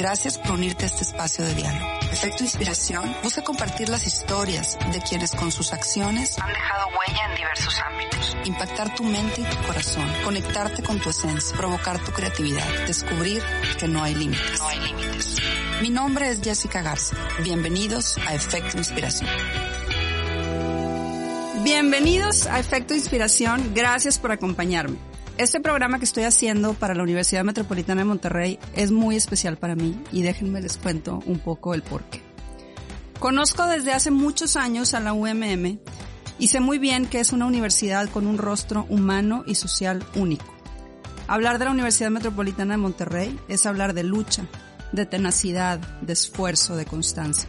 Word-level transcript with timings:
Gracias 0.00 0.38
por 0.38 0.52
unirte 0.52 0.84
a 0.84 0.86
este 0.86 1.02
espacio 1.02 1.44
de 1.44 1.54
diálogo. 1.56 1.86
Efecto 2.10 2.42
Inspiración 2.42 3.14
busca 3.22 3.42
compartir 3.44 3.90
las 3.90 4.06
historias 4.06 4.78
de 4.90 4.98
quienes 5.02 5.32
con 5.32 5.52
sus 5.52 5.74
acciones 5.74 6.38
han 6.38 6.48
dejado 6.48 6.86
huella 6.86 7.26
en 7.28 7.36
diversos 7.36 7.78
ámbitos. 7.82 8.36
Impactar 8.44 8.94
tu 8.94 9.04
mente 9.04 9.42
y 9.42 9.44
tu 9.44 9.58
corazón, 9.66 10.10
conectarte 10.24 10.82
con 10.82 11.00
tu 11.00 11.10
esencia, 11.10 11.54
provocar 11.54 12.02
tu 12.02 12.12
creatividad, 12.12 12.86
descubrir 12.86 13.42
que 13.78 13.88
no 13.88 14.02
hay 14.02 14.14
límites. 14.14 14.58
No 14.58 14.68
hay 14.68 14.80
límites. 14.80 15.36
Mi 15.82 15.90
nombre 15.90 16.30
es 16.30 16.40
Jessica 16.40 16.80
Garza. 16.80 17.16
Bienvenidos 17.42 18.16
a 18.26 18.34
Efecto 18.34 18.78
Inspiración. 18.78 19.28
Bienvenidos 21.62 22.46
a 22.46 22.58
Efecto 22.58 22.94
Inspiración. 22.94 23.74
Gracias 23.74 24.18
por 24.18 24.32
acompañarme. 24.32 24.96
Este 25.40 25.58
programa 25.58 25.98
que 25.98 26.04
estoy 26.04 26.24
haciendo 26.24 26.74
para 26.74 26.94
la 26.94 27.02
Universidad 27.02 27.44
Metropolitana 27.44 28.02
de 28.02 28.04
Monterrey 28.04 28.58
es 28.74 28.90
muy 28.90 29.16
especial 29.16 29.56
para 29.56 29.74
mí 29.74 29.98
y 30.12 30.20
déjenme 30.20 30.60
les 30.60 30.76
cuento 30.76 31.20
un 31.24 31.38
poco 31.38 31.72
el 31.72 31.80
porqué. 31.80 32.20
Conozco 33.18 33.66
desde 33.66 33.94
hace 33.94 34.10
muchos 34.10 34.56
años 34.56 34.92
a 34.92 35.00
la 35.00 35.14
UMM 35.14 35.78
y 36.38 36.48
sé 36.48 36.60
muy 36.60 36.78
bien 36.78 37.06
que 37.06 37.20
es 37.20 37.32
una 37.32 37.46
universidad 37.46 38.10
con 38.10 38.26
un 38.26 38.36
rostro 38.36 38.84
humano 38.90 39.42
y 39.46 39.54
social 39.54 40.04
único. 40.14 40.44
Hablar 41.26 41.58
de 41.58 41.64
la 41.64 41.70
Universidad 41.70 42.10
Metropolitana 42.10 42.74
de 42.74 42.82
Monterrey 42.82 43.40
es 43.48 43.64
hablar 43.64 43.94
de 43.94 44.02
lucha, 44.02 44.44
de 44.92 45.06
tenacidad, 45.06 45.78
de 46.02 46.12
esfuerzo, 46.12 46.76
de 46.76 46.84
constancia. 46.84 47.48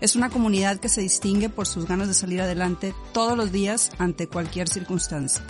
Es 0.00 0.16
una 0.16 0.30
comunidad 0.30 0.80
que 0.80 0.88
se 0.88 1.00
distingue 1.00 1.48
por 1.48 1.68
sus 1.68 1.86
ganas 1.86 2.08
de 2.08 2.14
salir 2.14 2.40
adelante 2.40 2.92
todos 3.12 3.36
los 3.36 3.52
días 3.52 3.92
ante 3.98 4.26
cualquier 4.26 4.68
circunstancia. 4.68 5.44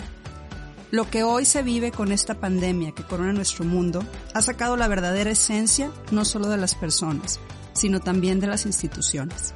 Lo 0.91 1.09
que 1.09 1.23
hoy 1.23 1.45
se 1.45 1.63
vive 1.63 1.91
con 1.91 2.11
esta 2.11 2.35
pandemia 2.35 2.91
que 2.91 3.05
corona 3.05 3.31
nuestro 3.31 3.63
mundo 3.63 4.03
ha 4.33 4.41
sacado 4.41 4.75
la 4.75 4.89
verdadera 4.89 5.31
esencia 5.31 5.89
no 6.11 6.25
solo 6.25 6.49
de 6.49 6.57
las 6.57 6.75
personas, 6.75 7.39
sino 7.71 8.01
también 8.01 8.41
de 8.41 8.47
las 8.47 8.65
instituciones. 8.65 9.53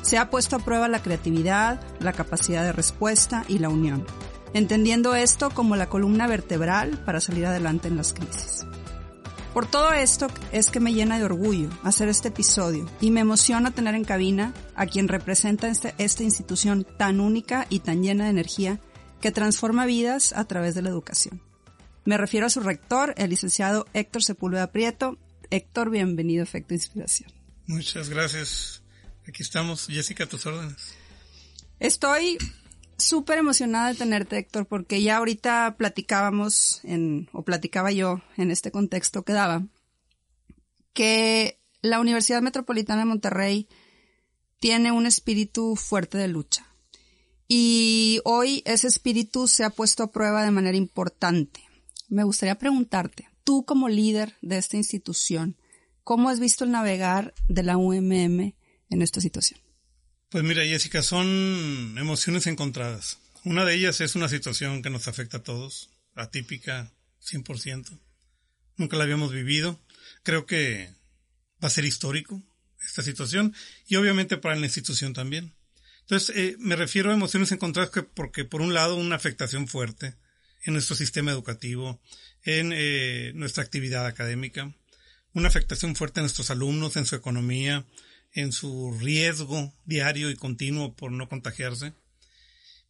Se 0.00 0.16
ha 0.16 0.30
puesto 0.30 0.56
a 0.56 0.60
prueba 0.60 0.88
la 0.88 1.02
creatividad, 1.02 1.82
la 2.00 2.14
capacidad 2.14 2.62
de 2.62 2.72
respuesta 2.72 3.44
y 3.46 3.58
la 3.58 3.68
unión, 3.68 4.06
entendiendo 4.54 5.14
esto 5.14 5.50
como 5.50 5.76
la 5.76 5.90
columna 5.90 6.26
vertebral 6.26 6.98
para 7.04 7.20
salir 7.20 7.44
adelante 7.44 7.88
en 7.88 7.98
las 7.98 8.14
crisis. 8.14 8.64
Por 9.52 9.66
todo 9.66 9.92
esto 9.92 10.28
es 10.50 10.70
que 10.70 10.80
me 10.80 10.94
llena 10.94 11.18
de 11.18 11.24
orgullo 11.24 11.68
hacer 11.82 12.08
este 12.08 12.28
episodio 12.28 12.86
y 13.02 13.10
me 13.10 13.20
emociona 13.20 13.70
tener 13.70 13.94
en 13.94 14.04
cabina 14.04 14.54
a 14.74 14.86
quien 14.86 15.08
representa 15.08 15.68
este, 15.68 15.94
esta 15.98 16.22
institución 16.22 16.86
tan 16.96 17.20
única 17.20 17.66
y 17.68 17.80
tan 17.80 18.02
llena 18.02 18.24
de 18.24 18.30
energía 18.30 18.80
que 19.24 19.32
transforma 19.32 19.86
vidas 19.86 20.34
a 20.34 20.44
través 20.44 20.74
de 20.74 20.82
la 20.82 20.90
educación. 20.90 21.40
Me 22.04 22.18
refiero 22.18 22.44
a 22.44 22.50
su 22.50 22.60
rector, 22.60 23.14
el 23.16 23.30
licenciado 23.30 23.86
Héctor 23.94 24.22
Sepúlveda 24.22 24.70
Prieto. 24.70 25.18
Héctor, 25.48 25.88
bienvenido 25.88 26.42
a 26.42 26.44
Efecto 26.44 26.74
Inspiración. 26.74 27.32
Muchas 27.66 28.10
gracias. 28.10 28.82
Aquí 29.26 29.42
estamos. 29.42 29.86
Jessica, 29.86 30.24
a 30.24 30.26
tus 30.26 30.44
órdenes. 30.44 30.94
Estoy 31.80 32.36
súper 32.98 33.38
emocionada 33.38 33.88
de 33.88 33.94
tenerte, 33.94 34.36
Héctor, 34.36 34.66
porque 34.66 35.02
ya 35.02 35.16
ahorita 35.16 35.76
platicábamos 35.78 36.82
en, 36.84 37.30
o 37.32 37.46
platicaba 37.46 37.92
yo 37.92 38.20
en 38.36 38.50
este 38.50 38.70
contexto 38.70 39.22
que 39.22 39.32
daba, 39.32 39.66
que 40.92 41.58
la 41.80 41.98
Universidad 41.98 42.42
Metropolitana 42.42 43.00
de 43.00 43.06
Monterrey 43.06 43.68
tiene 44.60 44.92
un 44.92 45.06
espíritu 45.06 45.76
fuerte 45.76 46.18
de 46.18 46.28
lucha. 46.28 46.73
Y 47.48 48.20
hoy 48.24 48.62
ese 48.64 48.86
espíritu 48.86 49.46
se 49.48 49.64
ha 49.64 49.70
puesto 49.70 50.02
a 50.02 50.12
prueba 50.12 50.44
de 50.44 50.50
manera 50.50 50.76
importante. 50.76 51.62
Me 52.08 52.24
gustaría 52.24 52.54
preguntarte, 52.56 53.28
tú 53.44 53.64
como 53.64 53.88
líder 53.88 54.36
de 54.40 54.58
esta 54.58 54.76
institución, 54.76 55.56
¿cómo 56.02 56.28
has 56.28 56.40
visto 56.40 56.64
el 56.64 56.70
navegar 56.70 57.34
de 57.48 57.62
la 57.62 57.76
UMM 57.76 58.54
en 58.90 59.02
esta 59.02 59.20
situación? 59.20 59.60
Pues 60.30 60.42
mira, 60.42 60.64
Jessica, 60.64 61.02
son 61.02 61.96
emociones 61.98 62.46
encontradas. 62.46 63.18
Una 63.44 63.64
de 63.64 63.74
ellas 63.74 64.00
es 64.00 64.14
una 64.14 64.28
situación 64.28 64.82
que 64.82 64.90
nos 64.90 65.06
afecta 65.06 65.36
a 65.38 65.42
todos, 65.42 65.90
atípica 66.14 66.90
100%. 67.22 68.00
Nunca 68.76 68.96
la 68.96 69.04
habíamos 69.04 69.32
vivido. 69.32 69.78
Creo 70.22 70.46
que 70.46 70.90
va 71.62 71.68
a 71.68 71.70
ser 71.70 71.84
histórico 71.84 72.42
esta 72.84 73.02
situación 73.02 73.54
y 73.86 73.96
obviamente 73.96 74.36
para 74.36 74.56
la 74.56 74.66
institución 74.66 75.12
también. 75.12 75.54
Entonces, 76.04 76.36
eh, 76.36 76.56
me 76.58 76.76
refiero 76.76 77.10
a 77.10 77.14
emociones 77.14 77.50
encontradas 77.52 77.90
que 77.90 78.02
porque, 78.02 78.44
por 78.44 78.60
un 78.60 78.74
lado, 78.74 78.96
una 78.96 79.16
afectación 79.16 79.68
fuerte 79.68 80.14
en 80.64 80.74
nuestro 80.74 80.96
sistema 80.96 81.30
educativo, 81.30 82.00
en 82.42 82.72
eh, 82.74 83.32
nuestra 83.34 83.62
actividad 83.62 84.06
académica, 84.06 84.74
una 85.32 85.48
afectación 85.48 85.96
fuerte 85.96 86.20
en 86.20 86.24
nuestros 86.24 86.50
alumnos, 86.50 86.96
en 86.96 87.06
su 87.06 87.16
economía, 87.16 87.86
en 88.32 88.52
su 88.52 88.96
riesgo 89.00 89.72
diario 89.84 90.30
y 90.30 90.36
continuo 90.36 90.94
por 90.94 91.10
no 91.10 91.28
contagiarse, 91.28 91.94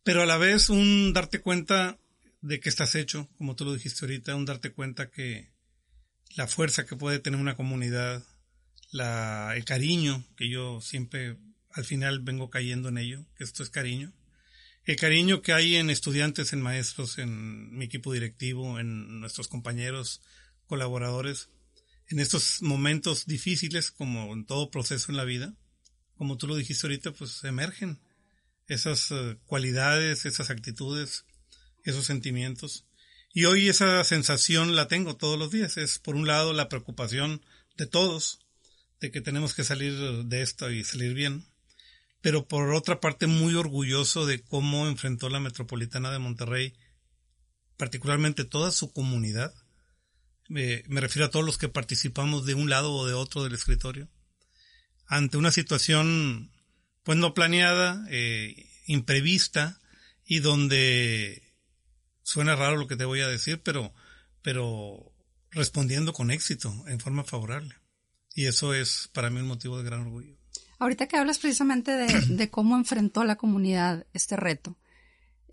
pero 0.02 0.22
a 0.22 0.26
la 0.26 0.36
vez 0.36 0.68
un 0.68 1.12
darte 1.12 1.40
cuenta 1.40 1.98
de 2.40 2.60
que 2.60 2.68
estás 2.68 2.94
hecho, 2.94 3.28
como 3.38 3.54
tú 3.54 3.64
lo 3.64 3.74
dijiste 3.74 4.04
ahorita, 4.04 4.34
un 4.34 4.44
darte 4.44 4.72
cuenta 4.72 5.10
que 5.10 5.50
la 6.36 6.46
fuerza 6.46 6.84
que 6.84 6.96
puede 6.96 7.20
tener 7.20 7.40
una 7.40 7.56
comunidad, 7.56 8.22
la, 8.90 9.52
el 9.56 9.64
cariño 9.64 10.24
que 10.36 10.50
yo 10.50 10.80
siempre 10.80 11.36
al 11.74 11.84
final 11.84 12.20
vengo 12.20 12.50
cayendo 12.50 12.88
en 12.88 12.98
ello, 12.98 13.26
que 13.36 13.44
esto 13.44 13.62
es 13.62 13.70
cariño. 13.70 14.12
El 14.84 14.96
cariño 14.96 15.42
que 15.42 15.52
hay 15.52 15.76
en 15.76 15.90
estudiantes, 15.90 16.52
en 16.52 16.60
maestros, 16.60 17.18
en 17.18 17.76
mi 17.76 17.86
equipo 17.86 18.12
directivo, 18.12 18.78
en 18.78 19.20
nuestros 19.20 19.48
compañeros, 19.48 20.20
colaboradores, 20.66 21.48
en 22.08 22.20
estos 22.20 22.62
momentos 22.62 23.26
difíciles, 23.26 23.90
como 23.90 24.32
en 24.32 24.44
todo 24.46 24.70
proceso 24.70 25.10
en 25.10 25.16
la 25.16 25.24
vida, 25.24 25.54
como 26.16 26.36
tú 26.36 26.46
lo 26.46 26.54
dijiste 26.54 26.86
ahorita, 26.86 27.12
pues 27.12 27.42
emergen 27.42 27.98
esas 28.68 29.10
eh, 29.10 29.36
cualidades, 29.46 30.26
esas 30.26 30.50
actitudes, 30.50 31.24
esos 31.82 32.04
sentimientos. 32.04 32.86
Y 33.32 33.46
hoy 33.46 33.68
esa 33.68 34.04
sensación 34.04 34.76
la 34.76 34.86
tengo 34.86 35.16
todos 35.16 35.38
los 35.38 35.50
días. 35.50 35.76
Es 35.76 35.98
por 35.98 36.14
un 36.14 36.26
lado 36.26 36.52
la 36.52 36.68
preocupación 36.68 37.44
de 37.76 37.86
todos, 37.86 38.38
de 39.00 39.10
que 39.10 39.20
tenemos 39.20 39.54
que 39.54 39.64
salir 39.64 40.24
de 40.24 40.42
esto 40.42 40.70
y 40.70 40.84
salir 40.84 41.14
bien 41.14 41.44
pero 42.24 42.48
por 42.48 42.72
otra 42.72 43.00
parte 43.00 43.26
muy 43.26 43.54
orgulloso 43.54 44.24
de 44.24 44.40
cómo 44.40 44.88
enfrentó 44.88 45.28
la 45.28 45.40
Metropolitana 45.40 46.10
de 46.10 46.18
Monterrey, 46.18 46.72
particularmente 47.76 48.46
toda 48.46 48.72
su 48.72 48.94
comunidad. 48.94 49.52
me 50.48 50.82
refiero 51.02 51.26
a 51.26 51.30
todos 51.30 51.44
los 51.44 51.58
que 51.58 51.68
participamos 51.68 52.46
de 52.46 52.54
un 52.54 52.70
lado 52.70 52.94
o 52.94 53.06
de 53.06 53.12
otro 53.12 53.44
del 53.44 53.52
escritorio, 53.52 54.08
ante 55.06 55.36
una 55.36 55.52
situación 55.52 56.50
pues 57.02 57.18
no 57.18 57.34
planeada, 57.34 58.06
eh, 58.08 58.70
imprevista 58.86 59.78
y 60.24 60.38
donde 60.38 61.42
suena 62.22 62.56
raro 62.56 62.78
lo 62.78 62.86
que 62.86 62.96
te 62.96 63.04
voy 63.04 63.20
a 63.20 63.28
decir, 63.28 63.60
pero, 63.62 63.92
pero 64.40 65.12
respondiendo 65.50 66.14
con 66.14 66.30
éxito, 66.30 66.72
en 66.88 67.00
forma 67.00 67.22
favorable. 67.22 67.76
Y 68.34 68.46
eso 68.46 68.72
es 68.72 69.10
para 69.12 69.28
mí 69.28 69.40
un 69.40 69.46
motivo 69.46 69.76
de 69.76 69.84
gran 69.84 70.00
orgullo. 70.00 70.42
Ahorita 70.84 71.06
que 71.06 71.16
hablas 71.16 71.38
precisamente 71.38 71.92
de, 72.28 72.50
cómo 72.50 72.76
enfrentó 72.76 73.24
la 73.24 73.36
comunidad 73.36 74.06
este 74.12 74.36
reto, 74.36 74.76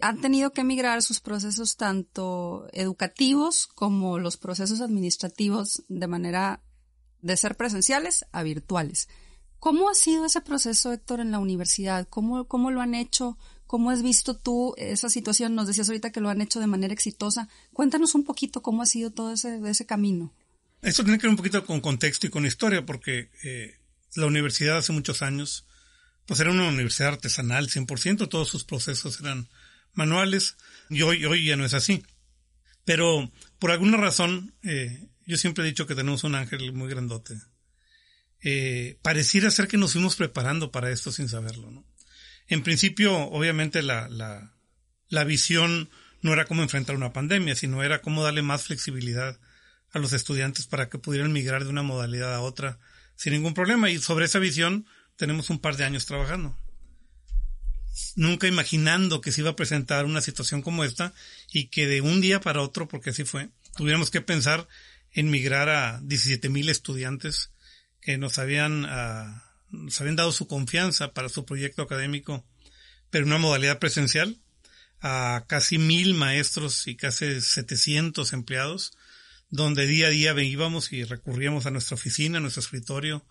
han 0.01 0.19
tenido 0.19 0.51
que 0.51 0.65
migrar 0.65 1.01
sus 1.01 1.21
procesos 1.21 1.77
tanto 1.77 2.67
educativos 2.73 3.67
como 3.67 4.19
los 4.19 4.35
procesos 4.35 4.81
administrativos 4.81 5.83
de 5.87 6.07
manera 6.07 6.61
de 7.21 7.37
ser 7.37 7.55
presenciales 7.55 8.25
a 8.33 8.43
virtuales. 8.43 9.07
¿Cómo 9.57 9.89
ha 9.89 9.93
sido 9.93 10.25
ese 10.25 10.41
proceso, 10.41 10.91
Héctor, 10.91 11.21
en 11.21 11.31
la 11.31 11.39
universidad? 11.39 12.09
¿Cómo, 12.09 12.49
cómo 12.49 12.69
lo 12.69 12.81
han 12.81 12.93
hecho? 12.93 13.37
¿Cómo 13.67 13.89
has 13.89 14.01
visto 14.03 14.35
tú 14.35 14.73
esa 14.75 15.07
situación? 15.07 15.55
Nos 15.55 15.67
decías 15.67 15.87
ahorita 15.87 16.11
que 16.11 16.19
lo 16.19 16.27
han 16.27 16.41
hecho 16.41 16.59
de 16.59 16.67
manera 16.67 16.93
exitosa. 16.93 17.47
Cuéntanos 17.71 18.15
un 18.15 18.25
poquito 18.25 18.61
cómo 18.61 18.81
ha 18.81 18.85
sido 18.85 19.11
todo 19.11 19.31
ese, 19.31 19.61
ese 19.65 19.85
camino. 19.85 20.33
Esto 20.81 21.03
tiene 21.03 21.19
que 21.19 21.27
ver 21.27 21.31
un 21.31 21.37
poquito 21.37 21.65
con 21.65 21.79
contexto 21.79 22.27
y 22.27 22.31
con 22.31 22.45
historia, 22.45 22.85
porque 22.85 23.29
eh, 23.43 23.80
la 24.15 24.25
universidad 24.25 24.77
hace 24.77 24.93
muchos 24.93 25.21
años, 25.21 25.65
pues 26.25 26.39
era 26.39 26.51
una 26.51 26.67
universidad 26.67 27.13
artesanal 27.13 27.69
100%, 27.69 28.29
todos 28.29 28.49
sus 28.49 28.63
procesos 28.63 29.19
eran 29.19 29.49
manuales 29.93 30.57
y 30.89 31.01
hoy, 31.01 31.25
hoy 31.25 31.45
ya 31.45 31.55
no 31.55 31.65
es 31.65 31.73
así. 31.73 32.03
Pero 32.85 33.31
por 33.59 33.71
alguna 33.71 33.97
razón, 33.97 34.55
eh, 34.63 35.07
yo 35.25 35.37
siempre 35.37 35.63
he 35.63 35.67
dicho 35.67 35.87
que 35.87 35.95
tenemos 35.95 36.23
un 36.23 36.35
ángel 36.35 36.73
muy 36.73 36.89
grandote. 36.89 37.35
Eh, 38.43 38.97
pareciera 39.01 39.51
ser 39.51 39.67
que 39.67 39.77
nos 39.77 39.93
fuimos 39.93 40.15
preparando 40.15 40.71
para 40.71 40.89
esto 40.89 41.11
sin 41.11 41.29
saberlo, 41.29 41.69
¿no? 41.69 41.85
En 42.47 42.63
principio, 42.63 43.15
obviamente, 43.15 43.81
la, 43.81 44.09
la, 44.09 44.55
la 45.07 45.23
visión 45.23 45.89
no 46.21 46.33
era 46.33 46.45
cómo 46.45 46.63
enfrentar 46.63 46.95
una 46.95 47.13
pandemia, 47.13 47.55
sino 47.55 47.83
era 47.83 48.01
cómo 48.01 48.23
darle 48.23 48.41
más 48.41 48.63
flexibilidad 48.63 49.39
a 49.91 49.99
los 49.99 50.13
estudiantes 50.13 50.67
para 50.67 50.89
que 50.89 50.97
pudieran 50.97 51.31
migrar 51.31 51.63
de 51.63 51.69
una 51.69 51.83
modalidad 51.83 52.33
a 52.33 52.41
otra 52.41 52.79
sin 53.21 53.33
ningún 53.33 53.53
problema. 53.53 53.91
Y 53.91 53.99
sobre 53.99 54.25
esa 54.25 54.39
visión 54.39 54.87
tenemos 55.15 55.51
un 55.51 55.59
par 55.59 55.77
de 55.77 55.83
años 55.83 56.07
trabajando. 56.07 56.57
Nunca 58.15 58.47
imaginando 58.47 59.21
que 59.21 59.31
se 59.31 59.41
iba 59.41 59.51
a 59.51 59.55
presentar 59.55 60.05
una 60.05 60.21
situación 60.21 60.63
como 60.63 60.83
esta 60.83 61.13
y 61.51 61.67
que 61.67 61.85
de 61.85 62.01
un 62.01 62.19
día 62.19 62.41
para 62.41 62.63
otro, 62.63 62.87
porque 62.87 63.11
así 63.11 63.23
fue, 63.23 63.49
tuviéramos 63.77 64.09
que 64.09 64.21
pensar 64.21 64.67
en 65.11 65.29
migrar 65.29 65.69
a 65.69 65.99
17 66.01 66.49
mil 66.49 66.67
estudiantes 66.67 67.51
que 68.01 68.17
nos 68.17 68.39
habían, 68.39 68.85
uh, 68.85 69.39
nos 69.69 70.01
habían 70.01 70.15
dado 70.15 70.31
su 70.31 70.47
confianza 70.47 71.13
para 71.13 71.29
su 71.29 71.45
proyecto 71.45 71.83
académico, 71.83 72.43
pero 73.11 73.25
en 73.25 73.33
una 73.33 73.37
modalidad 73.37 73.77
presencial, 73.77 74.39
a 74.99 75.45
casi 75.47 75.77
mil 75.77 76.15
maestros 76.15 76.87
y 76.87 76.95
casi 76.95 77.39
700 77.39 78.33
empleados, 78.33 78.93
donde 79.51 79.85
día 79.85 80.07
a 80.07 80.09
día 80.09 80.33
íbamos 80.41 80.91
y 80.91 81.03
recurríamos 81.03 81.65
a 81.65 81.71
nuestra 81.71 81.95
oficina, 81.95 82.37
a 82.37 82.41
nuestro 82.41 82.61
escritorio, 82.61 83.25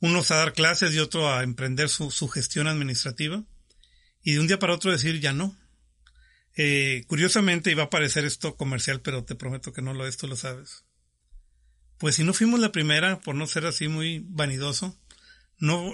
unos 0.00 0.30
a 0.30 0.36
dar 0.36 0.52
clases 0.52 0.94
y 0.94 0.98
otro 0.98 1.32
a 1.32 1.42
emprender 1.42 1.88
su, 1.88 2.10
su 2.10 2.28
gestión 2.28 2.66
administrativa, 2.66 3.44
y 4.22 4.32
de 4.32 4.40
un 4.40 4.48
día 4.48 4.58
para 4.58 4.74
otro 4.74 4.90
decir 4.90 5.20
ya 5.20 5.32
no. 5.32 5.56
Eh, 6.56 7.04
curiosamente 7.06 7.70
iba 7.70 7.84
a 7.84 7.90
parecer 7.90 8.24
esto 8.24 8.56
comercial, 8.56 9.00
pero 9.00 9.24
te 9.24 9.36
prometo 9.36 9.72
que 9.72 9.82
no 9.82 9.94
lo 9.94 10.06
es, 10.06 10.16
tú 10.16 10.26
lo 10.26 10.36
sabes. 10.36 10.84
Pues 11.98 12.16
si 12.16 12.24
no 12.24 12.34
fuimos 12.34 12.58
la 12.60 12.72
primera, 12.72 13.20
por 13.20 13.36
no 13.36 13.46
ser 13.46 13.66
así 13.66 13.88
muy 13.88 14.22
vanidoso, 14.26 14.98
no 15.58 15.92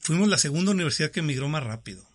fuimos 0.00 0.28
la 0.28 0.38
segunda 0.38 0.70
universidad 0.70 1.10
que 1.10 1.20
emigró 1.20 1.48
más 1.48 1.64
rápido. 1.64 2.06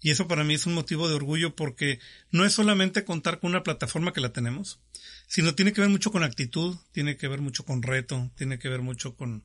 Y 0.00 0.10
eso 0.10 0.28
para 0.28 0.44
mí 0.44 0.54
es 0.54 0.66
un 0.66 0.74
motivo 0.74 1.08
de 1.08 1.14
orgullo 1.14 1.54
porque 1.54 2.00
no 2.30 2.44
es 2.44 2.52
solamente 2.52 3.04
contar 3.04 3.40
con 3.40 3.50
una 3.50 3.62
plataforma 3.62 4.12
que 4.12 4.20
la 4.20 4.32
tenemos, 4.32 4.80
sino 5.26 5.54
tiene 5.54 5.72
que 5.72 5.80
ver 5.80 5.90
mucho 5.90 6.12
con 6.12 6.22
actitud, 6.22 6.76
tiene 6.92 7.16
que 7.16 7.28
ver 7.28 7.40
mucho 7.40 7.64
con 7.64 7.82
reto, 7.82 8.30
tiene 8.36 8.58
que 8.58 8.68
ver 8.68 8.82
mucho 8.82 9.16
con, 9.16 9.44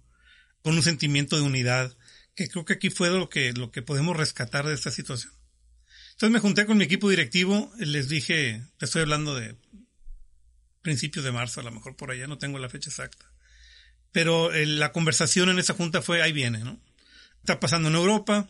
con 0.62 0.76
un 0.76 0.84
sentimiento 0.84 1.36
de 1.36 1.42
unidad, 1.42 1.96
que 2.36 2.48
creo 2.50 2.66
que 2.66 2.74
aquí 2.74 2.90
fue 2.90 3.10
lo 3.10 3.30
que, 3.30 3.54
lo 3.54 3.72
que 3.72 3.82
podemos 3.82 4.16
rescatar 4.16 4.66
de 4.66 4.74
esta 4.74 4.92
situación. 4.92 5.34
Entonces 6.12 6.34
me 6.34 6.40
junté 6.40 6.66
con 6.66 6.78
mi 6.78 6.84
equipo 6.84 7.10
directivo, 7.10 7.72
les 7.80 8.08
dije, 8.08 8.64
te 8.78 8.86
estoy 8.86 9.02
hablando 9.02 9.36
de 9.36 9.56
principios 10.82 11.26
de 11.26 11.32
marzo, 11.32 11.62
a 11.62 11.64
lo 11.64 11.72
mejor 11.72 11.96
por 11.96 12.12
allá, 12.12 12.28
no 12.28 12.38
tengo 12.38 12.60
la 12.60 12.70
fecha 12.70 12.90
exacta. 12.90 13.26
Pero 14.12 14.54
eh, 14.54 14.66
la 14.66 14.92
conversación 14.92 15.50
en 15.50 15.60
esa 15.60 15.74
junta 15.74 16.02
fue, 16.02 16.22
ahí 16.22 16.32
viene, 16.32 16.60
¿no? 16.60 16.80
Está 17.40 17.60
pasando 17.60 17.90
en 17.90 17.96
Europa, 17.96 18.50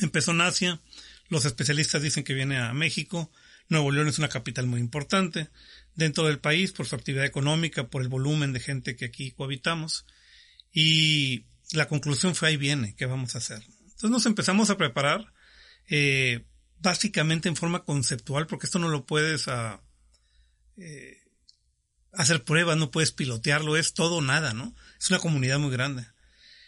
empezó 0.00 0.32
en 0.32 0.42
Asia, 0.42 0.80
los 1.28 1.46
especialistas 1.46 2.02
dicen 2.02 2.24
que 2.24 2.34
viene 2.34 2.58
a 2.58 2.74
México, 2.74 3.32
Nuevo 3.68 3.90
León 3.90 4.08
es 4.08 4.18
una 4.18 4.28
capital 4.28 4.66
muy 4.66 4.80
importante 4.80 5.50
dentro 5.94 6.26
del 6.26 6.38
país 6.38 6.72
por 6.72 6.86
su 6.86 6.94
actividad 6.94 7.24
económica, 7.24 7.88
por 7.88 8.02
el 8.02 8.08
volumen 8.08 8.52
de 8.52 8.60
gente 8.60 8.96
que 8.96 9.06
aquí 9.06 9.32
cohabitamos. 9.32 10.06
Y 10.72 11.46
la 11.72 11.88
conclusión 11.88 12.34
fue 12.34 12.48
ahí 12.48 12.56
viene, 12.56 12.94
¿qué 12.96 13.06
vamos 13.06 13.34
a 13.34 13.38
hacer? 13.38 13.62
Entonces 13.80 14.10
nos 14.10 14.26
empezamos 14.26 14.70
a 14.70 14.76
preparar, 14.76 15.32
eh, 15.88 16.44
básicamente 16.78 17.48
en 17.48 17.56
forma 17.56 17.84
conceptual, 17.84 18.46
porque 18.46 18.66
esto 18.66 18.78
no 18.78 18.88
lo 18.88 19.06
puedes 19.06 19.48
ah, 19.48 19.82
eh, 20.76 21.18
hacer 22.12 22.44
pruebas, 22.44 22.76
no 22.76 22.90
puedes 22.90 23.12
pilotearlo, 23.12 23.76
es 23.76 23.94
todo 23.94 24.16
o 24.16 24.22
nada, 24.22 24.52
¿no? 24.52 24.74
Es 25.00 25.10
una 25.10 25.20
comunidad 25.20 25.58
muy 25.58 25.70
grande. 25.70 26.06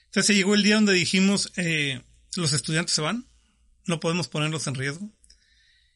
Entonces 0.06 0.37
llegó 0.37 0.55
el 0.55 0.62
día 0.62 0.76
donde 0.76 0.93
dijimos, 0.93 1.52
eh, 1.56 2.02
los 2.37 2.52
estudiantes 2.52 2.94
se 2.94 3.02
van, 3.02 3.26
no 3.87 4.00
podemos 4.00 4.29
ponerlos 4.29 4.67
en 4.67 4.75
riesgo. 4.75 5.11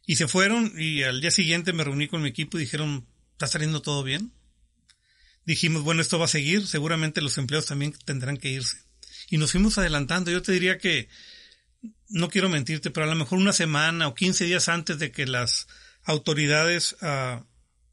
Y 0.09 0.17
se 0.17 0.27
fueron 0.27 0.73
y 0.75 1.03
al 1.03 1.21
día 1.21 1.31
siguiente 1.31 1.75
me 1.75 1.85
reuní 1.85 2.09
con 2.09 2.23
mi 2.23 2.31
equipo 2.31 2.57
y 2.57 2.63
dijeron, 2.63 3.07
¿está 3.33 3.47
saliendo 3.47 3.83
todo 3.83 4.03
bien? 4.03 4.33
Dijimos, 5.45 5.83
bueno, 5.83 6.01
esto 6.01 6.19
va 6.19 6.25
a 6.25 6.29
seguir, 6.29 6.67
seguramente 6.67 7.21
los 7.21 7.37
empleados 7.37 7.67
también 7.67 7.93
tendrán 8.07 8.39
que 8.39 8.49
irse. 8.49 8.79
Y 9.29 9.37
nos 9.37 9.53
fuimos 9.53 9.77
adelantando. 9.77 10.31
Yo 10.31 10.41
te 10.41 10.53
diría 10.53 10.79
que, 10.79 11.11
no 12.09 12.31
quiero 12.31 12.49
mentirte, 12.49 12.91
pero 12.91 13.05
a 13.05 13.09
lo 13.11 13.17
mejor 13.17 13.39
una 13.39 13.53
semana 13.53 14.09
o 14.09 14.15
15 14.15 14.47
días 14.47 14.71
antes 14.71 14.99
de 14.99 15.13
que 15.13 15.27
las 15.27 15.67
autoridades 16.05 16.97
uh, 17.03 17.45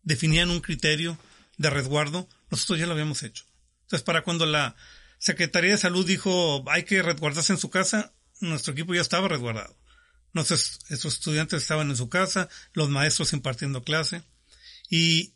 definían 0.03 0.51
un 0.51 0.61
criterio 0.61 1.19
de 1.57 1.69
resguardo, 1.69 2.29
nosotros 2.49 2.79
ya 2.79 2.85
lo 2.85 2.93
habíamos 2.93 3.23
hecho. 3.23 3.43
Entonces, 3.81 4.03
para 4.03 4.23
cuando 4.23 4.45
la 4.45 4.77
Secretaría 5.17 5.71
de 5.71 5.77
Salud 5.77 6.07
dijo 6.07 6.63
hay 6.69 6.83
que 6.83 7.01
resguardarse 7.01 7.51
en 7.51 7.59
su 7.59 7.69
casa, 7.69 8.13
nuestro 8.39 8.71
equipo 8.71 8.95
ya 8.95 9.01
estaba 9.01 9.27
resguardado. 9.27 9.75
Nuestros, 10.35 10.81
estudiantes 10.89 11.61
estaban 11.61 11.89
en 11.89 11.95
su 11.95 12.09
casa, 12.09 12.49
los 12.73 12.89
maestros 12.89 13.31
impartiendo 13.31 13.83
clase, 13.83 14.21
y 14.89 15.31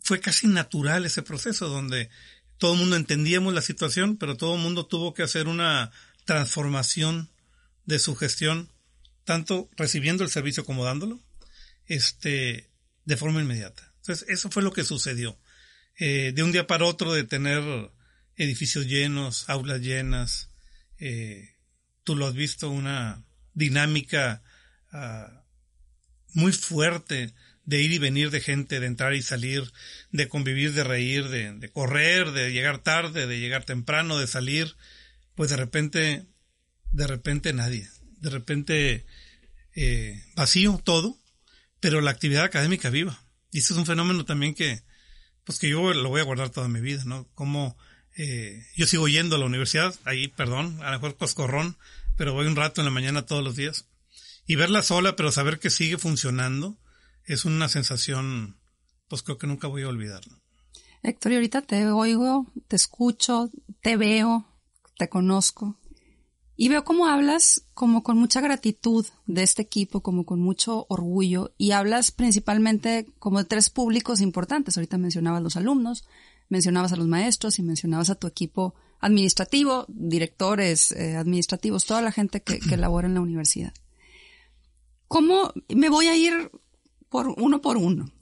fue 0.00 0.20
casi 0.20 0.46
natural 0.46 1.04
ese 1.04 1.22
proceso 1.22 1.68
donde 1.68 2.08
todo 2.56 2.74
el 2.74 2.78
mundo 2.78 2.94
entendíamos 2.94 3.52
la 3.52 3.62
situación, 3.62 4.16
pero 4.16 4.36
todo 4.36 4.54
el 4.54 4.62
mundo 4.62 4.86
tuvo 4.86 5.12
que 5.12 5.24
hacer 5.24 5.48
una 5.48 5.90
transformación 6.24 7.30
de 7.84 7.98
su 7.98 8.14
gestión, 8.14 8.70
tanto 9.24 9.68
recibiendo 9.76 10.22
el 10.22 10.30
servicio 10.30 10.64
como 10.64 10.84
dándolo, 10.84 11.18
este, 11.86 12.70
de 13.06 13.16
forma 13.16 13.42
inmediata. 13.42 13.92
Entonces, 13.96 14.24
eso 14.28 14.50
fue 14.52 14.62
lo 14.62 14.72
que 14.72 14.84
sucedió. 14.84 15.36
Eh, 15.98 16.30
de 16.32 16.44
un 16.44 16.52
día 16.52 16.68
para 16.68 16.84
otro 16.84 17.12
de 17.12 17.24
tener 17.24 17.90
edificios 18.36 18.86
llenos, 18.86 19.48
aulas 19.48 19.80
llenas, 19.80 20.48
eh, 21.00 21.56
tú 22.04 22.14
lo 22.14 22.28
has 22.28 22.34
visto, 22.34 22.70
una 22.70 23.24
dinámica 23.60 24.42
uh, 24.92 25.30
muy 26.34 26.52
fuerte 26.52 27.32
de 27.64 27.82
ir 27.82 27.92
y 27.92 27.98
venir 27.98 28.30
de 28.30 28.40
gente, 28.40 28.80
de 28.80 28.86
entrar 28.86 29.14
y 29.14 29.22
salir, 29.22 29.72
de 30.10 30.28
convivir, 30.28 30.72
de 30.72 30.82
reír, 30.82 31.28
de, 31.28 31.70
correr, 31.70 32.32
de 32.32 32.52
llegar 32.52 32.78
tarde, 32.78 33.28
de 33.28 33.38
llegar 33.38 33.64
temprano, 33.64 34.18
de 34.18 34.26
salir, 34.26 34.76
pues 35.36 35.50
de 35.50 35.56
repente, 35.56 36.26
de 36.90 37.06
repente 37.06 37.52
nadie, 37.52 37.88
de 38.20 38.30
repente 38.30 39.06
eh, 39.76 40.20
vacío 40.34 40.80
todo, 40.82 41.16
pero 41.78 42.00
la 42.00 42.10
actividad 42.10 42.44
académica 42.44 42.90
viva. 42.90 43.22
Y 43.52 43.58
eso 43.58 43.74
es 43.74 43.78
un 43.78 43.86
fenómeno 43.86 44.24
también 44.24 44.54
que, 44.54 44.82
pues 45.44 45.58
que 45.58 45.68
yo 45.68 45.94
lo 45.94 46.08
voy 46.08 46.20
a 46.20 46.24
guardar 46.24 46.50
toda 46.50 46.68
mi 46.68 46.80
vida, 46.80 47.04
¿no? 47.04 47.28
Como 47.34 47.76
eh, 48.16 48.66
yo 48.76 48.86
sigo 48.86 49.06
yendo 49.06 49.36
a 49.36 49.38
la 49.38 49.46
universidad, 49.46 49.94
ahí, 50.04 50.28
perdón, 50.28 50.78
a 50.82 50.90
lo 50.90 50.98
mejor 50.98 51.16
coscorrón, 51.16 51.76
pero 52.20 52.34
voy 52.34 52.46
un 52.46 52.54
rato 52.54 52.82
en 52.82 52.84
la 52.84 52.90
mañana 52.90 53.24
todos 53.24 53.42
los 53.42 53.56
días. 53.56 53.86
Y 54.46 54.56
verla 54.56 54.82
sola, 54.82 55.16
pero 55.16 55.32
saber 55.32 55.58
que 55.58 55.70
sigue 55.70 55.96
funcionando, 55.96 56.76
es 57.24 57.46
una 57.46 57.66
sensación, 57.70 58.60
pues 59.08 59.22
creo 59.22 59.38
que 59.38 59.46
nunca 59.46 59.68
voy 59.68 59.84
a 59.84 59.88
olvidar. 59.88 60.20
Héctor, 61.02 61.32
y 61.32 61.36
ahorita 61.36 61.62
te 61.62 61.86
oigo, 61.88 62.52
te 62.68 62.76
escucho, 62.76 63.48
te 63.80 63.96
veo, 63.96 64.46
te 64.98 65.08
conozco. 65.08 65.78
Y 66.56 66.68
veo 66.68 66.84
cómo 66.84 67.06
hablas 67.06 67.64
como 67.72 68.02
con 68.02 68.18
mucha 68.18 68.42
gratitud 68.42 69.06
de 69.24 69.42
este 69.42 69.62
equipo, 69.62 70.02
como 70.02 70.26
con 70.26 70.40
mucho 70.40 70.84
orgullo, 70.90 71.54
y 71.56 71.70
hablas 71.70 72.10
principalmente 72.10 73.06
como 73.18 73.38
de 73.38 73.46
tres 73.46 73.70
públicos 73.70 74.20
importantes. 74.20 74.76
Ahorita 74.76 74.98
mencionabas 74.98 75.42
los 75.42 75.56
alumnos, 75.56 76.04
mencionabas 76.50 76.92
a 76.92 76.96
los 76.96 77.08
maestros 77.08 77.58
y 77.58 77.62
mencionabas 77.62 78.10
a 78.10 78.14
tu 78.14 78.26
equipo 78.26 78.74
administrativo, 79.00 79.86
directores 79.88 80.92
eh, 80.92 81.16
administrativos, 81.16 81.86
toda 81.86 82.02
la 82.02 82.12
gente 82.12 82.42
que, 82.42 82.60
que 82.60 82.76
labora 82.76 83.08
en 83.08 83.14
la 83.14 83.20
universidad. 83.20 83.72
¿Cómo 85.08 85.52
me 85.68 85.88
voy 85.88 86.06
a 86.06 86.16
ir 86.16 86.50
por 87.08 87.28
uno 87.28 87.60
por 87.60 87.76
uno? 87.76 88.12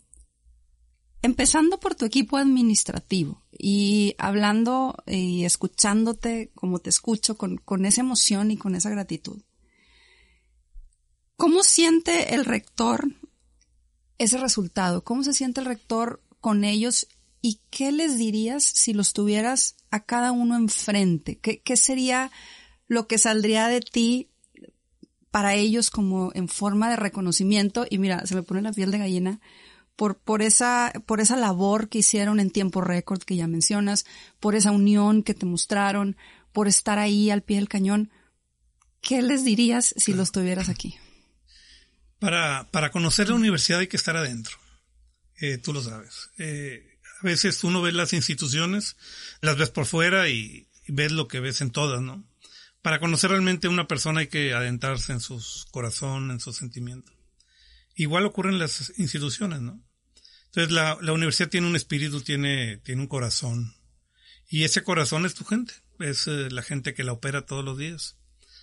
Empezando 1.20 1.80
por 1.80 1.96
tu 1.96 2.04
equipo 2.04 2.36
administrativo 2.36 3.42
y 3.50 4.14
hablando 4.18 4.96
y 5.04 5.44
escuchándote 5.44 6.52
como 6.54 6.78
te 6.78 6.90
escucho 6.90 7.36
con, 7.36 7.58
con 7.58 7.84
esa 7.84 8.00
emoción 8.00 8.52
y 8.52 8.56
con 8.56 8.76
esa 8.76 8.88
gratitud. 8.88 9.42
¿Cómo 11.36 11.62
siente 11.62 12.34
el 12.34 12.44
rector 12.44 13.08
ese 14.18 14.38
resultado? 14.38 15.04
¿Cómo 15.04 15.24
se 15.24 15.34
siente 15.34 15.60
el 15.60 15.66
rector 15.66 16.22
con 16.40 16.64
ellos? 16.64 17.06
¿Y 17.40 17.60
qué 17.70 17.92
les 17.92 18.18
dirías 18.18 18.64
si 18.64 18.92
los 18.92 19.12
tuvieras 19.12 19.76
a 19.90 20.04
cada 20.04 20.32
uno 20.32 20.56
enfrente? 20.56 21.38
¿Qué, 21.38 21.60
qué 21.60 21.76
sería 21.76 22.30
lo 22.88 23.06
que 23.06 23.18
saldría 23.18 23.68
de 23.68 23.80
ti 23.80 24.28
para 25.30 25.54
ellos 25.54 25.90
como 25.90 26.32
en 26.34 26.48
forma 26.48 26.90
de 26.90 26.96
reconocimiento? 26.96 27.86
Y 27.88 27.98
mira, 27.98 28.26
se 28.26 28.34
me 28.34 28.42
pone 28.42 28.62
la 28.62 28.72
piel 28.72 28.90
de 28.90 28.98
gallina 28.98 29.40
por, 29.98 30.16
por, 30.16 30.42
esa, 30.42 30.92
por 31.06 31.20
esa 31.20 31.36
labor 31.36 31.88
que 31.88 31.98
hicieron 31.98 32.38
en 32.38 32.50
tiempo 32.50 32.80
récord 32.80 33.20
que 33.20 33.34
ya 33.34 33.48
mencionas, 33.48 34.06
por 34.38 34.54
esa 34.54 34.70
unión 34.70 35.24
que 35.24 35.34
te 35.34 35.44
mostraron, 35.44 36.16
por 36.52 36.68
estar 36.68 36.98
ahí 37.00 37.30
al 37.30 37.42
pie 37.42 37.56
del 37.56 37.68
cañón. 37.68 38.10
¿Qué 39.00 39.22
les 39.22 39.44
dirías 39.44 39.94
si 39.96 40.12
los 40.12 40.32
tuvieras 40.32 40.68
aquí? 40.68 40.96
Para, 42.20 42.68
para 42.70 42.90
conocer 42.90 43.28
la 43.28 43.34
universidad 43.34 43.80
hay 43.80 43.88
que 43.88 43.96
estar 43.96 44.16
adentro. 44.16 44.56
eh, 45.40 45.58
tú 45.58 45.72
lo 45.72 45.82
sabes. 45.82 46.30
Eh, 46.38 46.87
a 47.20 47.26
veces 47.26 47.64
uno 47.64 47.82
ve 47.82 47.92
las 47.92 48.12
instituciones, 48.12 48.96
las 49.40 49.56
ves 49.56 49.70
por 49.70 49.86
fuera 49.86 50.28
y, 50.28 50.68
ves 50.86 51.12
lo 51.12 51.28
que 51.28 51.40
ves 51.40 51.60
en 51.60 51.70
todas, 51.70 52.00
¿no? 52.00 52.26
Para 52.80 52.98
conocer 52.98 53.30
realmente 53.30 53.66
a 53.66 53.70
una 53.70 53.88
persona 53.88 54.20
hay 54.20 54.28
que 54.28 54.54
adentrarse 54.54 55.12
en 55.12 55.20
sus 55.20 55.66
corazón, 55.70 56.30
en 56.30 56.40
sus 56.40 56.56
sentimientos. 56.56 57.14
Igual 57.94 58.24
ocurre 58.24 58.50
en 58.50 58.58
las 58.58 58.94
instituciones, 58.98 59.60
¿no? 59.60 59.82
Entonces 60.46 60.72
la, 60.72 60.96
la 61.02 61.12
universidad 61.12 61.50
tiene 61.50 61.66
un 61.66 61.76
espíritu, 61.76 62.22
tiene, 62.22 62.78
tiene 62.78 63.02
un 63.02 63.08
corazón. 63.08 63.74
Y 64.48 64.64
ese 64.64 64.82
corazón 64.82 65.26
es 65.26 65.34
tu 65.34 65.44
gente, 65.44 65.74
es 65.98 66.26
eh, 66.26 66.48
la 66.50 66.62
gente 66.62 66.94
que 66.94 67.04
la 67.04 67.12
opera 67.12 67.44
todos 67.44 67.64
los 67.64 67.76
días. 67.76 68.16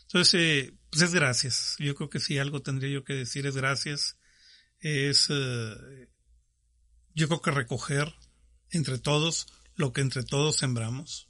Entonces, 0.04 0.34
eh, 0.40 0.74
pues 0.90 1.04
es 1.04 1.14
gracias. 1.14 1.76
Yo 1.78 1.94
creo 1.94 2.10
que 2.10 2.20
si 2.20 2.40
algo 2.40 2.62
tendría 2.62 2.92
yo 2.92 3.04
que 3.04 3.14
decir 3.14 3.46
es 3.46 3.56
gracias. 3.56 4.18
Es, 4.80 5.28
eh, 5.30 6.10
yo 7.14 7.28
creo 7.28 7.42
que 7.42 7.52
recoger 7.52 8.14
entre 8.72 8.98
todos 8.98 9.48
lo 9.76 9.94
que 9.94 10.02
entre 10.02 10.24
todos 10.24 10.58
sembramos. 10.58 11.28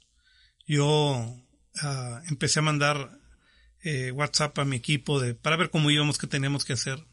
Yo 0.66 1.36
ah, 1.82 2.22
empecé 2.28 2.60
a 2.60 2.62
mandar 2.62 3.18
eh, 3.82 4.10
WhatsApp 4.10 4.58
a 4.58 4.64
mi 4.64 4.76
equipo 4.76 5.20
de, 5.20 5.34
para 5.34 5.56
ver 5.56 5.70
cómo 5.70 5.90
íbamos, 5.90 6.18
qué 6.18 6.26
teníamos 6.26 6.64
que 6.64 6.72
hacer. 6.72 7.06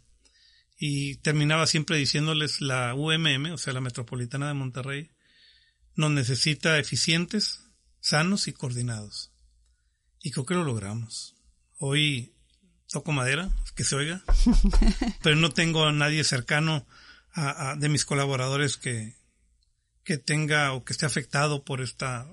Y 0.78 1.18
terminaba 1.18 1.68
siempre 1.68 1.98
diciéndoles 1.98 2.62
la 2.62 2.94
UMM, 2.96 3.52
o 3.54 3.58
sea, 3.58 3.74
la 3.74 3.82
Metropolitana 3.82 4.48
de 4.48 4.54
Monterrey, 4.54 5.12
nos 5.96 6.12
necesita 6.12 6.80
eficientes, 6.80 7.62
sanos 8.00 8.48
y 8.48 8.54
coordinados. 8.54 9.32
Y 10.22 10.32
creo 10.32 10.46
que 10.46 10.56
lo 10.56 10.64
logramos. 10.64 11.36
Hoy 11.78 12.36
toco 12.88 13.12
madera, 13.12 13.52
que 13.76 13.84
se 13.84 13.96
oiga, 13.96 14.24
pero 15.24 15.36
no 15.36 15.52
tengo 15.52 15.86
a 15.86 15.92
nadie 15.92 16.24
cercano 16.24 16.86
a, 17.34 17.76
de 17.76 17.90
mis 17.90 18.06
colaboradores 18.06 18.78
que, 18.78 19.16
que 20.04 20.18
tenga 20.18 20.74
o 20.74 20.84
que 20.84 20.94
esté 20.94 21.06
afectado 21.06 21.64
por 21.64 21.82
esta, 21.82 22.28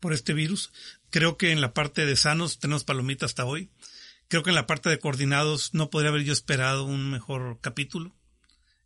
por 0.00 0.12
este 0.12 0.34
virus. 0.34 0.72
Creo 1.10 1.36
que 1.36 1.52
en 1.52 1.60
la 1.60 1.74
parte 1.74 2.06
de 2.06 2.16
sanos 2.16 2.58
tenemos 2.58 2.84
palomitas 2.84 3.30
hasta 3.30 3.44
hoy. 3.44 3.70
Creo 4.28 4.42
que 4.42 4.50
en 4.50 4.56
la 4.56 4.66
parte 4.66 4.90
de 4.90 4.98
coordinados 4.98 5.72
no 5.72 5.90
podría 5.90 6.10
haber 6.10 6.24
yo 6.24 6.32
esperado 6.32 6.84
un 6.84 7.10
mejor 7.10 7.58
capítulo, 7.62 8.14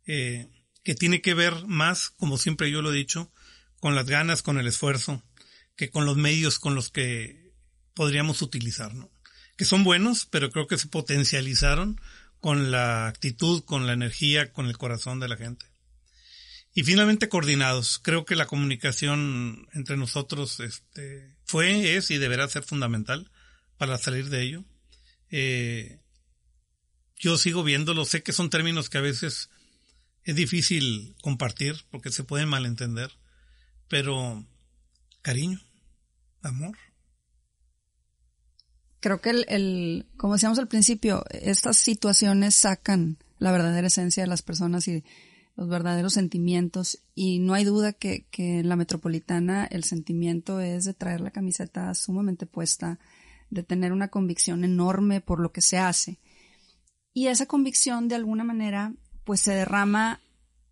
eh, 0.05 0.47
que 0.83 0.95
tiene 0.95 1.21
que 1.21 1.33
ver 1.33 1.65
más, 1.67 2.09
como 2.09 2.37
siempre 2.37 2.71
yo 2.71 2.81
lo 2.81 2.93
he 2.93 2.95
dicho, 2.95 3.31
con 3.79 3.95
las 3.95 4.05
ganas, 4.05 4.41
con 4.41 4.57
el 4.57 4.67
esfuerzo, 4.67 5.21
que 5.75 5.89
con 5.89 6.05
los 6.05 6.15
medios 6.15 6.59
con 6.59 6.75
los 6.75 6.89
que 6.89 7.51
podríamos 7.93 8.41
utilizar, 8.41 8.93
¿no? 8.93 9.11
Que 9.57 9.65
son 9.65 9.83
buenos, 9.83 10.25
pero 10.25 10.49
creo 10.49 10.67
que 10.67 10.77
se 10.77 10.87
potencializaron 10.87 11.99
con 12.39 12.71
la 12.71 13.07
actitud, 13.07 13.63
con 13.63 13.85
la 13.85 13.93
energía, 13.93 14.51
con 14.51 14.67
el 14.67 14.77
corazón 14.77 15.19
de 15.19 15.27
la 15.27 15.37
gente. 15.37 15.65
Y 16.73 16.83
finalmente 16.83 17.29
coordinados. 17.29 17.99
Creo 17.99 18.25
que 18.25 18.35
la 18.35 18.47
comunicación 18.47 19.67
entre 19.73 19.95
nosotros 19.97 20.59
este, 20.59 21.35
fue, 21.45 21.95
es 21.95 22.09
y 22.09 22.17
deberá 22.17 22.47
ser 22.47 22.63
fundamental 22.63 23.29
para 23.77 23.97
salir 23.97 24.29
de 24.29 24.41
ello. 24.41 24.65
Eh, 25.29 25.99
yo 27.15 27.37
sigo 27.37 27.63
viéndolo, 27.63 28.05
sé 28.05 28.23
que 28.23 28.33
son 28.33 28.49
términos 28.49 28.89
que 28.89 28.97
a 28.97 29.01
veces 29.01 29.49
es 30.23 30.35
difícil 30.35 31.15
compartir 31.21 31.85
porque 31.91 32.11
se 32.11 32.23
pueden 32.23 32.49
malentender, 32.49 33.11
pero 33.87 34.45
cariño, 35.21 35.61
amor, 36.41 36.77
creo 39.03 39.21
que 39.21 39.29
el, 39.31 39.45
el, 39.49 40.05
como 40.17 40.33
decíamos 40.33 40.57
al 40.59 40.69
principio, 40.69 41.25
estas 41.29 41.77
situaciones 41.77 42.55
sacan 42.55 43.17
la 43.37 43.51
verdadera 43.51 43.87
esencia 43.87 44.23
de 44.23 44.27
las 44.27 44.41
personas 44.41 44.87
y 44.87 45.03
los 45.55 45.69
verdaderos 45.69 46.13
sentimientos 46.13 46.99
y 47.13 47.39
no 47.39 47.53
hay 47.53 47.63
duda 47.63 47.93
que, 47.93 48.25
que 48.31 48.59
en 48.59 48.69
la 48.69 48.75
metropolitana 48.75 49.65
el 49.65 49.83
sentimiento 49.83 50.59
es 50.59 50.85
de 50.85 50.93
traer 50.93 51.21
la 51.21 51.31
camiseta 51.31 51.93
sumamente 51.93 52.45
puesta, 52.45 52.99
de 53.49 53.63
tener 53.63 53.91
una 53.91 54.07
convicción 54.07 54.63
enorme 54.63 55.21
por 55.21 55.39
lo 55.39 55.51
que 55.51 55.61
se 55.61 55.77
hace. 55.77 56.19
Y 57.13 57.27
esa 57.27 57.45
convicción 57.45 58.07
de 58.07 58.15
alguna 58.15 58.43
manera 58.43 58.93
pues 59.23 59.41
se 59.41 59.53
derrama 59.53 60.21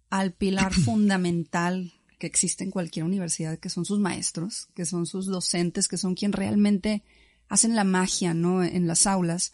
al 0.09 0.33
pilar 0.33 0.73
fundamental 0.85 1.93
que 2.19 2.27
existe 2.27 2.63
en 2.63 2.71
cualquier 2.71 3.05
universidad, 3.05 3.57
que 3.57 3.69
son 3.69 3.83
sus 3.85 3.99
maestros, 3.99 4.67
que 4.75 4.85
son 4.85 5.07
sus 5.07 5.25
docentes, 5.25 5.87
que 5.87 5.97
son 5.97 6.13
quien 6.13 6.33
realmente 6.33 7.03
hacen 7.49 7.75
la 7.75 7.83
magia, 7.83 8.35
¿no? 8.35 8.63
En 8.63 8.85
las 8.87 9.07
aulas, 9.07 9.53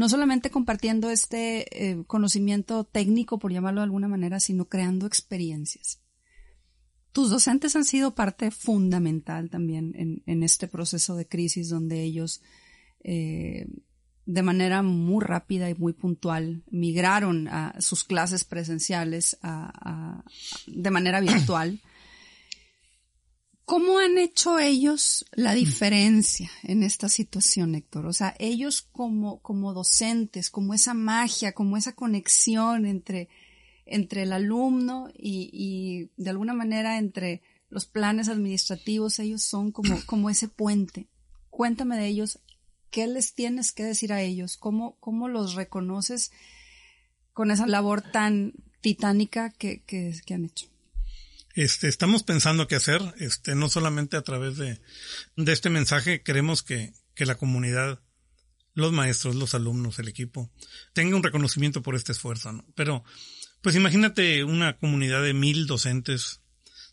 no 0.00 0.08
solamente 0.08 0.48
compartiendo 0.48 1.10
este 1.10 1.90
eh, 1.90 2.04
conocimiento 2.06 2.84
técnico, 2.84 3.38
por 3.38 3.52
llamarlo 3.52 3.82
de 3.82 3.84
alguna 3.84 4.08
manera, 4.08 4.40
sino 4.40 4.64
creando 4.64 5.04
experiencias. 5.04 6.00
Tus 7.12 7.28
docentes 7.28 7.76
han 7.76 7.84
sido 7.84 8.14
parte 8.14 8.50
fundamental 8.50 9.50
también 9.50 10.22
en, 10.24 10.42
este 10.42 10.68
proceso 10.68 11.16
de 11.16 11.28
crisis 11.28 11.68
donde 11.68 12.02
ellos 12.02 12.40
eh, 13.04 13.66
de 14.24 14.42
manera 14.42 14.80
muy 14.80 15.22
rápida 15.22 15.68
y 15.68 15.74
muy 15.74 15.92
puntual 15.92 16.64
migraron 16.70 17.46
a 17.48 17.78
sus 17.78 18.02
clases 18.02 18.44
presenciales 18.44 19.36
de 20.66 20.90
manera 20.90 21.20
virtual 21.20 21.78
¿Cómo 23.70 24.00
han 24.00 24.18
hecho 24.18 24.58
ellos 24.58 25.24
la 25.30 25.54
diferencia 25.54 26.50
en 26.64 26.82
esta 26.82 27.08
situación, 27.08 27.76
Héctor? 27.76 28.06
O 28.06 28.12
sea, 28.12 28.34
ellos 28.40 28.82
como, 28.82 29.38
como 29.42 29.72
docentes, 29.72 30.50
como 30.50 30.74
esa 30.74 30.92
magia, 30.92 31.52
como 31.52 31.76
esa 31.76 31.92
conexión 31.92 32.84
entre, 32.84 33.28
entre 33.86 34.24
el 34.24 34.32
alumno 34.32 35.08
y, 35.16 35.50
y 35.52 36.10
de 36.20 36.30
alguna 36.30 36.52
manera 36.52 36.98
entre 36.98 37.42
los 37.68 37.86
planes 37.86 38.28
administrativos, 38.28 39.20
ellos 39.20 39.44
son 39.44 39.70
como, 39.70 40.00
como 40.04 40.30
ese 40.30 40.48
puente. 40.48 41.06
Cuéntame 41.48 41.96
de 41.96 42.08
ellos, 42.08 42.40
¿qué 42.90 43.06
les 43.06 43.34
tienes 43.34 43.70
que 43.70 43.84
decir 43.84 44.12
a 44.12 44.20
ellos? 44.20 44.56
¿Cómo, 44.56 44.96
cómo 44.98 45.28
los 45.28 45.54
reconoces 45.54 46.32
con 47.32 47.52
esa 47.52 47.68
labor 47.68 48.02
tan 48.02 48.52
titánica 48.80 49.50
que, 49.50 49.84
que, 49.84 50.12
que 50.26 50.34
han 50.34 50.46
hecho? 50.46 50.69
Este, 51.54 51.88
estamos 51.88 52.22
pensando 52.22 52.68
qué 52.68 52.76
hacer, 52.76 53.02
este, 53.18 53.54
no 53.54 53.68
solamente 53.68 54.16
a 54.16 54.22
través 54.22 54.56
de, 54.56 54.80
este 55.36 55.70
mensaje, 55.70 56.22
queremos 56.22 56.62
que, 56.62 56.92
que 57.14 57.26
la 57.26 57.34
comunidad, 57.34 58.00
los 58.74 58.92
maestros, 58.92 59.34
los 59.34 59.54
alumnos, 59.54 59.98
el 59.98 60.08
equipo, 60.08 60.50
tenga 60.92 61.16
un 61.16 61.22
reconocimiento 61.22 61.82
por 61.82 61.96
este 61.96 62.12
esfuerzo, 62.12 62.52
¿no? 62.52 62.64
Pero, 62.76 63.04
pues 63.62 63.74
imagínate 63.74 64.44
una 64.44 64.76
comunidad 64.78 65.22
de 65.22 65.34
mil 65.34 65.66
docentes 65.66 66.40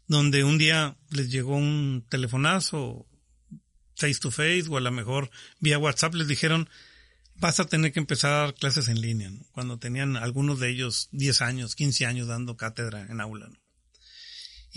donde 0.07 0.43
un 0.43 0.57
día 0.57 0.97
les 1.11 1.29
llegó 1.29 1.55
un 1.55 2.05
telefonazo 2.09 3.07
face 3.95 4.19
to 4.19 4.31
face 4.31 4.65
o 4.69 4.77
a 4.77 4.81
lo 4.81 4.91
mejor 4.91 5.29
vía 5.59 5.79
WhatsApp 5.79 6.13
les 6.13 6.27
dijeron 6.27 6.69
vas 7.35 7.59
a 7.59 7.65
tener 7.65 7.91
que 7.91 7.99
empezar 7.99 8.33
a 8.33 8.37
dar 8.37 8.55
clases 8.55 8.87
en 8.87 9.01
línea, 9.01 9.29
¿no? 9.29 9.45
cuando 9.51 9.77
tenían 9.77 10.17
algunos 10.17 10.59
de 10.59 10.69
ellos 10.69 11.09
10 11.11 11.41
años, 11.41 11.75
15 11.75 12.05
años 12.05 12.27
dando 12.27 12.57
cátedra 12.57 13.05
en 13.09 13.21
aula. 13.21 13.47
¿no? 13.49 13.66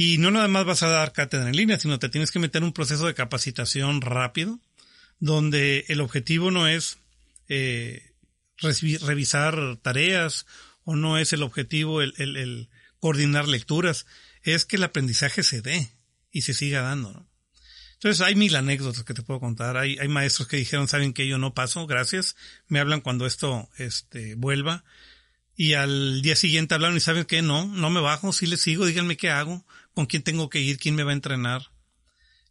Y 0.02 0.16
no 0.16 0.30
nada 0.30 0.48
más 0.48 0.64
vas 0.64 0.82
a 0.82 0.88
dar 0.88 1.12
cátedra 1.12 1.46
en 1.46 1.54
línea, 1.54 1.78
sino 1.78 1.98
te 1.98 2.08
tienes 2.08 2.30
que 2.30 2.38
meter 2.38 2.64
un 2.64 2.72
proceso 2.72 3.06
de 3.06 3.12
capacitación 3.12 4.00
rápido, 4.00 4.58
donde 5.18 5.84
el 5.88 6.00
objetivo 6.00 6.50
no 6.50 6.66
es 6.66 6.96
eh, 7.50 8.14
revisar 8.56 9.76
tareas 9.82 10.46
o 10.84 10.96
no 10.96 11.18
es 11.18 11.34
el 11.34 11.42
objetivo 11.42 12.00
el, 12.00 12.70
coordinar 12.98 13.46
lecturas, 13.46 14.06
es 14.42 14.64
que 14.64 14.76
el 14.76 14.84
aprendizaje 14.84 15.42
se 15.42 15.60
dé 15.60 15.90
y 16.32 16.40
se 16.42 16.54
siga 16.54 16.80
dando. 16.80 17.28
Entonces 17.92 18.22
hay 18.22 18.36
mil 18.36 18.56
anécdotas 18.56 19.04
que 19.04 19.12
te 19.12 19.20
puedo 19.20 19.38
contar. 19.38 19.76
Hay, 19.76 19.98
hay 19.98 20.08
maestros 20.08 20.48
que 20.48 20.56
dijeron, 20.56 20.88
saben 20.88 21.12
que 21.12 21.28
yo 21.28 21.36
no 21.36 21.52
paso, 21.52 21.86
gracias. 21.86 22.36
Me 22.68 22.80
hablan 22.80 23.02
cuando 23.02 23.26
esto 23.26 23.68
este, 23.76 24.34
vuelva. 24.34 24.82
Y 25.56 25.74
al 25.74 26.22
día 26.22 26.36
siguiente 26.36 26.74
hablaron 26.74 26.96
y 26.96 27.00
saben 27.00 27.26
que 27.26 27.42
no, 27.42 27.66
no 27.66 27.90
me 27.90 28.00
bajo, 28.00 28.32
sí 28.32 28.46
les 28.46 28.62
sigo, 28.62 28.86
díganme 28.86 29.18
qué 29.18 29.28
hago 29.28 29.66
con 29.94 30.06
quién 30.06 30.22
tengo 30.22 30.48
que 30.48 30.60
ir, 30.60 30.78
quién 30.78 30.94
me 30.94 31.02
va 31.02 31.10
a 31.10 31.14
entrenar. 31.14 31.72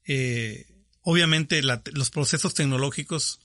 Eh, 0.05 0.65
obviamente 1.01 1.61
los 1.61 2.09
procesos 2.09 2.53
tecnológicos, 2.53 3.39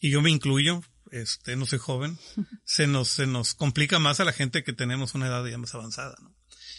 y 0.00 0.10
yo 0.10 0.22
me 0.22 0.30
incluyo, 0.30 0.82
este, 1.10 1.56
no 1.56 1.66
soy 1.66 1.78
joven, 1.78 2.18
se 2.64 2.86
nos, 2.86 3.08
se 3.08 3.26
nos 3.26 3.54
complica 3.54 3.98
más 3.98 4.20
a 4.20 4.24
la 4.24 4.32
gente 4.32 4.64
que 4.64 4.72
tenemos 4.72 5.14
una 5.14 5.26
edad 5.26 5.44
ya 5.46 5.58
más 5.58 5.74
avanzada. 5.74 6.16
¿no? 6.20 6.34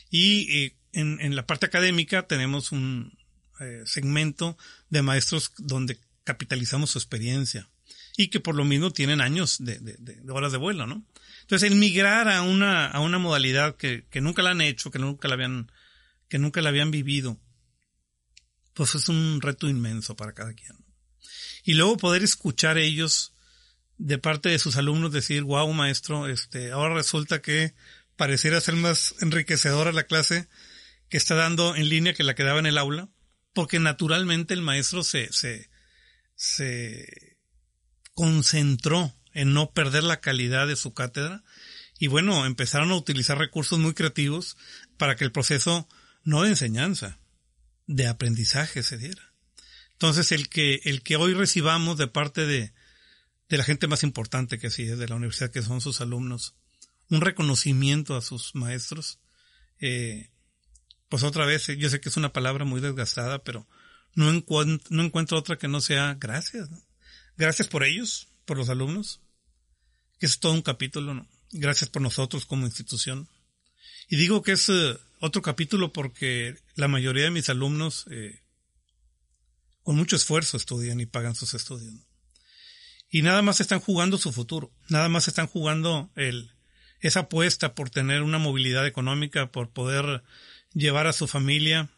Y 0.10 0.52
eh, 0.58 0.78
en, 0.92 1.20
en, 1.22 1.36
la 1.36 1.46
parte 1.46 1.66
académica 1.66 2.28
tenemos 2.28 2.72
un 2.72 3.18
eh, 3.60 3.84
segmento 3.86 4.58
de 4.90 5.02
maestros 5.02 5.52
donde 5.58 6.00
capitalizamos 6.24 6.92
su 6.92 6.98
experiencia 6.98 7.70
y 8.18 8.30
que 8.30 8.40
por 8.40 8.56
lo 8.56 8.66
mismo 8.66 8.92
tienen 8.92 9.22
años 9.22 9.58
de, 9.60 9.80
de, 9.80 9.96
de 9.98 10.32
horas 10.32 10.52
de 10.52 10.58
vuelo, 10.58 10.88
¿no? 10.88 11.06
Entonces, 11.42 11.70
el 11.70 11.78
migrar 11.78 12.28
a 12.28 12.42
una, 12.42 12.88
a 12.88 13.00
una 13.02 13.20
modalidad 13.20 13.76
que, 13.76 14.08
que 14.10 14.20
nunca 14.20 14.42
la 14.42 14.52
han 14.52 14.62
hecho, 14.62 14.90
que 14.90 14.98
nunca 14.98 15.28
la 15.28 15.36
habían 15.36 15.72
que 16.28 16.40
nunca 16.40 16.62
la 16.62 16.70
habían 16.70 16.92
vivido, 16.92 17.40
pues 18.74 18.96
es 18.96 19.10
un 19.10 19.42
reto 19.42 19.70
inmenso 19.70 20.16
para 20.16 20.34
cada 20.34 20.54
quien. 20.54 20.86
Y 21.64 21.74
luego 21.74 21.98
poder 21.98 22.24
escuchar 22.24 22.78
ellos 22.78 23.34
de 23.98 24.18
parte 24.18 24.50
de 24.50 24.60
sus 24.60 24.76
alumnos 24.76 25.12
decir, 25.12 25.44
wow, 25.44 25.72
maestro, 25.74 26.28
este, 26.28 26.72
ahora 26.72 26.94
resulta 26.94 27.42
que 27.42 27.74
pareciera 28.16 28.62
ser 28.62 28.76
más 28.76 29.16
enriquecedora 29.22 29.92
la 29.92 30.04
clase 30.04 30.48
que 31.10 31.18
está 31.18 31.36
dando 31.36 31.76
en 31.76 31.90
línea 31.90 32.14
que 32.14 32.24
la 32.24 32.36
que 32.36 32.44
daba 32.44 32.60
en 32.60 32.66
el 32.66 32.78
aula, 32.78 33.10
porque 33.54 33.80
naturalmente 33.80 34.54
el 34.54 34.62
maestro 34.62 35.04
se, 35.04 35.32
se, 35.32 35.70
se 36.36 37.38
concentró 38.14 39.14
en 39.34 39.54
no 39.54 39.72
perder 39.72 40.04
la 40.04 40.22
calidad 40.22 40.68
de 40.68 40.76
su 40.76 40.94
cátedra 40.94 41.44
y 41.98 42.08
bueno, 42.08 42.46
empezaron 42.46 42.92
a 42.92 42.96
utilizar 42.96 43.38
recursos 43.38 43.80
muy 43.80 43.94
creativos 43.94 44.58
para 44.98 45.16
que 45.16 45.24
el 45.24 45.32
proceso 45.32 45.88
no 46.26 46.42
de 46.42 46.50
enseñanza, 46.50 47.20
de 47.88 48.08
aprendizaje 48.08 48.84
se 48.84 48.98
diera. 48.98 49.34
Entonces, 49.94 50.34
el 50.34 50.50
que, 50.50 50.82
el 50.84 51.04
que 51.04 51.16
hoy 51.16 51.34
recibamos 51.34 51.98
de 51.98 52.08
parte 52.08 52.46
de, 52.46 52.74
de 53.48 53.58
la 53.58 53.64
gente 53.64 53.88
más 53.88 54.04
importante 54.04 54.60
que 54.60 54.70
sí 54.70 54.84
es 54.84 54.98
de 54.98 55.08
la 55.08 55.16
universidad, 55.16 55.52
que 55.52 55.62
son 55.62 55.80
sus 55.80 56.02
alumnos, 56.02 56.56
un 57.10 57.22
reconocimiento 57.22 58.18
a 58.18 58.22
sus 58.22 58.56
maestros, 58.56 59.20
eh, 59.80 60.32
pues 61.10 61.24
otra 61.24 61.46
vez, 61.46 61.68
yo 61.68 61.90
sé 61.90 62.02
que 62.02 62.10
es 62.10 62.18
una 62.18 62.34
palabra 62.34 62.66
muy 62.66 62.82
desgastada, 62.82 63.44
pero 63.44 63.68
no, 64.16 64.30
encuentro, 64.30 64.88
no 64.90 65.04
encuentro 65.04 65.38
otra 65.38 65.58
que 65.58 65.68
no 65.68 65.80
sea 65.80 66.16
gracias. 66.16 66.70
Gracias 67.38 67.68
por 67.68 67.84
ellos, 67.84 68.28
por 68.46 68.58
los 68.58 68.70
alumnos, 68.70 69.22
que 70.20 70.26
es 70.26 70.40
todo 70.40 70.54
un 70.54 70.62
capítulo, 70.62 71.14
¿no? 71.14 71.28
Gracias 71.52 71.90
por 71.90 72.02
nosotros 72.02 72.46
como 72.46 72.66
institución. 72.66 73.30
Y 74.10 74.18
digo 74.18 74.42
que 74.42 74.54
es 74.54 74.68
eh, 74.70 74.98
otro 75.26 75.42
capítulo 75.42 75.92
porque 75.92 76.56
la 76.76 76.88
mayoría 76.88 77.24
de 77.24 77.32
mis 77.32 77.50
alumnos 77.50 78.06
eh, 78.12 78.44
con 79.84 79.96
mucho 79.96 80.16
esfuerzo 80.16 80.56
estudian 80.56 81.00
y 81.00 81.06
pagan 81.06 81.36
sus 81.36 81.54
estudios. 81.54 81.94
Y 83.10 83.22
nada 83.22 83.42
más 83.42 83.60
están 83.60 83.80
jugando 83.80 84.18
su 84.18 84.32
futuro, 84.32 84.72
nada 84.88 85.10
más 85.10 85.28
están 85.28 85.48
jugando 85.48 86.12
esa 87.00 87.22
apuesta 87.22 87.76
por 87.76 87.90
tener 87.90 88.22
una 88.22 88.38
movilidad 88.38 88.86
económica, 88.86 89.52
por 89.52 89.72
poder 89.72 90.24
llevar 90.74 91.08
a 91.08 91.14
su 91.14 91.28
familia 91.28 91.90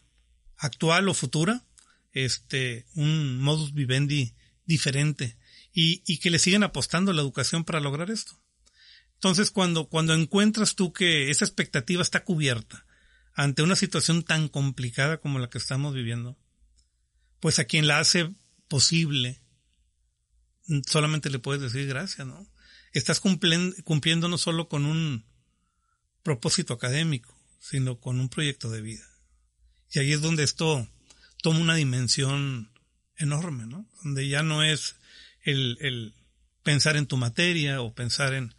actual 0.57 1.09
o 1.09 1.13
futura, 1.13 1.65
este, 2.13 2.85
un 2.95 3.39
modus 3.39 3.73
vivendi 3.73 4.35
diferente 4.65 5.37
y, 5.73 6.17
que 6.17 6.29
le 6.29 6.39
siguen 6.39 6.63
apostando 6.63 7.13
la 7.13 7.21
educación 7.21 7.63
para 7.63 7.79
lograr 7.79 8.09
esto. 8.09 8.39
Entonces, 9.15 9.51
cuando, 9.51 9.87
cuando 9.87 10.13
encuentras 10.13 10.75
tú 10.75 10.93
que 10.93 11.29
esa 11.29 11.45
expectativa 11.45 12.01
está 12.01 12.23
cubierta 12.23 12.86
ante 13.37 13.61
una 13.61 13.75
situación 13.75 14.23
tan 14.23 14.47
complicada 14.47 15.19
como 15.19 15.37
la 15.37 15.47
que 15.47 15.59
estamos 15.59 15.93
viviendo, 15.93 16.35
pues 17.39 17.59
a 17.59 17.65
quien 17.65 17.85
la 17.85 17.99
hace 17.99 18.33
posible, 18.67 19.39
solamente 20.87 21.29
le 21.29 21.37
puedes 21.37 21.61
decir 21.61 21.87
gracias, 21.87 22.25
¿no? 22.25 22.51
Estás 22.93 23.19
cumpliendo 23.19 24.27
no 24.27 24.39
solo 24.39 24.67
con 24.67 24.85
un 24.85 25.23
propósito 26.23 26.73
académico, 26.73 27.39
sino 27.59 27.99
con 27.99 28.19
un 28.19 28.27
proyecto 28.27 28.71
de 28.71 28.81
vida. 28.81 29.07
Y 29.91 29.99
ahí 29.99 30.13
es 30.13 30.21
donde 30.21 30.43
esto 30.43 30.89
toma 31.43 31.59
una 31.59 31.75
dimensión 31.75 32.71
enorme, 33.17 33.67
¿no? 33.67 33.87
Donde 34.03 34.27
ya 34.27 34.41
no 34.41 34.63
es 34.63 34.95
el, 35.43 36.15
pensar 36.63 36.97
en 36.97 37.05
tu 37.05 37.17
materia 37.17 37.81
o 37.81 37.93
pensar 37.93 38.33
en, 38.33 38.55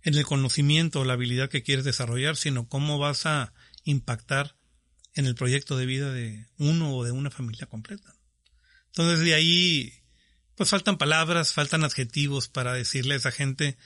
en 0.00 0.14
el 0.14 0.24
conocimiento 0.24 1.00
o 1.00 1.04
la 1.04 1.12
habilidad 1.12 1.50
que 1.50 1.62
quieres 1.62 1.84
desarrollar, 1.84 2.38
sino 2.38 2.66
cómo 2.66 2.98
vas 2.98 3.26
a 3.26 3.52
impactar 3.84 4.56
en 5.14 5.26
el 5.26 5.34
proyecto 5.34 5.76
de 5.76 5.86
vida 5.86 6.12
de 6.12 6.46
uno 6.58 6.94
o 6.96 7.04
de 7.04 7.12
una 7.12 7.30
familia 7.30 7.66
completa. 7.66 8.16
Entonces 8.86 9.20
de 9.20 9.34
ahí, 9.34 9.92
pues 10.54 10.70
faltan 10.70 10.98
palabras, 10.98 11.52
faltan 11.52 11.84
adjetivos 11.84 12.48
para 12.48 12.74
decirle 12.74 13.14
a 13.14 13.16
esa 13.18 13.32
gente 13.32 13.76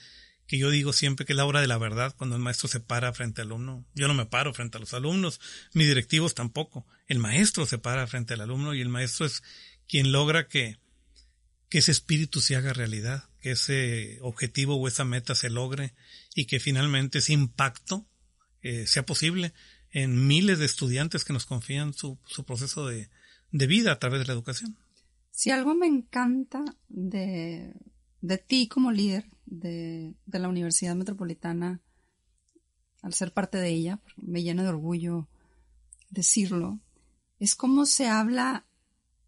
que 0.47 0.57
yo 0.57 0.69
digo 0.69 0.93
siempre 0.93 1.25
que 1.25 1.33
es 1.33 1.37
la 1.37 1.45
hora 1.45 1.61
de 1.61 1.67
la 1.67 1.77
verdad 1.77 2.15
cuando 2.17 2.35
el 2.37 2.41
maestro 2.41 2.69
se 2.69 2.79
para 2.79 3.13
frente 3.13 3.41
al 3.41 3.47
alumno. 3.47 3.85
Yo 3.93 4.07
no 4.07 4.13
me 4.13 4.25
paro 4.25 4.53
frente 4.53 4.77
a 4.77 4.79
los 4.79 4.93
alumnos, 4.93 5.41
mis 5.73 5.87
directivos 5.87 6.33
tampoco. 6.33 6.87
El 7.07 7.19
maestro 7.19 7.65
se 7.65 7.77
para 7.77 8.07
frente 8.07 8.33
al 8.33 8.41
alumno 8.41 8.73
y 8.73 8.81
el 8.81 8.89
maestro 8.89 9.25
es 9.25 9.43
quien 9.87 10.11
logra 10.11 10.47
que, 10.47 10.77
ese 11.69 11.91
espíritu 11.91 12.39
se 12.39 12.55
haga 12.55 12.71
realidad, 12.73 13.29
que 13.41 13.51
ese 13.51 14.19
objetivo 14.21 14.77
o 14.77 14.87
esa 14.87 15.03
meta 15.03 15.35
se 15.35 15.49
logre 15.49 15.93
y 16.33 16.45
que 16.45 16.61
finalmente 16.61 17.19
ese 17.19 17.33
impacto 17.33 18.07
eh, 18.61 18.87
sea 18.87 19.05
posible 19.05 19.53
en 19.97 20.27
miles 20.27 20.59
de 20.59 20.65
estudiantes 20.67 21.25
que 21.25 21.33
nos 21.33 21.47
confían 21.47 21.91
su, 21.91 22.19
su 22.27 22.43
proceso 22.43 22.85
de, 22.85 23.09
de 23.51 23.65
vida 23.65 23.91
a 23.91 23.97
través 23.97 24.19
de 24.19 24.27
la 24.27 24.33
educación. 24.33 24.77
Si 25.31 25.49
algo 25.49 25.73
me 25.73 25.87
encanta 25.87 26.63
de, 26.87 27.73
de 28.21 28.37
ti 28.37 28.67
como 28.67 28.91
líder 28.91 29.25
de, 29.47 30.13
de, 30.27 30.39
la 30.39 30.49
Universidad 30.49 30.95
Metropolitana, 30.95 31.81
al 33.01 33.15
ser 33.15 33.33
parte 33.33 33.57
de 33.57 33.69
ella, 33.69 33.99
me 34.17 34.43
llena 34.43 34.61
de 34.61 34.69
orgullo 34.69 35.29
decirlo, 36.11 36.79
es 37.39 37.55
cómo 37.55 37.87
se 37.87 38.07
habla 38.07 38.67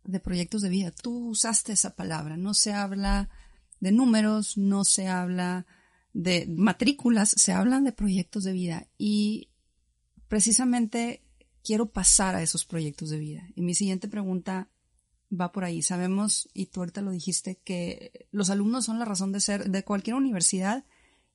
de 0.04 0.20
proyectos 0.20 0.62
de 0.62 0.70
vida. 0.70 0.92
Tú 0.92 1.30
usaste 1.30 1.72
esa 1.72 1.96
palabra, 1.96 2.38
no 2.38 2.54
se 2.54 2.74
habla 2.74 3.32
de 3.80 3.92
números, 3.92 4.56
no 4.56 4.84
se 4.84 5.08
habla 5.08 5.66
de 6.14 6.46
matrículas, 6.48 7.30
se 7.30 7.54
hablan 7.54 7.86
de 7.86 7.92
proyectos 7.92 8.44
de 8.44 8.54
vida 8.54 8.88
y 9.00 9.49
precisamente 10.30 11.22
quiero 11.62 11.92
pasar 11.92 12.36
a 12.36 12.42
esos 12.42 12.64
proyectos 12.64 13.10
de 13.10 13.20
vida. 13.20 13.50
Y 13.56 13.62
mi 13.62 13.74
siguiente 13.74 14.08
pregunta 14.08 14.70
va 15.30 15.52
por 15.52 15.66
ahí. 15.66 15.82
Sabemos, 15.82 16.48
y 16.54 16.68
tú 16.68 16.80
ahorita 16.80 17.02
lo 17.02 17.12
dijiste, 17.12 17.60
que 17.64 18.28
los 18.32 18.50
alumnos 18.50 18.86
son 18.86 19.00
la 19.00 19.06
razón 19.06 19.34
de 19.34 19.42
ser 19.42 19.70
de 19.70 19.84
cualquier 19.84 20.16
universidad 20.16 20.86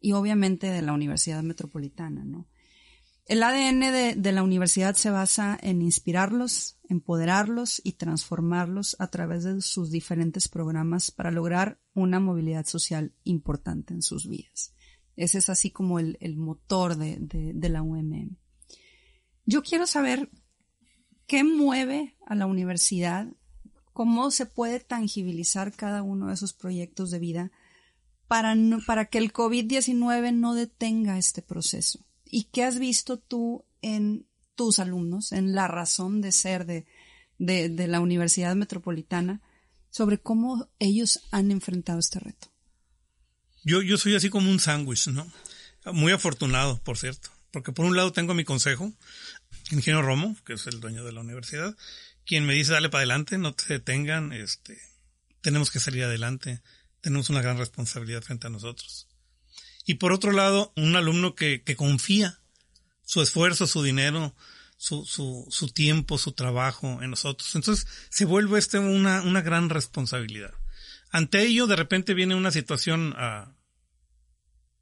y 0.00 0.12
obviamente 0.12 0.68
de 0.68 0.82
la 0.82 0.92
Universidad 0.92 1.42
Metropolitana, 1.42 2.24
¿no? 2.24 2.48
El 3.26 3.42
ADN 3.42 4.20
de, 4.20 4.32
la 4.32 4.42
universidad 4.42 4.94
se 4.96 5.08
basa 5.08 5.58
en 5.62 5.80
inspirarlos, 5.80 6.78
empoderarlos 6.90 7.80
y 7.82 7.92
transformarlos 7.92 8.96
a 8.98 9.06
través 9.06 9.44
de 9.44 9.62
sus 9.62 9.90
diferentes 9.90 10.48
programas 10.48 11.10
para 11.10 11.30
lograr 11.30 11.80
una 11.94 12.20
movilidad 12.20 12.66
social 12.66 13.14
importante 13.24 13.94
en 13.94 14.02
sus 14.02 14.28
vidas. 14.28 14.74
Ese 15.16 15.38
es 15.38 15.48
así 15.48 15.70
como 15.70 15.98
el, 15.98 16.36
motor 16.36 16.96
de, 16.96 17.16
de 17.18 17.68
la 17.70 17.80
UMM. 17.80 18.36
Yo 19.46 19.62
quiero 19.62 19.86
saber 19.86 20.30
qué 21.26 21.44
mueve 21.44 22.16
a 22.26 22.34
la 22.34 22.46
universidad, 22.46 23.28
cómo 23.92 24.30
se 24.30 24.46
puede 24.46 24.80
tangibilizar 24.80 25.72
cada 25.72 26.02
uno 26.02 26.28
de 26.28 26.34
esos 26.34 26.52
proyectos 26.52 27.10
de 27.10 27.18
vida 27.18 27.52
para, 28.26 28.54
no, 28.54 28.80
para 28.86 29.06
que 29.06 29.18
el 29.18 29.32
COVID-19 29.32 30.34
no 30.34 30.54
detenga 30.54 31.18
este 31.18 31.42
proceso. 31.42 32.06
¿Y 32.24 32.44
qué 32.44 32.64
has 32.64 32.78
visto 32.78 33.18
tú 33.18 33.64
en 33.82 34.26
tus 34.54 34.78
alumnos, 34.78 35.32
en 35.32 35.54
la 35.54 35.68
razón 35.68 36.20
de 36.20 36.32
ser 36.32 36.64
de, 36.66 36.86
de, 37.38 37.68
de 37.68 37.86
la 37.86 38.00
Universidad 38.00 38.54
Metropolitana, 38.56 39.42
sobre 39.90 40.18
cómo 40.18 40.68
ellos 40.78 41.20
han 41.30 41.50
enfrentado 41.50 41.98
este 41.98 42.18
reto? 42.18 42.48
Yo, 43.62 43.82
yo 43.82 43.96
soy 43.96 44.14
así 44.14 44.30
como 44.30 44.50
un 44.50 44.58
sándwich, 44.58 45.08
¿no? 45.08 45.26
Muy 45.92 46.12
afortunado, 46.12 46.82
por 46.82 46.98
cierto. 46.98 47.33
Porque 47.54 47.70
por 47.70 47.86
un 47.86 47.96
lado 47.96 48.12
tengo 48.12 48.34
mi 48.34 48.42
consejo, 48.44 48.92
ingeniero 49.70 50.02
Romo, 50.02 50.36
que 50.44 50.54
es 50.54 50.66
el 50.66 50.80
dueño 50.80 51.04
de 51.04 51.12
la 51.12 51.20
universidad, 51.20 51.76
quien 52.26 52.44
me 52.44 52.52
dice, 52.52 52.72
dale 52.72 52.88
para 52.88 53.02
adelante, 53.02 53.38
no 53.38 53.54
te 53.54 53.72
detengan, 53.72 54.32
este, 54.32 54.76
tenemos 55.40 55.70
que 55.70 55.78
salir 55.78 56.02
adelante, 56.02 56.60
tenemos 57.00 57.30
una 57.30 57.42
gran 57.42 57.56
responsabilidad 57.56 58.22
frente 58.22 58.48
a 58.48 58.50
nosotros. 58.50 59.06
Y 59.86 59.94
por 59.94 60.10
otro 60.10 60.32
lado, 60.32 60.72
un 60.74 60.96
alumno 60.96 61.36
que, 61.36 61.62
que 61.62 61.76
confía 61.76 62.40
su 63.04 63.22
esfuerzo, 63.22 63.68
su 63.68 63.84
dinero, 63.84 64.34
su, 64.76 65.04
su, 65.04 65.46
su, 65.48 65.68
tiempo, 65.68 66.18
su 66.18 66.32
trabajo 66.32 67.02
en 67.02 67.10
nosotros. 67.10 67.54
Entonces 67.54 67.86
se 68.10 68.24
vuelve 68.24 68.58
este 68.58 68.80
una, 68.80 69.22
una 69.22 69.42
gran 69.42 69.70
responsabilidad. 69.70 70.54
Ante 71.12 71.42
ello, 71.42 71.68
de 71.68 71.76
repente 71.76 72.14
viene 72.14 72.34
una 72.34 72.50
situación 72.50 73.12
uh, 73.12 73.48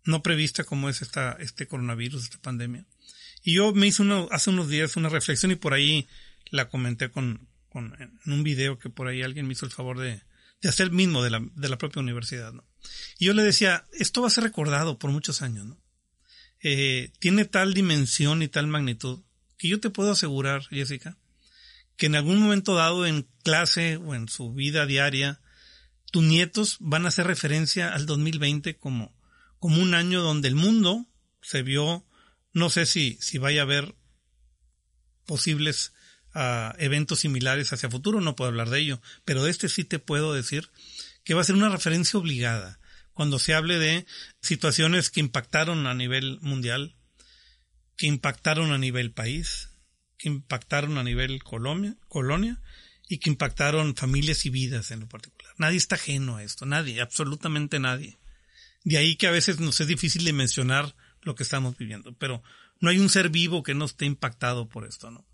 no 0.05 0.23
prevista 0.23 0.65
como 0.65 0.89
es 0.89 1.03
esta, 1.03 1.33
este 1.41 1.67
coronavirus, 1.67 2.25
esta 2.25 2.39
pandemia. 2.39 2.87
Y 3.43 3.55
yo 3.55 3.73
me 3.73 3.87
hice 3.87 4.03
uno, 4.03 4.29
hace 4.31 4.51
unos 4.51 4.69
días 4.69 4.97
una 4.97 5.09
reflexión 5.09 5.53
y 5.53 5.57
por 5.57 5.75
ahí 5.75 6.09
la 6.51 6.69
comenté 6.69 7.11
con, 7.11 7.49
con, 7.69 7.95
en 8.01 8.33
un 8.33 8.43
video 8.43 8.79
que 8.79 8.91
por 8.91 9.09
ahí 9.09 9.23
alguien 9.23 9.47
me 9.47 9.53
hizo 9.53 9.67
el 9.67 9.73
favor 9.73 9.99
de, 9.99 10.23
de 10.61 10.69
hacer 10.69 10.91
mismo 10.91 11.23
de 11.23 11.31
la, 11.31 11.43
de 11.55 11.69
la 11.69 11.79
propia 11.79 12.01
universidad, 12.01 12.53
¿no? 12.53 12.65
Y 13.19 13.27
yo 13.27 13.35
le 13.35 13.43
decía, 13.43 13.87
esto 13.93 14.23
va 14.23 14.29
a 14.29 14.31
ser 14.31 14.45
recordado 14.45 14.99
por 14.99 15.11
muchos 15.11 15.43
años, 15.43 15.67
¿no? 15.67 15.79
Eh, 16.63 17.13
tiene 17.19 17.45
tal 17.45 17.75
dimensión 17.75 18.43
y 18.43 18.49
tal 18.49 18.69
magnitud 18.69 19.23
que 19.59 19.69
yo 19.69 19.81
te 19.81 19.91
puedo 19.91 20.13
asegurar, 20.13 20.63
Jessica, 20.69 21.17
que 21.97 22.07
en 22.07 22.15
algún 22.15 22.39
momento 22.39 22.75
dado 22.75 23.07
en 23.07 23.29
clase 23.43 23.97
o 23.97 24.15
en 24.15 24.29
su 24.29 24.53
vida 24.53 24.87
diaria, 24.87 25.41
tus 26.11 26.23
nietos 26.23 26.77
van 26.81 27.05
a 27.05 27.09
hacer 27.09 27.27
referencia 27.27 27.93
al 27.93 28.07
2020 28.07 28.77
como, 28.77 29.15
como 29.63 29.81
un 29.81 29.95
año 29.95 30.23
donde 30.23 30.49
el 30.49 30.57
mundo 30.57 31.07
se 31.41 31.63
vio, 31.63 32.05
no 32.53 32.69
sé 32.69 32.85
si, 32.85 33.17
si 33.21 33.39
vaya 33.39 33.61
a 33.61 33.63
haber 33.63 33.95
posibles 35.25 35.93
uh, 36.35 36.75
eventos 36.79 37.21
similares 37.21 37.73
hacia 37.73 37.89
futuro, 37.89 38.21
no 38.21 38.35
puedo 38.35 38.49
hablar 38.49 38.71
de 38.71 38.81
ello, 38.81 39.01
pero 39.25 39.45
de 39.45 39.53
este 39.53 39.69
sí 39.69 39.85
te 39.85 40.01
puedo 40.01 40.35
decir 40.35 40.69
que 41.23 41.35
va 41.35 41.43
a 41.43 41.45
ser 41.45 41.55
una 41.55 41.69
referencia 41.69 42.19
obligada 42.19 42.81
cuando 43.13 43.39
se 43.39 43.55
hable 43.55 43.79
de 43.79 44.05
situaciones 44.41 45.11
que 45.11 45.21
impactaron 45.21 45.87
a 45.87 45.95
nivel 45.95 46.41
mundial, 46.41 46.97
que 47.97 48.09
impactaron 48.09 48.73
a 48.73 48.79
nivel 48.79 49.13
país, 49.13 49.71
que 50.19 50.29
impactaron 50.29 50.99
a 50.99 51.05
nivel 51.05 51.41
colonia, 51.45 51.95
colonia 52.09 52.61
y 53.09 53.19
que 53.19 53.31
impactaron 53.31 53.95
familias 53.95 54.45
y 54.45 54.51
vidas 54.51 54.91
en 54.91 54.99
lo 54.99 55.09
particular. 55.09 55.55
Nadie 55.57 55.77
está 55.77 55.95
ajeno 55.95 56.39
a 56.39 56.43
esto, 56.43 56.67
nadie, 56.67 57.01
absolutamente 57.01 57.79
nadie. 57.79 58.19
De 58.85 58.99
ahí 58.99 59.17
que 59.17 59.27
a 59.27 59.31
veces 59.31 59.61
nos 59.61 59.81
es 59.81 59.87
difícil 59.87 60.25
de 60.25 60.33
mencionar 60.33 60.95
lo 61.23 61.35
que 61.35 61.43
estamos 61.45 61.77
viviendo, 61.77 62.17
pero 62.19 62.43
no 62.81 62.91
hay 62.91 62.99
un 62.99 63.09
ser 63.09 63.29
vivo 63.29 63.63
que 63.63 63.75
no 63.75 63.85
esté 63.85 64.07
impactado 64.07 64.69
por 64.69 64.87
esto, 64.87 65.11
¿no? 65.11 65.27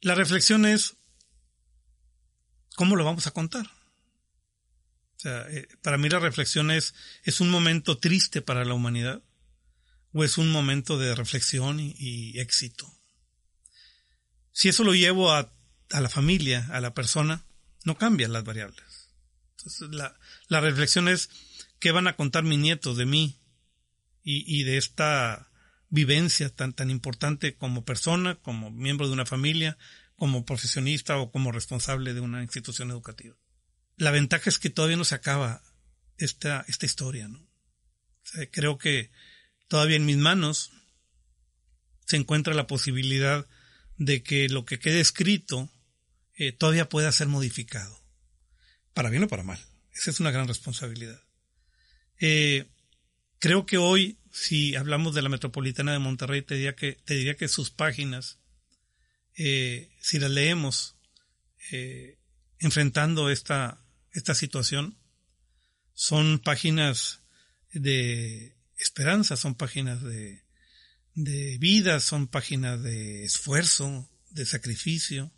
La 0.00 0.14
reflexión 0.14 0.66
es, 0.66 0.96
¿cómo 2.74 2.96
lo 2.96 3.04
vamos 3.04 3.26
a 3.26 3.30
contar? 3.30 3.70
Eh, 5.24 5.68
para 5.82 5.98
mí 5.98 6.08
la 6.08 6.18
reflexión 6.18 6.70
es, 6.70 6.94
¿es 7.22 7.40
un 7.40 7.50
momento 7.50 7.98
triste 7.98 8.42
para 8.42 8.64
la 8.64 8.74
humanidad? 8.74 9.22
¿O 10.12 10.24
es 10.24 10.38
un 10.38 10.50
momento 10.50 10.98
de 10.98 11.14
reflexión 11.14 11.78
y, 11.78 12.38
éxito? 12.40 12.92
Si 14.50 14.68
eso 14.68 14.82
lo 14.82 14.94
llevo 14.94 15.32
a, 15.32 15.52
a, 15.90 16.00
la 16.00 16.08
familia, 16.08 16.68
a 16.72 16.80
la 16.80 16.94
persona, 16.94 17.46
no 17.84 17.96
cambian 17.96 18.32
las 18.32 18.44
variables. 18.44 19.10
Entonces, 19.56 19.90
la, 19.90 20.18
la 20.48 20.60
reflexión 20.60 21.08
es, 21.08 21.30
¿qué 21.82 21.90
van 21.90 22.06
a 22.06 22.14
contar 22.14 22.44
mis 22.44 22.60
nietos 22.60 22.96
de 22.96 23.06
mí 23.06 23.40
y, 24.22 24.62
de 24.62 24.76
esta 24.76 25.50
vivencia 25.88 26.48
tan, 26.48 26.72
tan 26.72 26.90
importante 26.90 27.56
como 27.56 27.84
persona, 27.84 28.36
como 28.36 28.70
miembro 28.70 29.08
de 29.08 29.14
una 29.14 29.26
familia, 29.26 29.76
como 30.14 30.44
profesionista 30.44 31.18
o 31.18 31.32
como 31.32 31.50
responsable 31.50 32.14
de 32.14 32.20
una 32.20 32.40
institución 32.40 32.92
educativa? 32.92 33.34
La 33.96 34.12
ventaja 34.12 34.48
es 34.48 34.60
que 34.60 34.70
todavía 34.70 34.96
no 34.96 35.02
se 35.02 35.16
acaba 35.16 35.60
esta, 36.18 36.64
esta 36.68 36.86
historia, 36.86 37.26
¿no? 37.26 37.44
creo 38.52 38.78
que 38.78 39.10
todavía 39.66 39.96
en 39.96 40.06
mis 40.06 40.18
manos 40.18 40.70
se 42.06 42.16
encuentra 42.16 42.54
la 42.54 42.68
posibilidad 42.68 43.44
de 43.96 44.22
que 44.22 44.48
lo 44.48 44.64
que 44.64 44.78
quede 44.78 45.00
escrito 45.00 45.68
eh, 46.36 46.52
todavía 46.52 46.88
pueda 46.88 47.10
ser 47.10 47.26
modificado, 47.26 48.00
para 48.94 49.10
bien 49.10 49.24
o 49.24 49.28
para 49.28 49.42
mal. 49.42 49.58
Esa 49.92 50.12
es 50.12 50.20
una 50.20 50.30
gran 50.30 50.46
responsabilidad. 50.46 51.20
Eh, 52.24 52.70
creo 53.40 53.66
que 53.66 53.78
hoy, 53.78 54.16
si 54.30 54.76
hablamos 54.76 55.12
de 55.12 55.22
la 55.22 55.28
Metropolitana 55.28 55.92
de 55.92 55.98
Monterrey, 55.98 56.40
te 56.42 56.54
diría 56.54 56.76
que, 56.76 56.92
te 56.92 57.14
diría 57.14 57.36
que 57.36 57.48
sus 57.48 57.72
páginas, 57.72 58.38
eh, 59.36 59.90
si 60.00 60.20
las 60.20 60.30
leemos, 60.30 60.96
enfrentando 62.58 63.28
esta, 63.30 63.84
esta 64.12 64.34
situación, 64.34 64.98
son 65.94 66.38
páginas 66.38 67.22
de 67.72 68.56
esperanza, 68.76 69.36
son 69.36 69.56
páginas 69.56 70.02
de, 70.02 70.44
de 71.14 71.58
vida, 71.58 71.98
son 71.98 72.28
páginas 72.28 72.82
de 72.84 73.24
esfuerzo, 73.24 74.08
de 74.30 74.46
sacrificio, 74.46 75.32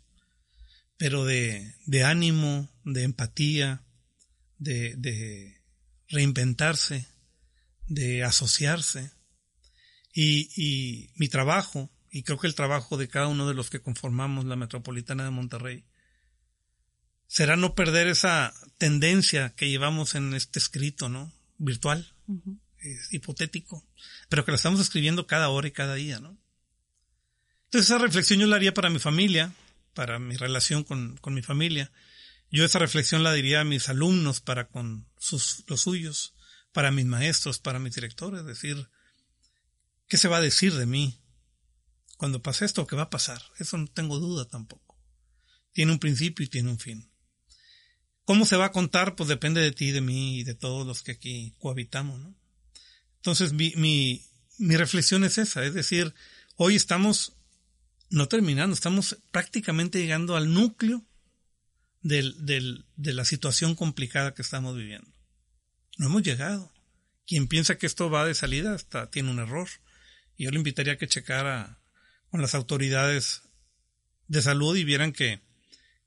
pero 0.97 1.25
de, 1.25 1.73
de 1.87 2.03
ánimo, 2.03 2.69
de 2.83 3.03
empatía, 3.03 3.83
de, 4.59 4.95
de 4.97 5.54
reinventarse, 6.09 7.07
de 7.87 8.23
asociarse. 8.23 9.11
Y, 10.13 10.49
y 10.55 11.09
mi 11.15 11.27
trabajo, 11.27 11.91
y 12.09 12.23
creo 12.23 12.39
que 12.39 12.47
el 12.47 12.55
trabajo 12.55 12.97
de 12.97 13.07
cada 13.07 13.27
uno 13.27 13.47
de 13.47 13.53
los 13.53 13.69
que 13.69 13.81
conformamos 13.81 14.45
la 14.45 14.55
Metropolitana 14.55 15.25
de 15.25 15.31
Monterrey, 15.31 15.85
será 17.27 17.55
no 17.57 17.75
perder 17.75 18.07
esa 18.07 18.53
tendencia 18.77 19.53
que 19.55 19.69
llevamos 19.69 20.15
en 20.15 20.33
este 20.33 20.59
escrito, 20.59 21.09
¿no? 21.09 21.33
Virtual, 21.57 22.13
es 22.79 23.13
hipotético, 23.13 23.85
pero 24.29 24.45
que 24.45 24.51
la 24.51 24.57
estamos 24.57 24.79
escribiendo 24.79 25.27
cada 25.27 25.49
hora 25.49 25.67
y 25.67 25.71
cada 25.71 25.95
día, 25.95 26.19
¿no? 26.19 26.37
Entonces 27.65 27.89
esa 27.89 27.97
reflexión 27.97 28.39
yo 28.39 28.47
la 28.47 28.55
haría 28.55 28.73
para 28.73 28.89
mi 28.89 28.99
familia, 28.99 29.53
para 29.93 30.19
mi 30.19 30.37
relación 30.37 30.83
con, 30.83 31.17
con 31.17 31.33
mi 31.33 31.41
familia. 31.41 31.91
Yo 32.55 32.63
esa 32.63 32.79
reflexión 32.79 33.21
la 33.21 33.33
diría 33.33 33.59
a 33.59 33.65
mis 33.65 33.89
alumnos 33.89 34.39
para 34.39 34.69
con 34.69 35.09
sus, 35.17 35.65
los 35.67 35.81
suyos, 35.81 36.35
para 36.71 36.89
mis 36.89 37.05
maestros, 37.05 37.59
para 37.59 37.79
mis 37.79 37.95
directores, 37.95 38.39
es 38.39 38.45
decir, 38.45 38.87
¿qué 40.07 40.15
se 40.15 40.29
va 40.29 40.37
a 40.37 40.41
decir 40.41 40.73
de 40.73 40.85
mí 40.85 41.19
cuando 42.15 42.41
pase 42.41 42.63
esto? 42.63 42.87
¿Qué 42.87 42.95
va 42.95 43.03
a 43.03 43.09
pasar? 43.09 43.41
Eso 43.59 43.77
no 43.77 43.87
tengo 43.87 44.19
duda 44.19 44.47
tampoco. 44.47 44.97
Tiene 45.73 45.91
un 45.91 45.99
principio 45.99 46.45
y 46.45 46.47
tiene 46.47 46.69
un 46.69 46.79
fin. 46.79 47.11
¿Cómo 48.23 48.45
se 48.45 48.55
va 48.55 48.67
a 48.67 48.71
contar? 48.71 49.17
Pues 49.17 49.27
depende 49.27 49.59
de 49.59 49.73
ti, 49.73 49.91
de 49.91 49.99
mí 49.99 50.39
y 50.39 50.45
de 50.45 50.55
todos 50.55 50.87
los 50.87 51.03
que 51.03 51.11
aquí 51.11 51.53
cohabitamos. 51.59 52.21
Entonces, 53.17 53.51
mi, 53.51 53.73
mi, 53.75 54.25
mi 54.59 54.77
reflexión 54.77 55.25
es 55.25 55.37
esa, 55.39 55.65
es 55.65 55.73
decir, 55.73 56.13
hoy 56.55 56.77
estamos 56.77 57.35
no 58.09 58.29
terminando, 58.29 58.73
estamos 58.73 59.17
prácticamente 59.31 59.99
llegando 59.99 60.37
al 60.37 60.53
núcleo 60.53 61.05
del, 62.07 62.85
de 62.95 63.13
la 63.13 63.25
situación 63.25 63.75
complicada 63.75 64.33
que 64.33 64.41
estamos 64.41 64.75
viviendo. 64.75 65.11
No 65.97 66.07
hemos 66.07 66.23
llegado. 66.23 66.71
Quien 67.27 67.47
piensa 67.47 67.77
que 67.77 67.87
esto 67.87 68.09
va 68.09 68.25
de 68.25 68.35
salida 68.35 68.73
hasta 68.73 69.09
tiene 69.09 69.31
un 69.31 69.39
error. 69.39 69.67
Y 70.37 70.45
yo 70.45 70.51
le 70.51 70.57
invitaría 70.57 70.93
a 70.93 70.97
que 70.97 71.07
checara 71.07 71.79
con 72.29 72.41
las 72.41 72.53
autoridades 72.53 73.41
de 74.27 74.41
salud 74.41 74.75
y 74.75 74.83
vieran 74.83 75.11
que 75.11 75.41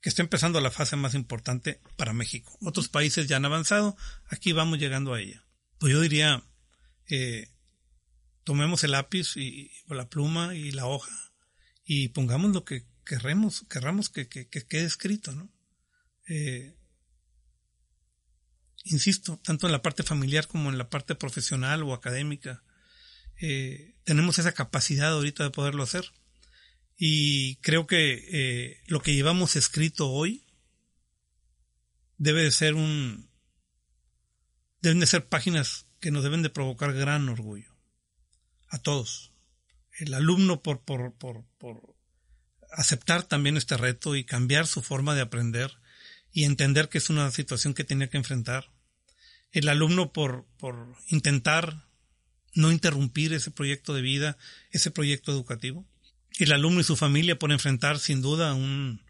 que 0.01 0.09
está 0.09 0.21
empezando 0.21 0.61
la 0.61 0.71
fase 0.71 0.95
más 0.95 1.13
importante 1.13 1.81
para 1.97 2.13
México. 2.13 2.57
Otros 2.61 2.87
países 2.87 3.27
ya 3.27 3.37
han 3.37 3.45
avanzado, 3.45 3.97
aquí 4.27 4.53
vamos 4.53 4.79
llegando 4.79 5.13
a 5.13 5.21
ella. 5.21 5.45
Pues 5.77 5.93
yo 5.93 6.01
diría, 6.01 6.43
eh, 7.07 7.49
tomemos 8.43 8.83
el 8.83 8.91
lápiz 8.91 9.35
y, 9.35 9.71
la 9.87 10.07
pluma 10.09 10.55
y 10.55 10.71
la 10.71 10.85
hoja 10.85 11.11
y 11.83 12.09
pongamos 12.09 12.51
lo 12.51 12.63
que 12.63 12.85
querremos, 13.05 13.65
querramos 13.69 14.09
que, 14.09 14.29
quede 14.29 14.85
escrito, 14.85 15.31
¿no? 15.33 15.51
Eh, 16.29 16.75
insisto, 18.83 19.39
tanto 19.43 19.65
en 19.65 19.73
la 19.73 19.81
parte 19.81 20.03
familiar 20.03 20.47
como 20.47 20.69
en 20.69 20.77
la 20.77 20.89
parte 20.89 21.15
profesional 21.15 21.83
o 21.83 21.93
académica, 21.93 22.63
eh, 23.41 23.95
tenemos 24.03 24.37
esa 24.39 24.53
capacidad 24.53 25.11
ahorita 25.11 25.43
de 25.43 25.49
poderlo 25.49 25.83
hacer. 25.83 26.05
Y 26.95 27.55
creo 27.57 27.87
que 27.87 28.25
eh, 28.31 28.83
lo 28.87 29.01
que 29.01 29.15
llevamos 29.15 29.55
escrito 29.55 30.09
hoy 30.09 30.45
debe 32.17 32.43
de 32.43 32.51
ser 32.51 32.75
un... 32.75 33.29
deben 34.81 34.99
de 34.99 35.07
ser 35.07 35.27
páginas 35.27 35.87
que 35.99 36.11
nos 36.11 36.23
deben 36.23 36.43
de 36.43 36.49
provocar 36.49 36.93
gran 36.93 37.27
orgullo. 37.27 37.73
A 38.67 38.77
todos. 38.77 39.33
El 39.97 40.13
alumno 40.13 40.61
por, 40.61 40.83
por, 40.83 41.17
por, 41.17 41.45
por 41.57 41.95
aceptar 42.71 43.23
también 43.23 43.57
este 43.57 43.77
reto 43.77 44.15
y 44.15 44.25
cambiar 44.25 44.67
su 44.67 44.81
forma 44.81 45.15
de 45.15 45.21
aprender 45.21 45.79
y 46.31 46.43
entender 46.43 46.89
que 46.89 46.97
es 46.97 47.09
una 47.09 47.29
situación 47.31 47.73
que 47.73 47.83
tenía 47.83 48.09
que 48.09 48.17
enfrentar. 48.17 48.71
El 49.51 49.67
alumno 49.69 50.13
por, 50.13 50.45
por 50.57 50.95
intentar 51.07 51.87
no 52.53 52.71
interrumpir 52.71 53.33
ese 53.33 53.51
proyecto 53.51 53.93
de 53.93 54.01
vida, 54.01 54.37
ese 54.71 54.91
proyecto 54.91 55.31
educativo 55.31 55.87
el 56.39 56.53
alumno 56.53 56.79
y 56.79 56.83
su 56.83 56.95
familia 56.95 57.37
por 57.37 57.51
enfrentar 57.51 57.99
sin 57.99 58.21
duda 58.21 58.53
un 58.53 59.01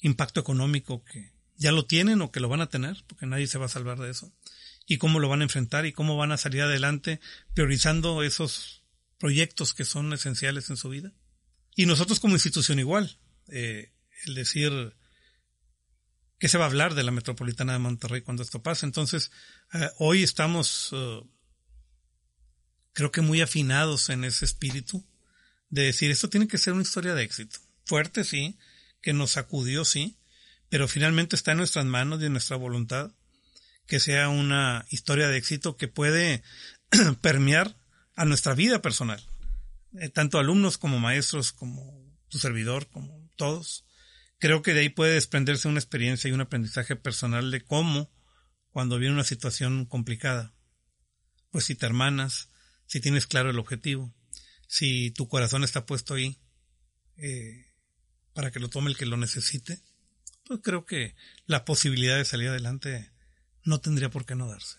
impacto 0.00 0.40
económico 0.40 1.04
que 1.04 1.32
ya 1.56 1.72
lo 1.72 1.86
tienen 1.86 2.22
o 2.22 2.32
que 2.32 2.40
lo 2.40 2.48
van 2.48 2.60
a 2.60 2.68
tener, 2.68 3.04
porque 3.06 3.26
nadie 3.26 3.46
se 3.46 3.58
va 3.58 3.66
a 3.66 3.70
salvar 3.70 3.98
de 3.98 4.10
eso, 4.10 4.32
y 4.86 4.98
cómo 4.98 5.20
lo 5.20 5.28
van 5.28 5.40
a 5.40 5.44
enfrentar 5.44 5.86
y 5.86 5.92
cómo 5.92 6.16
van 6.16 6.32
a 6.32 6.38
salir 6.38 6.62
adelante 6.62 7.20
priorizando 7.54 8.22
esos 8.22 8.82
proyectos 9.18 9.74
que 9.74 9.84
son 9.84 10.12
esenciales 10.12 10.70
en 10.70 10.76
su 10.76 10.88
vida. 10.88 11.12
Y 11.76 11.86
nosotros 11.86 12.18
como 12.18 12.34
institución 12.34 12.78
igual, 12.78 13.18
eh, 13.48 13.92
el 14.26 14.34
decir 14.34 14.96
que 16.40 16.48
se 16.48 16.56
va 16.56 16.64
a 16.64 16.68
hablar 16.68 16.94
de 16.94 17.04
la 17.04 17.12
metropolitana 17.12 17.74
de 17.74 17.78
Monterrey 17.78 18.22
cuando 18.22 18.42
esto 18.42 18.62
pase. 18.62 18.86
Entonces, 18.86 19.30
eh, 19.74 19.90
hoy 19.98 20.22
estamos, 20.22 20.88
eh, 20.92 21.20
creo 22.94 23.12
que 23.12 23.20
muy 23.20 23.42
afinados 23.42 24.08
en 24.08 24.24
ese 24.24 24.46
espíritu 24.46 25.06
de 25.68 25.82
decir, 25.82 26.10
esto 26.10 26.30
tiene 26.30 26.48
que 26.48 26.56
ser 26.56 26.72
una 26.72 26.82
historia 26.82 27.14
de 27.14 27.24
éxito. 27.24 27.58
Fuerte, 27.84 28.24
sí, 28.24 28.58
que 29.02 29.12
nos 29.12 29.32
sacudió, 29.32 29.84
sí, 29.84 30.16
pero 30.70 30.88
finalmente 30.88 31.36
está 31.36 31.52
en 31.52 31.58
nuestras 31.58 31.84
manos 31.84 32.22
y 32.22 32.24
en 32.24 32.32
nuestra 32.32 32.56
voluntad 32.56 33.12
que 33.86 34.00
sea 34.00 34.30
una 34.30 34.86
historia 34.88 35.28
de 35.28 35.36
éxito 35.36 35.76
que 35.76 35.88
puede 35.88 36.42
permear 37.20 37.76
a 38.16 38.24
nuestra 38.24 38.54
vida 38.54 38.80
personal, 38.80 39.22
eh, 39.98 40.08
tanto 40.08 40.38
alumnos 40.38 40.78
como 40.78 41.00
maestros, 41.00 41.52
como 41.52 42.02
tu 42.28 42.38
servidor, 42.38 42.86
como 42.86 43.28
todos. 43.36 43.84
Creo 44.40 44.62
que 44.62 44.72
de 44.72 44.80
ahí 44.80 44.88
puede 44.88 45.12
desprenderse 45.12 45.68
una 45.68 45.78
experiencia 45.78 46.28
y 46.28 46.32
un 46.32 46.40
aprendizaje 46.40 46.96
personal 46.96 47.50
de 47.50 47.60
cómo, 47.60 48.10
cuando 48.70 48.98
viene 48.98 49.14
una 49.14 49.24
situación 49.24 49.84
complicada, 49.84 50.54
pues 51.50 51.66
si 51.66 51.74
te 51.74 51.84
hermanas, 51.84 52.48
si 52.86 53.00
tienes 53.00 53.26
claro 53.26 53.50
el 53.50 53.58
objetivo, 53.58 54.14
si 54.66 55.10
tu 55.10 55.28
corazón 55.28 55.62
está 55.62 55.84
puesto 55.84 56.14
ahí 56.14 56.40
eh, 57.16 57.66
para 58.32 58.50
que 58.50 58.60
lo 58.60 58.70
tome 58.70 58.90
el 58.90 58.96
que 58.96 59.04
lo 59.04 59.18
necesite, 59.18 59.82
pues 60.46 60.60
creo 60.62 60.86
que 60.86 61.14
la 61.44 61.66
posibilidad 61.66 62.16
de 62.16 62.24
salir 62.24 62.48
adelante 62.48 63.12
no 63.62 63.82
tendría 63.82 64.08
por 64.08 64.24
qué 64.24 64.36
no 64.36 64.48
darse. 64.48 64.78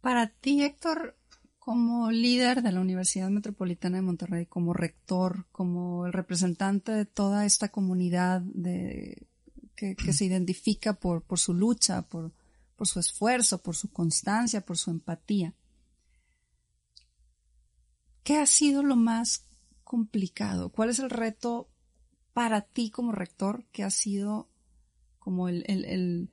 Para 0.00 0.28
ti, 0.28 0.62
Héctor, 0.62 1.18
Como 1.64 2.10
líder 2.10 2.60
de 2.62 2.72
la 2.72 2.80
Universidad 2.80 3.30
Metropolitana 3.30 3.98
de 3.98 4.02
Monterrey, 4.02 4.46
como 4.46 4.72
rector, 4.72 5.46
como 5.52 6.06
el 6.06 6.12
representante 6.12 6.90
de 6.90 7.04
toda 7.04 7.46
esta 7.46 7.68
comunidad 7.68 8.40
de, 8.40 9.28
que, 9.76 10.12
se 10.12 10.24
identifica 10.24 10.94
por, 10.94 11.24
su 11.38 11.54
lucha, 11.54 12.02
por, 12.02 12.32
por 12.74 12.88
su 12.88 12.98
esfuerzo, 12.98 13.62
por 13.62 13.76
su 13.76 13.92
constancia, 13.92 14.62
por 14.62 14.76
su 14.76 14.90
empatía. 14.90 15.54
¿Qué 18.24 18.38
ha 18.38 18.46
sido 18.46 18.82
lo 18.82 18.96
más 18.96 19.44
complicado? 19.84 20.70
¿Cuál 20.70 20.90
es 20.90 20.98
el 20.98 21.10
reto 21.10 21.68
para 22.32 22.62
ti 22.62 22.90
como 22.90 23.12
rector 23.12 23.66
que 23.70 23.84
ha 23.84 23.90
sido 23.90 24.48
como 25.20 25.48
el, 25.48 25.64
el, 25.68 26.28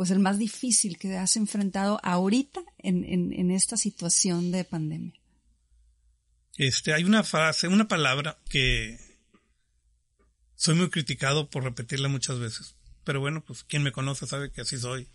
pues 0.00 0.10
el 0.12 0.18
más 0.18 0.38
difícil 0.38 0.96
que 0.96 1.14
has 1.18 1.36
enfrentado 1.36 2.00
ahorita 2.02 2.62
en, 2.78 3.04
en, 3.04 3.50
esta 3.50 3.76
situación 3.76 4.50
de 4.50 4.64
pandemia? 4.64 5.12
Este, 6.56 6.94
hay 6.94 7.04
una 7.04 7.22
frase, 7.22 7.68
una 7.68 7.86
palabra 7.86 8.38
que 8.48 8.98
soy 10.54 10.76
muy 10.76 10.88
criticado 10.88 11.50
por 11.50 11.64
repetirla 11.64 12.08
muchas 12.08 12.38
veces. 12.38 12.76
Pero 13.04 13.20
bueno, 13.20 13.44
pues 13.44 13.62
quien 13.62 13.82
me 13.82 13.92
conoce 13.92 14.26
sabe 14.26 14.50
que 14.50 14.62
así 14.62 14.78
soy 14.78 15.10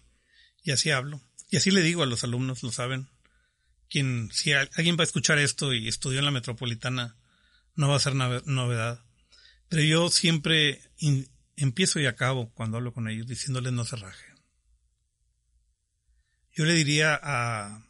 y 0.61 0.69
así 0.69 0.91
hablo. 0.91 1.19
Y 1.49 1.57
así 1.57 1.71
le 1.71 1.81
digo 1.81 2.03
a 2.03 2.05
los 2.05 2.23
alumnos, 2.23 2.61
lo 2.61 2.71
saben. 2.71 3.07
Quien, 3.89 4.29
si 4.31 4.53
alguien 4.53 4.97
va 4.97 5.01
a 5.01 5.05
escuchar 5.05 5.39
esto 5.39 5.73
y 5.73 5.87
estudió 5.87 6.19
en 6.19 6.25
la 6.25 6.31
metropolitana, 6.31 7.17
no 7.73 7.89
va 7.89 7.95
a 7.95 7.99
ser 7.99 8.13
novedad. 8.13 9.03
Pero 9.67 9.81
yo 9.81 10.09
siempre 10.09 10.79
empiezo 11.55 11.99
y 11.99 12.05
acabo 12.05 12.51
cuando 12.53 12.77
hablo 12.77 12.93
con 12.93 13.09
ellos 13.09 13.25
diciéndoles 13.25 13.73
no 13.73 13.83
se 13.83 13.95
rajen. 13.95 14.34
Yo 16.55 16.63
le 16.63 16.73
diría 16.73 17.19
a, 17.21 17.85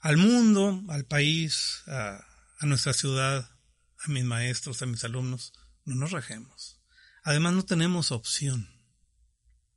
al 0.00 0.18
mundo, 0.18 0.84
al 0.88 1.06
país, 1.06 1.82
a, 1.86 2.22
nuestra 2.60 2.92
ciudad, 2.92 3.50
a 3.98 4.10
mis 4.10 4.24
maestros, 4.24 4.82
a 4.82 4.86
mis 4.86 5.02
alumnos, 5.04 5.54
no 5.86 5.94
nos 5.94 6.12
rajemos. 6.12 6.78
Además 7.22 7.54
no 7.54 7.64
tenemos 7.64 8.12
opción. 8.12 8.68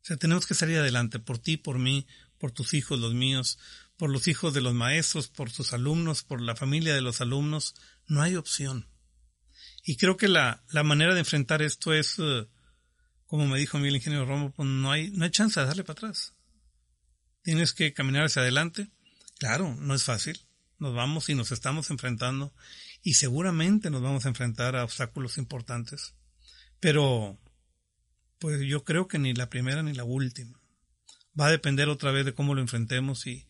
O 0.02 0.06
sea, 0.06 0.18
tenemos 0.18 0.46
que 0.46 0.54
salir 0.54 0.78
adelante 0.78 1.20
por 1.20 1.40
ti, 1.40 1.56
por 1.56 1.80
mí, 1.80 2.08
por 2.38 2.52
tus 2.52 2.74
hijos, 2.74 3.00
los 3.00 3.14
míos, 3.14 3.58
por 3.96 4.10
los 4.10 4.28
hijos 4.28 4.54
de 4.54 4.62
los 4.62 4.74
maestros, 4.74 5.30
por 5.30 5.50
sus 5.50 5.72
alumnos, 5.72 6.24
por 6.24 6.42
la 6.42 6.58
familia 6.58 6.94
de 6.94 7.02
los 7.02 7.22
alumnos. 7.22 7.74
No 8.06 8.22
hay 8.22 8.36
opción. 8.36 8.90
Y 9.86 9.96
creo 9.96 10.18
que 10.18 10.28
la, 10.28 10.64
la 10.72 10.84
manera 10.84 11.14
de 11.14 11.22
enfrentar 11.22 11.62
esto 11.62 11.94
es, 11.94 12.16
eh, 12.20 12.48
como 13.26 13.48
me 13.48 13.58
dijo 13.58 13.78
el 13.78 13.96
ingeniero 13.96 14.26
Romo, 14.26 14.52
pues 14.52 14.68
no 14.68 14.92
hay, 14.92 15.10
no 15.12 15.24
hay 15.24 15.32
chance 15.32 15.58
de 15.58 15.66
darle 15.66 15.86
para 15.86 15.94
atrás. 15.94 16.37
Tienes 17.48 17.72
que 17.72 17.94
caminar 17.94 18.26
hacia 18.26 18.42
adelante. 18.42 18.90
Claro, 19.40 19.74
no 19.80 19.96
es 19.96 20.04
fácil. 20.04 20.38
Nos 20.80 20.94
vamos 20.94 21.30
y 21.30 21.34
nos 21.34 21.54
estamos 21.54 21.90
enfrentando 21.92 22.54
y 23.02 23.14
seguramente 23.14 23.90
nos 23.90 24.02
vamos 24.02 24.26
a 24.26 24.28
enfrentar 24.28 24.76
a 24.76 24.84
obstáculos 24.84 25.38
importantes. 25.38 26.14
Pero, 26.82 27.40
pues 28.38 28.60
yo 28.68 28.84
creo 28.84 29.08
que 29.08 29.18
ni 29.18 29.34
la 29.34 29.50
primera 29.50 29.82
ni 29.82 29.94
la 29.94 30.04
última. 30.04 30.60
Va 31.40 31.48
a 31.48 31.52
depender 31.52 31.88
otra 31.88 32.12
vez 32.12 32.26
de 32.26 32.34
cómo 32.34 32.54
lo 32.54 32.60
enfrentemos 32.60 33.26
y, 33.28 33.48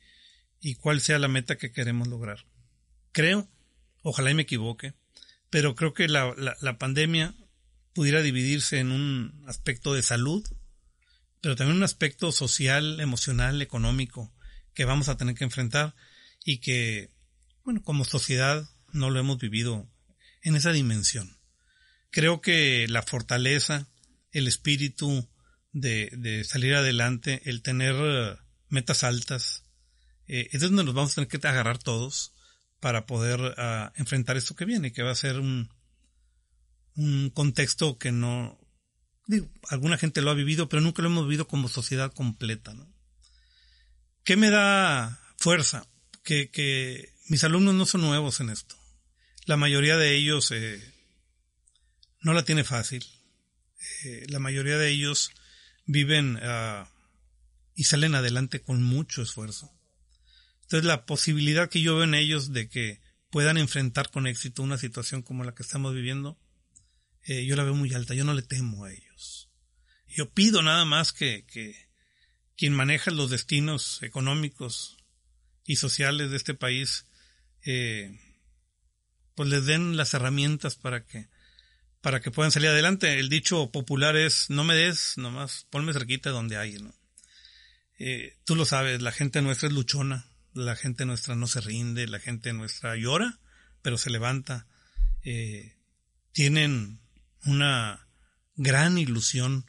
y 0.61 0.75
cuál 0.75 1.01
sea 1.01 1.17
la 1.17 1.27
meta 1.27 1.57
que 1.57 1.71
queremos 1.71 2.07
lograr. 2.07 2.45
Creo, 3.13 3.49
ojalá 4.03 4.29
y 4.29 4.35
me 4.35 4.43
equivoque, 4.43 4.93
pero 5.49 5.73
creo 5.73 5.95
que 5.95 6.07
la, 6.07 6.35
la, 6.61 6.77
pandemia 6.77 7.33
pudiera 7.95 8.21
dividirse 8.21 8.77
en 8.77 8.91
un 8.91 9.43
aspecto 9.47 9.95
de 9.95 10.03
salud, 10.03 10.47
pero 11.41 11.55
también 11.55 11.77
un 11.77 11.83
aspecto 11.83 12.31
social, 12.31 12.99
emocional, 12.99 13.61
económico 13.61 14.33
que 14.73 14.85
vamos 14.85 15.09
a 15.09 15.17
tener 15.17 15.35
que 15.35 15.43
enfrentar 15.43 15.95
y 16.43 16.59
que, 16.59 17.11
bueno, 17.63 17.81
como 17.83 18.05
sociedad 18.05 18.69
no 18.91 19.09
lo 19.09 19.19
hemos 19.19 19.37
vivido 19.37 19.89
en 20.41 20.55
esa 20.55 20.71
dimensión. 20.71 21.37
Creo 22.09 22.41
que 22.41 22.87
la 22.87 23.01
fortaleza, 23.01 23.87
el 24.31 24.47
espíritu 24.47 25.29
de, 25.73 26.09
de 26.17 26.43
salir 26.43 26.75
adelante, 26.75 27.41
el 27.45 27.61
tener 27.61 27.95
eh, 27.97 28.37
metas 28.69 29.03
altas, 29.03 29.63
eh, 30.27 30.49
es 30.51 30.61
donde 30.61 30.83
nos 30.83 30.93
vamos 30.93 31.11
a 31.11 31.15
tener 31.15 31.27
que 31.27 31.47
agarrar 31.47 31.77
todos 31.77 32.33
para 32.79 33.05
poder 33.05 33.55
ah, 33.57 33.91
enfrentar 33.95 34.37
esto 34.37 34.55
que 34.55 34.65
viene, 34.65 34.91
que 34.91 35.03
va 35.03 35.11
a 35.11 35.15
ser 35.15 35.39
un, 35.39 35.69
un 36.95 37.29
contexto 37.29 37.97
que 37.97 38.11
no, 38.11 38.59
digo, 39.27 39.49
alguna 39.69 39.97
gente 39.97 40.21
lo 40.21 40.31
ha 40.31 40.33
vivido, 40.33 40.69
pero 40.69 40.81
nunca 40.81 41.01
lo 41.01 41.09
hemos 41.09 41.25
vivido 41.25 41.47
como 41.47 41.67
sociedad 41.67 42.11
completa, 42.13 42.73
¿no? 42.73 42.91
¿Qué 44.23 44.35
me 44.35 44.49
da 44.49 45.21
fuerza? 45.37 45.87
Que, 46.23 47.13
mis 47.29 47.43
alumnos 47.43 47.75
no 47.75 47.85
son 47.85 48.01
nuevos 48.01 48.39
en 48.39 48.49
esto. 48.49 48.75
La 49.45 49.57
mayoría 49.57 49.97
de 49.97 50.15
ellos 50.15 50.51
eh, 50.51 50.81
no 52.21 52.33
la 52.33 52.43
tiene 52.43 52.63
fácil. 52.63 53.05
Eh, 54.03 54.25
la 54.29 54.39
mayoría 54.39 54.77
de 54.77 54.89
ellos 54.89 55.31
viven 55.85 56.39
ah, 56.41 56.89
y 57.75 57.85
salen 57.85 58.15
adelante 58.15 58.61
con 58.61 58.83
mucho 58.83 59.21
esfuerzo. 59.21 59.71
Entonces 60.63 60.85
la 60.85 61.05
posibilidad 61.05 61.69
que 61.69 61.81
yo 61.81 61.95
veo 61.95 62.03
en 62.03 62.13
ellos 62.13 62.51
de 62.51 62.67
que 62.67 62.99
puedan 63.29 63.57
enfrentar 63.57 64.11
con 64.11 64.27
éxito 64.27 64.63
una 64.63 64.77
situación 64.77 65.21
como 65.21 65.43
la 65.43 65.53
que 65.53 65.63
estamos 65.63 65.93
viviendo, 65.93 66.37
eh, 67.27 67.45
yo 67.45 67.57
la 67.57 67.63
veo 67.63 67.75
muy 67.75 67.93
alta, 67.93 68.13
yo 68.13 68.23
no 68.23 68.33
le 68.33 68.41
temo 68.41 68.85
a 68.85 68.93
ellos. 68.93 69.49
Yo 70.07 70.29
pido 70.29 70.61
nada 70.61 70.85
más 70.85 71.11
que, 71.11 71.45
que 71.45 71.75
quien 72.55 72.73
maneja 72.73 73.11
los 73.11 73.29
destinos 73.29 74.01
económicos 74.01 74.97
y 75.65 75.75
sociales 75.75 76.31
de 76.31 76.37
este 76.37 76.53
país, 76.53 77.05
eh, 77.65 78.17
pues 79.35 79.49
les 79.49 79.65
den 79.65 79.97
las 79.97 80.13
herramientas 80.13 80.77
para 80.77 81.05
que, 81.05 81.27
para 81.99 82.21
que 82.21 82.31
puedan 82.31 82.53
salir 82.53 82.69
adelante. 82.69 83.19
El 83.19 83.27
dicho 83.27 83.71
popular 83.71 84.15
es, 84.15 84.49
no 84.49 84.63
me 84.63 84.75
des, 84.75 85.17
nomás 85.17 85.67
ponme 85.69 85.91
cerquita 85.91 86.29
donde 86.29 86.55
hay, 86.55 86.79
¿no? 86.79 86.95
Eh, 87.99 88.37
tú 88.45 88.55
lo 88.55 88.63
sabes, 88.63 89.01
la 89.01 89.11
gente 89.11 89.41
nuestra 89.41 89.67
es 89.67 89.73
luchona 89.73 90.31
la 90.53 90.75
gente 90.75 91.05
nuestra 91.05 91.35
no 91.35 91.45
se 91.45 91.61
rinde, 91.61 92.07
la 92.07 92.19
gente 92.19 92.51
nuestra 92.51 92.95
llora, 92.95 93.39
pero 93.83 93.95
se 93.95 94.09
levanta. 94.09 94.65
Tienen 96.31 96.99
una 97.45 98.07
gran 98.55 98.97
ilusión 98.97 99.65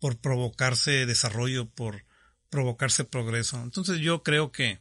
por 0.00 0.20
provocarse 0.20 1.06
desarrollo, 1.06 1.68
por 1.68 2.04
provocarse 2.50 3.04
progreso. 3.04 3.60
Entonces 3.62 3.98
yo 3.98 4.22
creo 4.22 4.52
que, 4.52 4.80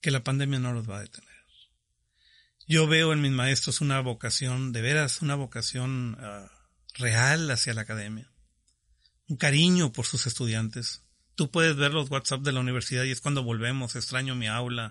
que 0.00 0.10
la 0.10 0.24
pandemia 0.24 0.58
no 0.58 0.72
los 0.72 0.88
va 0.88 0.98
a 0.98 1.02
detener. 1.02 1.30
Yo 2.66 2.86
veo 2.86 3.12
en 3.12 3.20
mis 3.20 3.32
maestros 3.32 3.80
una 3.80 4.00
vocación, 4.00 4.72
de 4.72 4.80
veras, 4.80 5.20
una 5.20 5.34
vocación 5.34 6.16
ah, 6.20 6.50
real 6.94 7.50
hacia 7.50 7.74
la 7.74 7.82
academia, 7.82 8.32
un 9.28 9.36
cariño 9.36 9.92
por 9.92 10.06
sus 10.06 10.26
estudiantes, 10.26 11.02
tú 11.34 11.50
puedes 11.50 11.76
ver 11.76 11.92
los 11.92 12.10
WhatsApp 12.10 12.42
de 12.42 12.52
la 12.52 12.60
universidad 12.60 13.04
y 13.04 13.10
es 13.10 13.20
cuando 13.20 13.42
volvemos, 13.42 13.96
extraño 13.96 14.34
mi 14.34 14.48
aula. 14.48 14.90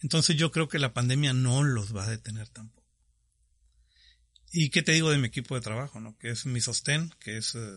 Entonces 0.00 0.36
yo 0.36 0.50
creo 0.50 0.68
que 0.68 0.78
la 0.78 0.92
pandemia 0.92 1.32
no 1.32 1.62
los 1.62 1.94
va 1.94 2.04
a 2.04 2.10
detener 2.10 2.48
tampoco. 2.48 2.83
¿Y 4.56 4.70
qué 4.70 4.84
te 4.84 4.92
digo 4.92 5.10
de 5.10 5.18
mi 5.18 5.26
equipo 5.26 5.56
de 5.56 5.60
trabajo, 5.60 5.98
no? 5.98 6.16
Que 6.16 6.30
es 6.30 6.46
mi 6.46 6.60
sostén, 6.60 7.12
que 7.18 7.38
es 7.38 7.56
eh, 7.56 7.76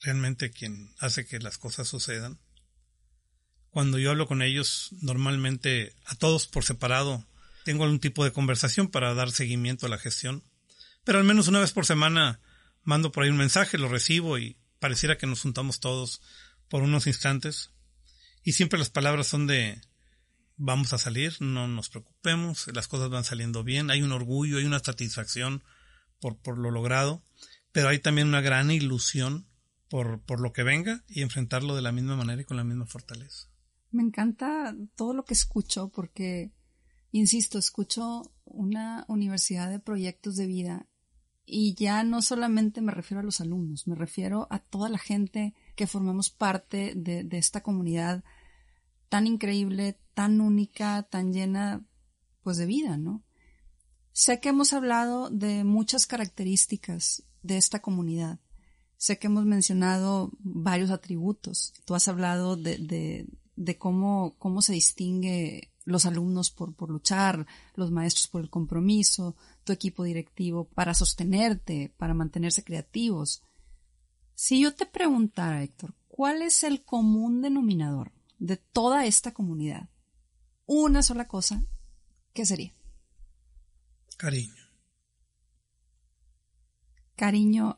realmente 0.00 0.50
quien 0.50 0.94
hace 0.98 1.26
que 1.26 1.38
las 1.38 1.58
cosas 1.58 1.88
sucedan. 1.88 2.40
Cuando 3.68 3.98
yo 3.98 4.12
hablo 4.12 4.26
con 4.26 4.40
ellos, 4.40 4.88
normalmente 5.02 5.94
a 6.06 6.14
todos 6.14 6.46
por 6.46 6.64
separado, 6.64 7.26
tengo 7.66 7.84
algún 7.84 8.00
tipo 8.00 8.24
de 8.24 8.32
conversación 8.32 8.88
para 8.88 9.12
dar 9.12 9.30
seguimiento 9.30 9.84
a 9.84 9.88
la 9.90 9.98
gestión. 9.98 10.42
Pero 11.04 11.18
al 11.18 11.24
menos 11.24 11.48
una 11.48 11.60
vez 11.60 11.72
por 11.72 11.84
semana 11.84 12.40
mando 12.82 13.12
por 13.12 13.24
ahí 13.24 13.28
un 13.28 13.36
mensaje, 13.36 13.76
lo 13.76 13.90
recibo 13.90 14.38
y 14.38 14.56
pareciera 14.78 15.18
que 15.18 15.26
nos 15.26 15.42
juntamos 15.42 15.80
todos 15.80 16.22
por 16.70 16.82
unos 16.82 17.06
instantes 17.06 17.72
y 18.42 18.52
siempre 18.52 18.78
las 18.78 18.88
palabras 18.88 19.26
son 19.26 19.46
de 19.46 19.82
vamos 20.56 20.94
a 20.94 20.98
salir, 20.98 21.36
no 21.40 21.68
nos 21.68 21.90
preocupemos, 21.90 22.68
las 22.72 22.88
cosas 22.88 23.10
van 23.10 23.24
saliendo 23.24 23.64
bien, 23.64 23.90
hay 23.90 24.00
un 24.00 24.12
orgullo, 24.12 24.56
hay 24.56 24.64
una 24.64 24.78
satisfacción 24.78 25.62
por, 26.20 26.36
por 26.36 26.58
lo 26.58 26.70
logrado, 26.70 27.22
pero 27.72 27.88
hay 27.88 27.98
también 27.98 28.28
una 28.28 28.40
gran 28.40 28.70
ilusión 28.70 29.46
por, 29.88 30.20
por 30.20 30.40
lo 30.40 30.52
que 30.52 30.62
venga 30.62 31.04
y 31.08 31.22
enfrentarlo 31.22 31.76
de 31.76 31.82
la 31.82 31.92
misma 31.92 32.16
manera 32.16 32.42
y 32.42 32.44
con 32.44 32.56
la 32.56 32.64
misma 32.64 32.86
fortaleza. 32.86 33.48
Me 33.90 34.02
encanta 34.02 34.74
todo 34.94 35.14
lo 35.14 35.24
que 35.24 35.34
escucho 35.34 35.88
porque, 35.88 36.52
insisto, 37.12 37.58
escucho 37.58 38.32
una 38.44 39.04
universidad 39.08 39.70
de 39.70 39.78
proyectos 39.78 40.36
de 40.36 40.46
vida 40.46 40.86
y 41.44 41.74
ya 41.74 42.02
no 42.02 42.22
solamente 42.22 42.80
me 42.80 42.92
refiero 42.92 43.20
a 43.20 43.24
los 43.24 43.40
alumnos, 43.40 43.86
me 43.86 43.94
refiero 43.94 44.48
a 44.50 44.58
toda 44.58 44.88
la 44.88 44.98
gente 44.98 45.54
que 45.76 45.86
formamos 45.86 46.30
parte 46.30 46.92
de, 46.96 47.22
de 47.22 47.38
esta 47.38 47.62
comunidad 47.62 48.24
tan 49.08 49.26
increíble, 49.26 50.00
tan 50.14 50.40
única, 50.40 51.04
tan 51.04 51.32
llena 51.32 51.86
pues 52.42 52.56
de 52.56 52.66
vida, 52.66 52.96
¿no? 52.96 53.22
Sé 54.16 54.40
que 54.40 54.48
hemos 54.48 54.72
hablado 54.72 55.28
de 55.28 55.62
muchas 55.62 56.06
características 56.06 57.22
de 57.42 57.58
esta 57.58 57.82
comunidad. 57.82 58.40
Sé 58.96 59.18
que 59.18 59.26
hemos 59.26 59.44
mencionado 59.44 60.30
varios 60.38 60.90
atributos. 60.90 61.74
Tú 61.84 61.94
has 61.94 62.08
hablado 62.08 62.56
de, 62.56 63.28
cómo 63.78 64.62
se 64.62 64.72
distingue 64.72 65.70
los 65.84 66.06
alumnos 66.06 66.50
por, 66.50 66.74
por 66.74 66.88
luchar, 66.88 67.46
los 67.74 67.90
maestros 67.90 68.26
por 68.26 68.40
el 68.40 68.48
compromiso, 68.48 69.36
tu 69.64 69.74
equipo 69.74 70.02
directivo 70.02 70.64
para 70.64 70.94
sostenerte, 70.94 71.92
para 71.98 72.14
mantenerse 72.14 72.64
creativos. 72.64 73.42
Si 74.34 74.62
yo 74.62 74.74
te 74.74 74.86
preguntara, 74.86 75.62
Héctor, 75.62 75.94
¿cuál 76.08 76.40
es 76.40 76.64
el 76.64 76.82
común 76.86 77.42
denominador 77.42 78.12
de 78.38 78.56
toda 78.56 79.04
esta 79.04 79.34
comunidad? 79.34 79.90
Una 80.64 81.02
sola 81.02 81.28
cosa, 81.28 81.62
¿qué 82.32 82.46
sería? 82.46 82.72
Cariño. 84.16 84.64
Cariño 87.16 87.76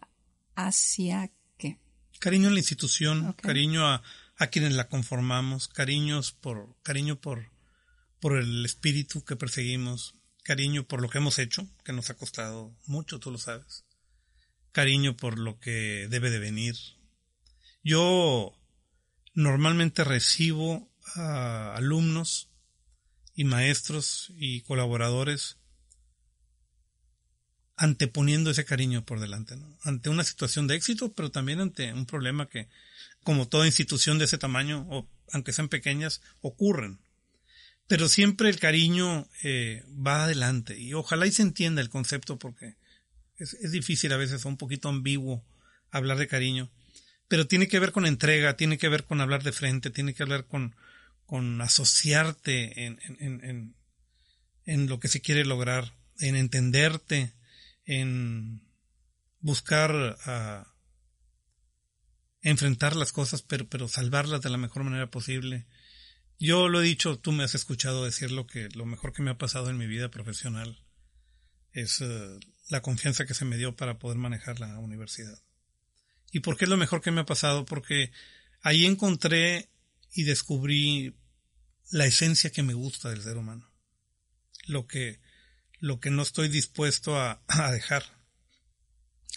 hacia 0.54 1.32
qué? 1.56 1.78
Cariño 2.20 2.48
a 2.48 2.52
la 2.52 2.58
institución, 2.58 3.32
cariño 3.32 3.86
a, 3.86 4.02
a 4.36 4.46
quienes 4.46 4.72
la 4.74 4.88
conformamos, 4.88 5.66
cariños 5.66 6.32
por, 6.32 6.76
cariño 6.82 7.20
por, 7.20 7.50
por 8.20 8.36
el 8.36 8.64
espíritu 8.64 9.24
que 9.24 9.36
perseguimos, 9.36 10.14
cariño 10.44 10.86
por 10.86 11.02
lo 11.02 11.10
que 11.10 11.18
hemos 11.18 11.38
hecho, 11.40 11.68
que 11.84 11.92
nos 11.92 12.10
ha 12.10 12.14
costado 12.14 12.72
mucho, 12.86 13.18
tú 13.18 13.32
lo 13.32 13.38
sabes, 13.38 13.84
cariño 14.70 15.16
por 15.16 15.38
lo 15.38 15.58
que 15.58 16.06
debe 16.08 16.30
de 16.30 16.38
venir. 16.38 16.76
Yo 17.82 18.56
normalmente 19.34 20.04
recibo 20.04 20.88
a 21.16 21.74
alumnos 21.74 22.48
y 23.34 23.44
maestros 23.44 24.32
y 24.36 24.62
colaboradores 24.62 25.57
anteponiendo 27.78 28.50
ese 28.50 28.64
cariño 28.64 29.04
por 29.04 29.20
delante, 29.20 29.56
¿no? 29.56 29.78
ante 29.84 30.10
una 30.10 30.24
situación 30.24 30.66
de 30.66 30.74
éxito, 30.74 31.12
pero 31.12 31.30
también 31.30 31.60
ante 31.60 31.92
un 31.92 32.06
problema 32.06 32.48
que, 32.48 32.68
como 33.22 33.48
toda 33.48 33.66
institución 33.66 34.18
de 34.18 34.24
ese 34.24 34.36
tamaño, 34.36 34.84
o 34.90 35.08
aunque 35.32 35.52
sean 35.52 35.68
pequeñas, 35.68 36.20
ocurren. 36.40 36.98
Pero 37.86 38.08
siempre 38.08 38.50
el 38.50 38.58
cariño 38.58 39.28
eh, 39.44 39.84
va 39.88 40.24
adelante 40.24 40.78
y 40.78 40.92
ojalá 40.92 41.26
y 41.26 41.32
se 41.32 41.42
entienda 41.42 41.80
el 41.80 41.88
concepto 41.88 42.38
porque 42.38 42.74
es, 43.38 43.70
difícil 43.70 44.12
a 44.12 44.16
veces, 44.16 44.44
un 44.44 44.56
poquito 44.56 44.88
ambiguo 44.88 45.44
hablar 45.92 46.18
de 46.18 46.26
cariño, 46.26 46.70
pero 47.28 47.46
tiene 47.46 47.68
que 47.68 47.78
ver 47.78 47.92
con 47.92 48.06
entrega, 48.06 48.56
tiene 48.56 48.76
que 48.76 48.88
ver 48.88 49.04
con 49.04 49.20
hablar 49.20 49.44
de 49.44 49.52
frente, 49.52 49.90
tiene 49.90 50.14
que 50.14 50.24
ver 50.24 50.46
con, 50.46 50.74
con 51.26 51.60
asociarte 51.60 52.86
en, 52.86 53.74
en 54.64 54.86
lo 54.88 54.98
que 54.98 55.08
se 55.08 55.20
quiere 55.20 55.44
lograr, 55.44 55.94
en 56.18 56.34
entenderte, 56.34 57.32
en 57.88 58.60
buscar 59.40 60.18
a 60.26 60.74
enfrentar 62.42 62.94
las 62.94 63.12
cosas, 63.12 63.40
pero, 63.40 63.66
pero 63.66 63.88
salvarlas 63.88 64.42
de 64.42 64.50
la 64.50 64.58
mejor 64.58 64.84
manera 64.84 65.10
posible. 65.10 65.66
Yo 66.38 66.68
lo 66.68 66.82
he 66.82 66.84
dicho, 66.84 67.18
tú 67.18 67.32
me 67.32 67.44
has 67.44 67.54
escuchado 67.54 68.04
decirlo, 68.04 68.46
que 68.46 68.68
lo 68.74 68.84
mejor 68.84 69.14
que 69.14 69.22
me 69.22 69.30
ha 69.30 69.38
pasado 69.38 69.70
en 69.70 69.78
mi 69.78 69.86
vida 69.86 70.10
profesional 70.10 70.84
es 71.72 72.00
uh, 72.02 72.38
la 72.68 72.82
confianza 72.82 73.24
que 73.24 73.34
se 73.34 73.46
me 73.46 73.56
dio 73.56 73.74
para 73.74 73.98
poder 73.98 74.18
manejar 74.18 74.60
la 74.60 74.78
universidad. 74.78 75.42
¿Y 76.30 76.40
por 76.40 76.58
qué 76.58 76.66
es 76.66 76.68
lo 76.68 76.76
mejor 76.76 77.00
que 77.00 77.10
me 77.10 77.22
ha 77.22 77.26
pasado? 77.26 77.64
Porque 77.64 78.12
ahí 78.60 78.84
encontré 78.84 79.70
y 80.12 80.24
descubrí 80.24 81.16
la 81.90 82.04
esencia 82.04 82.50
que 82.50 82.62
me 82.62 82.74
gusta 82.74 83.08
del 83.08 83.22
ser 83.22 83.38
humano. 83.38 83.66
Lo 84.66 84.86
que 84.86 85.20
lo 85.80 86.00
que 86.00 86.10
no 86.10 86.22
estoy 86.22 86.48
dispuesto 86.48 87.20
a, 87.20 87.42
dejar. 87.72 88.04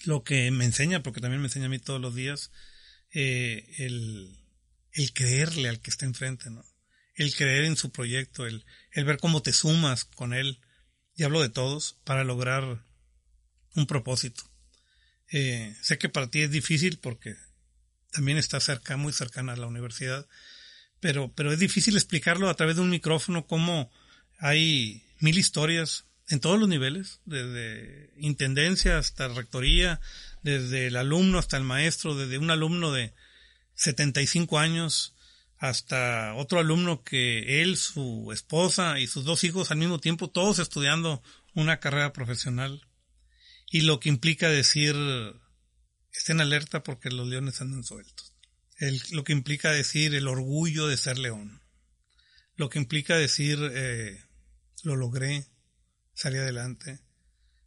Lo 0.06 0.24
que 0.24 0.50
me 0.52 0.66
enseña, 0.66 1.04
porque 1.04 1.22
también 1.22 1.42
me 1.42 1.48
enseña 1.48 1.68
a 1.68 1.70
mí 1.70 1.80
todos 1.80 2.02
los 2.02 2.16
días, 2.16 2.52
eh, 3.14 3.66
el, 3.78 4.40
el 4.94 5.14
creerle 5.14 5.70
al 5.70 5.80
que 5.80 5.92
está 5.92 6.06
enfrente, 6.06 6.50
¿no? 6.50 6.66
El 7.14 7.36
creer 7.36 7.66
en 7.66 7.76
su 7.76 7.92
proyecto, 7.92 8.48
el, 8.48 8.66
el 8.92 9.06
ver 9.06 9.18
cómo 9.18 9.42
te 9.42 9.54
sumas 9.54 10.06
con 10.06 10.34
él, 10.34 10.60
y 11.16 11.24
hablo 11.24 11.42
de 11.42 11.50
todos, 11.50 12.00
para 12.04 12.24
lograr 12.24 12.84
un 13.76 13.86
propósito. 13.86 14.44
Eh, 15.32 15.76
sé 15.82 15.98
que 15.98 16.10
para 16.10 16.30
ti 16.30 16.42
es 16.42 16.52
difícil 16.52 17.00
porque 17.00 17.36
también 18.12 18.38
está 18.38 18.60
cerca, 18.60 18.98
muy 18.98 19.14
cercana 19.14 19.54
a 19.54 19.58
la 19.58 19.68
universidad, 19.68 20.28
pero, 21.00 21.32
pero 21.34 21.52
es 21.54 21.60
difícil 21.60 21.96
explicarlo 21.96 22.50
a 22.50 22.56
través 22.56 22.76
de 22.76 22.82
un 22.82 22.90
micrófono 22.90 23.48
cómo 23.48 23.92
hay 24.40 25.06
mil 25.20 25.38
historias 25.38 26.06
en 26.32 26.40
todos 26.40 26.60
los 26.60 26.70
niveles, 26.70 27.20
desde 27.26 28.14
intendencia 28.18 28.98
hasta 28.98 29.28
rectoría, 29.28 30.00
desde 30.42 30.88
el 30.88 30.96
alumno 30.96 31.40
hasta 31.40 31.58
el 31.58 31.64
maestro, 31.64 32.16
desde 32.16 32.38
un 32.38 32.52
alumno 32.52 32.92
de 32.92 33.14
75 33.76 34.60
años 34.60 35.16
hasta 35.58 36.34
otro 36.36 36.60
alumno 36.60 37.04
que 37.04 37.62
él, 37.62 37.78
su 37.78 38.32
esposa 38.34 39.00
y 39.00 39.06
sus 39.06 39.26
dos 39.26 39.44
hijos 39.44 39.70
al 39.70 39.78
mismo 39.78 40.00
tiempo, 40.00 40.30
todos 40.30 40.58
estudiando 40.58 41.22
una 41.54 41.80
carrera 41.80 42.14
profesional. 42.14 42.88
Y 43.70 43.82
lo 43.82 44.00
que 44.00 44.10
implica 44.10 44.50
decir, 44.50 44.96
estén 46.12 46.42
alerta 46.42 46.82
porque 46.82 47.12
los 47.12 47.28
leones 47.28 47.62
andan 47.62 47.84
sueltos. 47.84 48.34
lo 49.12 49.24
que 49.24 49.34
implica 49.34 49.72
decir 49.72 50.16
el 50.16 50.28
orgullo 50.28 50.88
de 50.88 50.98
ser 50.98 51.20
león. 51.20 51.62
Lo 52.56 52.70
que 52.70 52.80
implica 52.80 53.16
decir, 53.16 53.60
eh, 53.74 54.26
lo 54.82 54.96
logré, 54.96 55.46
salí 56.22 56.38
adelante. 56.38 57.00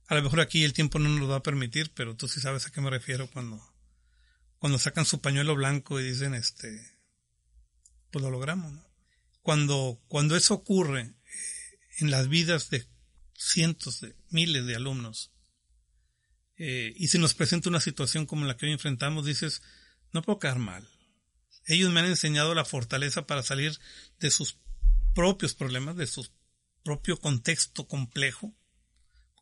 A 0.07 0.15
lo 0.15 0.23
mejor 0.23 0.41
aquí 0.41 0.63
el 0.63 0.73
tiempo 0.73 0.99
no 0.99 1.09
nos 1.09 1.21
lo 1.21 1.29
va 1.29 1.37
a 1.37 1.43
permitir, 1.43 1.93
pero 1.93 2.15
tú 2.15 2.29
sí 2.29 2.41
sabes 2.41 2.67
a 2.67 2.71
qué 2.71 2.81
me 2.81 2.91
refiero 2.91 3.29
cuando, 3.31 3.61
cuando 4.59 4.79
sacan 4.79 5.05
su 5.05 5.21
pañuelo 5.21 5.57
blanco 5.57 5.99
y 5.99 6.05
dicen, 6.05 6.35
este, 6.35 6.99
pues 8.13 8.23
lo 8.23 8.31
logramos. 8.31 8.73
Cuando, 9.43 10.01
cuando 10.07 10.37
eso 10.37 10.55
ocurre 10.55 11.01
eh, 11.01 11.15
en 11.99 12.11
las 12.11 12.29
vidas 12.29 12.71
de 12.71 12.87
cientos 13.35 14.01
de 14.01 14.15
miles 14.31 14.67
de 14.67 14.77
alumnos, 14.77 15.33
eh, 16.57 16.93
y 16.97 17.09
si 17.09 17.19
nos 17.19 17.35
presenta 17.35 17.69
una 17.69 17.81
situación 17.81 18.25
como 18.25 18.47
la 18.47 18.57
que 18.57 18.67
hoy 18.67 18.73
enfrentamos, 18.73 19.27
dices, 19.27 19.63
no 20.13 20.23
puedo 20.23 20.39
quedar 20.39 20.61
mal. 20.61 20.89
Ellos 21.67 21.91
me 21.91 22.01
han 22.01 22.07
enseñado 22.07 22.55
la 22.55 22.65
fortaleza 22.65 23.27
para 23.27 23.43
salir 23.43 23.77
de 24.21 24.31
sus 24.31 24.59
propios 25.13 25.55
problemas, 25.55 25.97
de 25.97 26.07
sus 26.07 26.31
propio 26.85 27.19
contexto 27.19 27.89
complejo, 27.89 28.55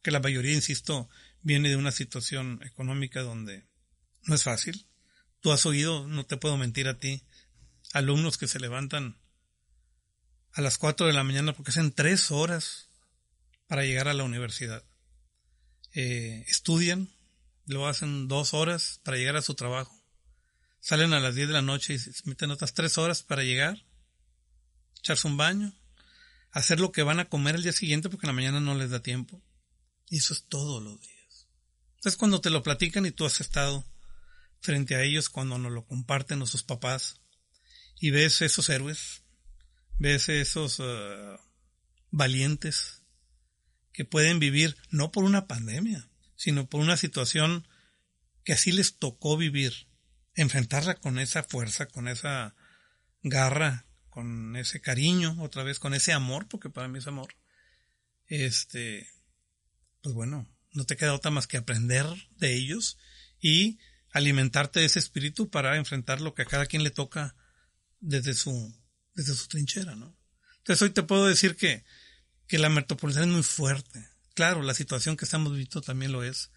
que 0.02 0.10
la 0.10 0.20
mayoría, 0.20 0.54
insisto, 0.54 1.10
viene 1.42 1.68
de 1.68 1.76
una 1.76 1.92
situación 1.92 2.60
económica 2.64 3.20
donde 3.20 3.66
no 4.22 4.34
es 4.34 4.44
fácil. 4.44 4.88
Tú 5.40 5.52
has 5.52 5.66
oído, 5.66 6.06
no 6.06 6.24
te 6.24 6.36
puedo 6.36 6.56
mentir 6.56 6.88
a 6.88 6.98
ti, 6.98 7.26
alumnos 7.92 8.38
que 8.38 8.48
se 8.48 8.60
levantan 8.60 9.20
a 10.52 10.60
las 10.60 10.78
4 10.78 11.06
de 11.06 11.12
la 11.12 11.24
mañana 11.24 11.52
porque 11.52 11.70
hacen 11.70 11.92
tres 11.92 12.30
horas 12.30 12.88
para 13.66 13.84
llegar 13.84 14.08
a 14.08 14.14
la 14.14 14.24
universidad. 14.24 14.84
Eh, 15.94 16.44
estudian, 16.48 17.10
lo 17.66 17.86
hacen 17.86 18.28
dos 18.28 18.54
horas 18.54 19.00
para 19.02 19.16
llegar 19.16 19.36
a 19.36 19.42
su 19.42 19.54
trabajo. 19.54 19.98
Salen 20.80 21.12
a 21.12 21.20
las 21.20 21.34
10 21.34 21.48
de 21.48 21.54
la 21.54 21.62
noche 21.62 21.94
y 21.94 21.98
se 21.98 22.12
meten 22.24 22.50
otras 22.50 22.74
tres 22.74 22.98
horas 22.98 23.22
para 23.22 23.44
llegar, 23.44 23.84
echarse 24.98 25.26
un 25.26 25.36
baño, 25.36 25.74
hacer 26.52 26.78
lo 26.80 26.92
que 26.92 27.02
van 27.02 27.18
a 27.18 27.28
comer 27.28 27.56
el 27.56 27.62
día 27.62 27.72
siguiente 27.72 28.08
porque 28.08 28.26
en 28.26 28.28
la 28.28 28.34
mañana 28.34 28.60
no 28.60 28.74
les 28.74 28.90
da 28.90 29.02
tiempo. 29.02 29.42
Y 30.08 30.18
eso 30.18 30.34
es 30.34 30.44
todos 30.44 30.82
los 30.82 31.00
días. 31.00 31.48
Entonces 31.96 32.16
cuando 32.16 32.40
te 32.40 32.50
lo 32.50 32.62
platican 32.62 33.06
y 33.06 33.10
tú 33.10 33.24
has 33.24 33.40
estado 33.40 33.84
frente 34.60 34.94
a 34.94 35.02
ellos, 35.02 35.28
cuando 35.28 35.58
nos 35.58 35.72
lo 35.72 35.86
comparten 35.86 36.38
nuestros 36.38 36.62
papás, 36.62 37.20
y 37.98 38.10
ves 38.10 38.42
esos 38.42 38.68
héroes, 38.68 39.22
ves 39.98 40.28
esos 40.28 40.80
uh, 40.80 41.38
valientes 42.10 43.02
que 43.92 44.04
pueden 44.04 44.38
vivir 44.38 44.76
no 44.90 45.12
por 45.12 45.24
una 45.24 45.46
pandemia, 45.46 46.08
sino 46.34 46.68
por 46.68 46.80
una 46.80 46.96
situación 46.96 47.66
que 48.44 48.52
así 48.52 48.72
les 48.72 48.98
tocó 48.98 49.36
vivir, 49.36 49.86
enfrentarla 50.34 50.96
con 50.96 51.18
esa 51.18 51.44
fuerza, 51.44 51.86
con 51.86 52.08
esa 52.08 52.56
garra, 53.22 53.86
con 54.12 54.56
ese 54.56 54.82
cariño, 54.82 55.36
otra 55.40 55.62
vez 55.62 55.78
con 55.78 55.94
ese 55.94 56.12
amor, 56.12 56.46
porque 56.46 56.68
para 56.68 56.86
mí 56.86 56.98
es 56.98 57.06
amor, 57.06 57.34
este, 58.26 59.08
pues 60.02 60.14
bueno, 60.14 60.46
no 60.72 60.84
te 60.84 60.96
queda 60.96 61.14
otra 61.14 61.30
más 61.30 61.46
que 61.46 61.56
aprender 61.56 62.04
de 62.36 62.54
ellos 62.54 62.98
y 63.40 63.78
alimentarte 64.10 64.80
de 64.80 64.86
ese 64.86 64.98
espíritu 64.98 65.48
para 65.48 65.78
enfrentar 65.78 66.20
lo 66.20 66.34
que 66.34 66.42
a 66.42 66.44
cada 66.44 66.66
quien 66.66 66.84
le 66.84 66.90
toca 66.90 67.34
desde 68.00 68.34
su, 68.34 68.78
desde 69.14 69.32
su 69.32 69.48
trinchera, 69.48 69.96
¿no? 69.96 70.14
Entonces 70.58 70.82
hoy 70.82 70.90
te 70.90 71.04
puedo 71.04 71.26
decir 71.26 71.56
que, 71.56 71.82
que 72.46 72.58
la 72.58 72.68
metropolitana 72.68 73.24
es 73.24 73.32
muy 73.32 73.42
fuerte. 73.42 74.06
Claro, 74.34 74.60
la 74.60 74.74
situación 74.74 75.16
que 75.16 75.24
estamos 75.24 75.52
viviendo 75.52 75.80
también 75.80 76.12
lo 76.12 76.22
es, 76.22 76.50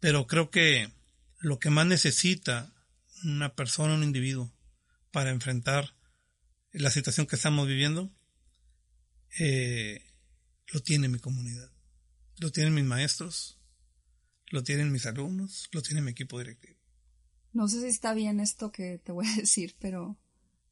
pero 0.00 0.26
creo 0.26 0.50
que 0.50 0.90
lo 1.38 1.58
que 1.58 1.68
más 1.68 1.84
necesita 1.84 2.72
una 3.24 3.54
persona, 3.54 3.92
un 3.92 4.04
individuo, 4.04 4.50
para 5.10 5.28
enfrentar 5.28 5.94
la 6.74 6.90
situación 6.90 7.26
que 7.26 7.36
estamos 7.36 7.66
viviendo, 7.68 8.10
eh, 9.38 10.04
lo 10.72 10.80
tiene 10.80 11.08
mi 11.08 11.18
comunidad, 11.18 11.70
lo 12.38 12.50
tienen 12.50 12.74
mis 12.74 12.84
maestros, 12.84 13.58
lo 14.50 14.62
tienen 14.62 14.90
mis 14.92 15.06
alumnos, 15.06 15.68
lo 15.72 15.82
tiene 15.82 16.02
mi 16.02 16.10
equipo 16.10 16.38
directivo. 16.38 16.78
No 17.52 17.68
sé 17.68 17.80
si 17.80 17.86
está 17.86 18.12
bien 18.12 18.40
esto 18.40 18.72
que 18.72 18.98
te 18.98 19.12
voy 19.12 19.26
a 19.26 19.36
decir, 19.36 19.76
pero 19.78 20.18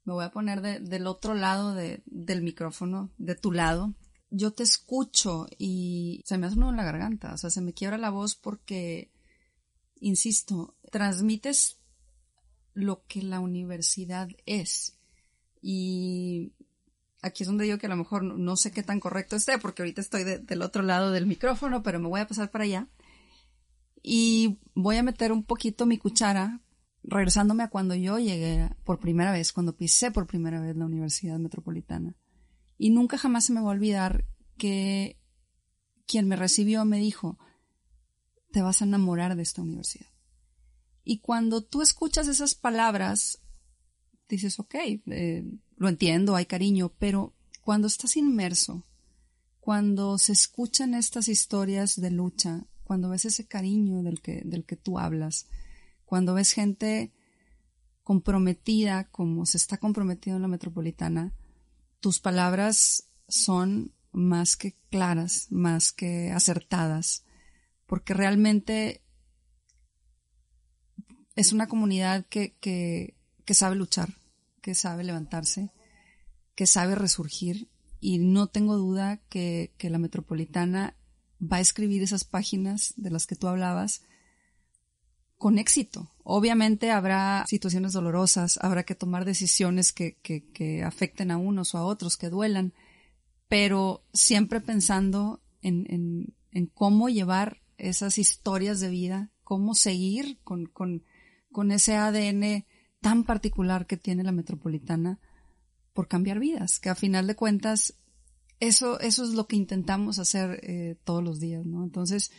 me 0.04 0.12
voy 0.12 0.24
a 0.24 0.32
poner 0.32 0.60
del 0.60 1.06
otro 1.06 1.34
lado 1.34 1.74
del 1.74 2.42
micrófono, 2.42 3.12
de 3.18 3.36
tu 3.36 3.52
lado. 3.52 3.94
Yo 4.30 4.52
te 4.52 4.64
escucho 4.64 5.46
y 5.56 6.22
se 6.24 6.36
me 6.36 6.46
hace 6.46 6.56
uno 6.56 6.70
en 6.70 6.76
la 6.76 6.84
garganta, 6.84 7.34
o 7.34 7.38
sea, 7.38 7.50
se 7.50 7.60
me 7.60 7.74
quiebra 7.74 7.98
la 7.98 8.10
voz 8.10 8.34
porque, 8.34 9.12
insisto, 10.00 10.76
transmites 10.90 11.78
lo 12.74 13.04
que 13.06 13.22
la 13.22 13.38
universidad 13.38 14.28
es. 14.46 14.98
Y 15.62 16.52
aquí 17.22 17.44
es 17.44 17.46
donde 17.46 17.64
digo 17.64 17.78
que 17.78 17.86
a 17.86 17.90
lo 17.90 17.96
mejor 17.96 18.24
no 18.24 18.56
sé 18.56 18.72
qué 18.72 18.82
tan 18.82 19.00
correcto 19.00 19.36
esté, 19.36 19.58
porque 19.58 19.82
ahorita 19.82 20.00
estoy 20.00 20.24
del 20.24 20.62
otro 20.62 20.82
lado 20.82 21.12
del 21.12 21.26
micrófono, 21.26 21.82
pero 21.82 22.00
me 22.00 22.08
voy 22.08 22.20
a 22.20 22.26
pasar 22.26 22.50
para 22.50 22.64
allá. 22.64 22.88
Y 24.02 24.58
voy 24.74 24.96
a 24.96 25.04
meter 25.04 25.30
un 25.30 25.44
poquito 25.44 25.86
mi 25.86 25.96
cuchara, 25.96 26.60
regresándome 27.04 27.62
a 27.62 27.70
cuando 27.70 27.94
yo 27.94 28.18
llegué 28.18 28.70
por 28.84 28.98
primera 28.98 29.30
vez, 29.30 29.52
cuando 29.52 29.76
pisé 29.76 30.10
por 30.10 30.26
primera 30.26 30.60
vez 30.60 30.76
la 30.76 30.86
Universidad 30.86 31.38
Metropolitana. 31.38 32.16
Y 32.76 32.90
nunca 32.90 33.16
jamás 33.16 33.44
se 33.44 33.52
me 33.52 33.60
va 33.60 33.68
a 33.68 33.72
olvidar 33.72 34.26
que 34.58 35.20
quien 36.06 36.26
me 36.26 36.36
recibió 36.36 36.84
me 36.84 36.98
dijo, 36.98 37.38
te 38.50 38.62
vas 38.62 38.82
a 38.82 38.84
enamorar 38.84 39.36
de 39.36 39.42
esta 39.42 39.62
universidad. 39.62 40.08
Y 41.04 41.20
cuando 41.20 41.62
tú 41.62 41.82
escuchas 41.82 42.28
esas 42.28 42.54
palabras, 42.54 43.41
dices, 44.36 44.58
ok, 44.58 44.74
eh, 45.06 45.44
lo 45.76 45.88
entiendo, 45.88 46.36
hay 46.36 46.46
cariño, 46.46 46.92
pero 46.98 47.34
cuando 47.62 47.86
estás 47.86 48.16
inmerso, 48.16 48.84
cuando 49.60 50.18
se 50.18 50.32
escuchan 50.32 50.94
estas 50.94 51.28
historias 51.28 52.00
de 52.00 52.10
lucha, 52.10 52.66
cuando 52.84 53.10
ves 53.10 53.24
ese 53.24 53.46
cariño 53.46 54.02
del 54.02 54.20
que, 54.20 54.42
del 54.44 54.64
que 54.64 54.76
tú 54.76 54.98
hablas, 54.98 55.46
cuando 56.04 56.34
ves 56.34 56.52
gente 56.52 57.12
comprometida 58.02 59.08
como 59.10 59.46
se 59.46 59.56
está 59.56 59.78
comprometido 59.78 60.36
en 60.36 60.42
la 60.42 60.48
metropolitana, 60.48 61.32
tus 62.00 62.18
palabras 62.18 63.08
son 63.28 63.92
más 64.10 64.56
que 64.56 64.76
claras, 64.90 65.46
más 65.50 65.92
que 65.92 66.32
acertadas, 66.32 67.24
porque 67.86 68.14
realmente 68.14 69.02
es 71.36 71.52
una 71.52 71.68
comunidad 71.68 72.26
que, 72.26 72.56
que, 72.60 73.16
que 73.44 73.54
sabe 73.54 73.76
luchar, 73.76 74.14
que 74.62 74.74
sabe 74.74 75.04
levantarse, 75.04 75.72
que 76.54 76.66
sabe 76.66 76.94
resurgir 76.94 77.68
y 78.00 78.18
no 78.18 78.46
tengo 78.46 78.76
duda 78.76 79.18
que, 79.28 79.74
que 79.76 79.90
la 79.90 79.98
metropolitana 79.98 80.96
va 81.40 81.58
a 81.58 81.60
escribir 81.60 82.02
esas 82.02 82.24
páginas 82.24 82.94
de 82.96 83.10
las 83.10 83.26
que 83.26 83.36
tú 83.36 83.48
hablabas 83.48 84.02
con 85.36 85.58
éxito. 85.58 86.12
Obviamente 86.22 86.92
habrá 86.92 87.44
situaciones 87.48 87.92
dolorosas, 87.92 88.58
habrá 88.62 88.84
que 88.84 88.94
tomar 88.94 89.24
decisiones 89.24 89.92
que, 89.92 90.16
que, 90.22 90.84
afecten 90.84 91.32
a 91.32 91.36
unos 91.36 91.74
o 91.74 91.78
a 91.78 91.84
otros, 91.84 92.16
que 92.16 92.30
duelan, 92.30 92.74
pero 93.48 94.04
siempre 94.12 94.60
pensando 94.60 95.42
en, 95.60 95.84
en, 95.90 96.36
en 96.52 96.66
cómo 96.66 97.08
llevar 97.08 97.60
esas 97.76 98.18
historias 98.18 98.78
de 98.78 98.88
vida, 98.88 99.32
cómo 99.42 99.74
seguir 99.74 100.38
con, 100.44 100.66
con, 100.66 101.04
con 101.50 101.72
ese 101.72 101.96
ADN 101.96 102.64
tan 103.02 103.24
particular 103.24 103.86
que 103.86 103.98
tiene 103.98 104.24
la 104.24 104.32
metropolitana 104.32 105.20
por 105.92 106.08
cambiar 106.08 106.38
vidas, 106.38 106.80
que 106.80 106.88
a 106.88 106.94
final 106.94 107.26
de 107.26 107.36
cuentas 107.36 107.98
eso, 108.60 108.98
eso 109.00 109.24
es 109.24 109.30
lo 109.30 109.46
que 109.46 109.56
intentamos 109.56 110.18
hacer 110.18 110.60
eh, 110.62 110.96
todos 111.04 111.22
los 111.22 111.38
días, 111.38 111.66
¿no? 111.66 111.84
Entonces, 111.84 112.30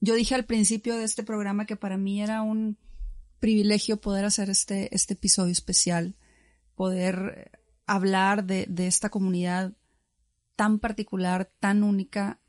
yo 0.00 0.14
dije 0.14 0.36
al 0.36 0.44
principio 0.44 0.96
de 0.96 1.04
este 1.04 1.24
programa 1.24 1.66
que 1.66 1.76
para 1.76 1.96
mí 1.96 2.22
era 2.22 2.42
un 2.42 2.78
privilegio 3.40 4.00
poder 4.00 4.24
hacer 4.24 4.50
este, 4.50 4.94
este 4.94 5.14
episodio 5.14 5.52
especial, 5.52 6.14
poder 6.76 7.50
hablar 7.86 8.44
de, 8.44 8.66
de 8.68 8.86
esta 8.86 9.08
comunidad 9.08 9.72
tan 10.56 10.78
particular, 10.78 11.50
tan 11.58 11.82
única, 11.82 12.40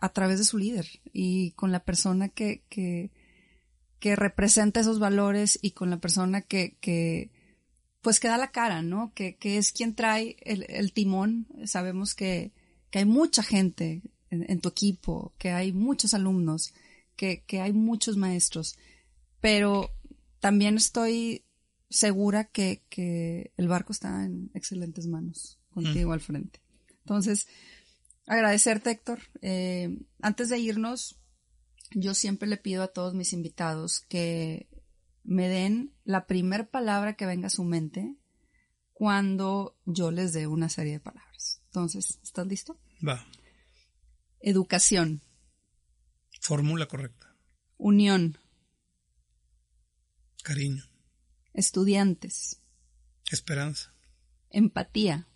a 0.00 0.12
través 0.12 0.38
de 0.38 0.44
su 0.44 0.58
líder 0.58 0.86
y 1.12 1.52
con 1.52 1.72
la 1.72 1.84
persona 1.84 2.28
que, 2.28 2.64
que, 2.68 3.10
que 3.98 4.16
representa 4.16 4.80
esos 4.80 4.98
valores 4.98 5.58
y 5.60 5.72
con 5.72 5.90
la 5.90 5.98
persona 5.98 6.42
que, 6.42 6.76
que, 6.80 7.30
pues 8.00 8.20
que 8.20 8.28
da 8.28 8.38
la 8.38 8.50
cara, 8.50 8.82
¿no? 8.82 9.12
Que, 9.14 9.36
que 9.36 9.58
es 9.58 9.72
quien 9.72 9.94
trae 9.94 10.36
el, 10.42 10.66
el 10.68 10.92
timón. 10.92 11.48
Sabemos 11.64 12.14
que, 12.14 12.52
que, 12.90 13.00
hay 13.00 13.04
mucha 13.04 13.42
gente 13.42 14.02
en, 14.30 14.60
tu 14.60 14.68
equipo, 14.68 15.34
que 15.38 15.50
hay 15.50 15.72
muchos 15.72 16.14
alumnos, 16.14 16.74
que, 17.16 17.42
que 17.44 17.60
hay 17.60 17.72
muchos 17.72 18.16
maestros, 18.16 18.78
pero 19.40 19.90
también 20.40 20.76
estoy 20.76 21.44
segura 21.90 22.44
que, 22.44 22.82
que 22.88 23.52
el 23.56 23.68
barco 23.68 23.92
está 23.92 24.24
en 24.24 24.50
excelentes 24.54 25.06
manos, 25.06 25.58
contigo 25.70 26.12
al 26.12 26.20
frente. 26.20 26.60
Entonces, 27.00 27.48
agradecerte, 28.26 28.90
Héctor. 28.90 29.20
Eh, 29.40 29.98
antes 30.20 30.50
de 30.50 30.58
irnos, 30.58 31.17
yo 31.92 32.14
siempre 32.14 32.48
le 32.48 32.56
pido 32.56 32.82
a 32.82 32.88
todos 32.88 33.14
mis 33.14 33.32
invitados 33.32 34.00
que 34.08 34.68
me 35.24 35.48
den 35.48 35.94
la 36.04 36.26
primer 36.26 36.70
palabra 36.70 37.14
que 37.14 37.26
venga 37.26 37.48
a 37.48 37.50
su 37.50 37.64
mente 37.64 38.16
cuando 38.92 39.78
yo 39.84 40.10
les 40.10 40.32
dé 40.32 40.46
una 40.46 40.68
serie 40.68 40.94
de 40.94 41.00
palabras. 41.00 41.62
Entonces, 41.66 42.18
¿estás 42.22 42.46
listo? 42.46 42.80
Va. 43.06 43.24
Educación. 44.40 45.22
Fórmula 46.40 46.86
correcta. 46.86 47.36
Unión. 47.76 48.38
Cariño. 50.42 50.84
Estudiantes. 51.52 52.62
Esperanza. 53.30 53.94
Empatía. 54.50 55.28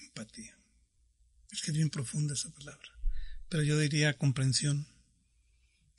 Empatía. 0.00 0.58
Que 1.66 1.72
es 1.72 1.78
bien 1.78 1.90
profunda 1.90 2.34
esa 2.34 2.48
palabra. 2.50 2.88
Pero 3.48 3.64
yo 3.64 3.76
diría 3.76 4.16
comprensión. 4.16 4.86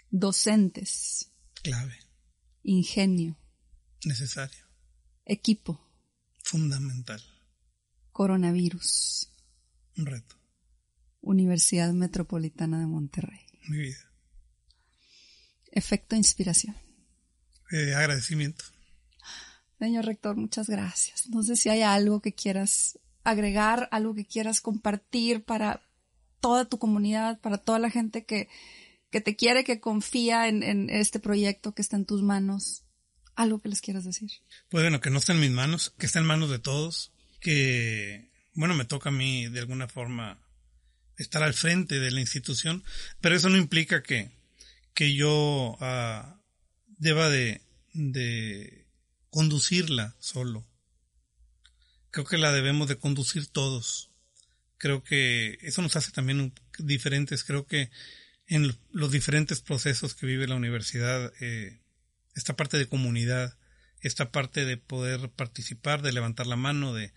Docentes. 0.10 1.34
Clave. 1.62 2.00
Ingenio. 2.64 3.38
Necesario. 4.06 4.66
Equipo. 5.26 5.86
Fundamental. 6.42 7.22
Coronavirus. 8.14 9.30
Un 9.98 10.06
reto. 10.06 10.38
Universidad 11.20 11.92
Metropolitana 11.92 12.80
de 12.80 12.88
Monterrey. 12.88 13.46
Mi 13.68 13.80
vida. 13.80 14.10
Efecto 15.70 16.16
inspiración. 16.16 16.78
Eh, 17.72 17.94
agradecimiento. 17.94 18.64
Señor 19.80 20.06
rector, 20.06 20.38
muchas 20.38 20.70
gracias. 20.70 21.28
No 21.28 21.44
sé 21.44 21.58
si 21.58 21.68
hay 21.68 21.82
algo 21.82 22.22
que 22.22 22.34
quieras 22.34 22.98
agregar, 23.28 23.90
algo 23.92 24.16
que 24.16 24.26
quieras 24.26 24.62
compartir 24.62 25.44
para 25.44 25.82
toda 26.40 26.64
tu 26.64 26.80
comunidad, 26.80 27.42
para 27.42 27.58
toda 27.58 27.78
la 27.78 27.90
gente 27.90 28.26
que, 28.26 28.48
que 29.12 29.20
te 29.20 29.36
quiere, 29.36 29.66
que 29.66 29.82
confía 29.82 30.48
en, 30.48 30.90
este 30.90 31.20
proyecto 31.20 31.74
que 31.74 31.82
está 31.82 31.98
en 31.98 32.06
tus 32.06 32.24
manos. 32.24 32.84
Algo 33.36 33.62
que 33.62 33.68
les 33.68 33.82
quieras 33.82 34.06
decir. 34.06 34.32
Pues 34.70 34.84
bueno, 34.84 35.02
que 35.02 35.10
no 35.10 35.20
está 35.20 35.34
en 35.34 35.42
mis 35.42 35.52
manos, 35.52 35.94
que 35.98 36.06
está 36.06 36.20
en 36.20 36.26
manos 36.26 36.50
de 36.50 36.58
todos, 36.58 37.12
que, 37.42 38.32
bueno, 38.54 38.74
me 38.74 38.86
toca 38.86 39.10
a 39.10 39.12
mí 39.12 39.48
de 39.48 39.60
alguna 39.60 39.90
forma 39.90 40.40
estar 41.18 41.44
al 41.44 41.54
frente 41.54 42.00
de 42.00 42.12
la 42.12 42.22
institución, 42.22 42.84
pero 43.20 43.36
eso 43.36 43.50
no 43.50 43.58
implica 43.58 44.02
que, 44.02 44.32
que 44.94 45.14
yo 45.14 45.78
ah, 45.82 46.40
deba 46.98 47.30
de, 47.30 47.62
de 47.94 48.88
conducirla 49.30 50.16
solo. 50.20 50.66
Creo 52.12 52.26
que 52.26 52.38
la 52.38 52.52
debemos 52.52 52.88
de 52.88 52.98
conducir 52.98 53.48
todos. 53.48 54.12
Creo 54.78 55.04
que 55.04 55.58
eso 55.62 55.82
nos 55.82 55.96
hace 55.96 56.12
también 56.12 56.54
diferentes. 56.80 57.44
Creo 57.44 57.66
que 57.66 57.90
en 58.48 58.78
los 58.92 59.12
diferentes 59.12 59.62
procesos 59.62 60.16
que 60.16 60.26
vive 60.26 60.48
la 60.48 60.56
universidad, 60.56 61.34
eh, 61.42 61.82
esta 62.36 62.56
parte 62.56 62.78
de 62.78 62.88
comunidad, 62.88 63.58
esta 64.02 64.32
parte 64.32 64.66
de 64.66 64.78
poder 64.78 65.30
participar, 65.32 66.02
de 66.02 66.14
levantar 66.14 66.48
la 66.48 66.56
mano, 66.56 66.94
de, 66.94 67.14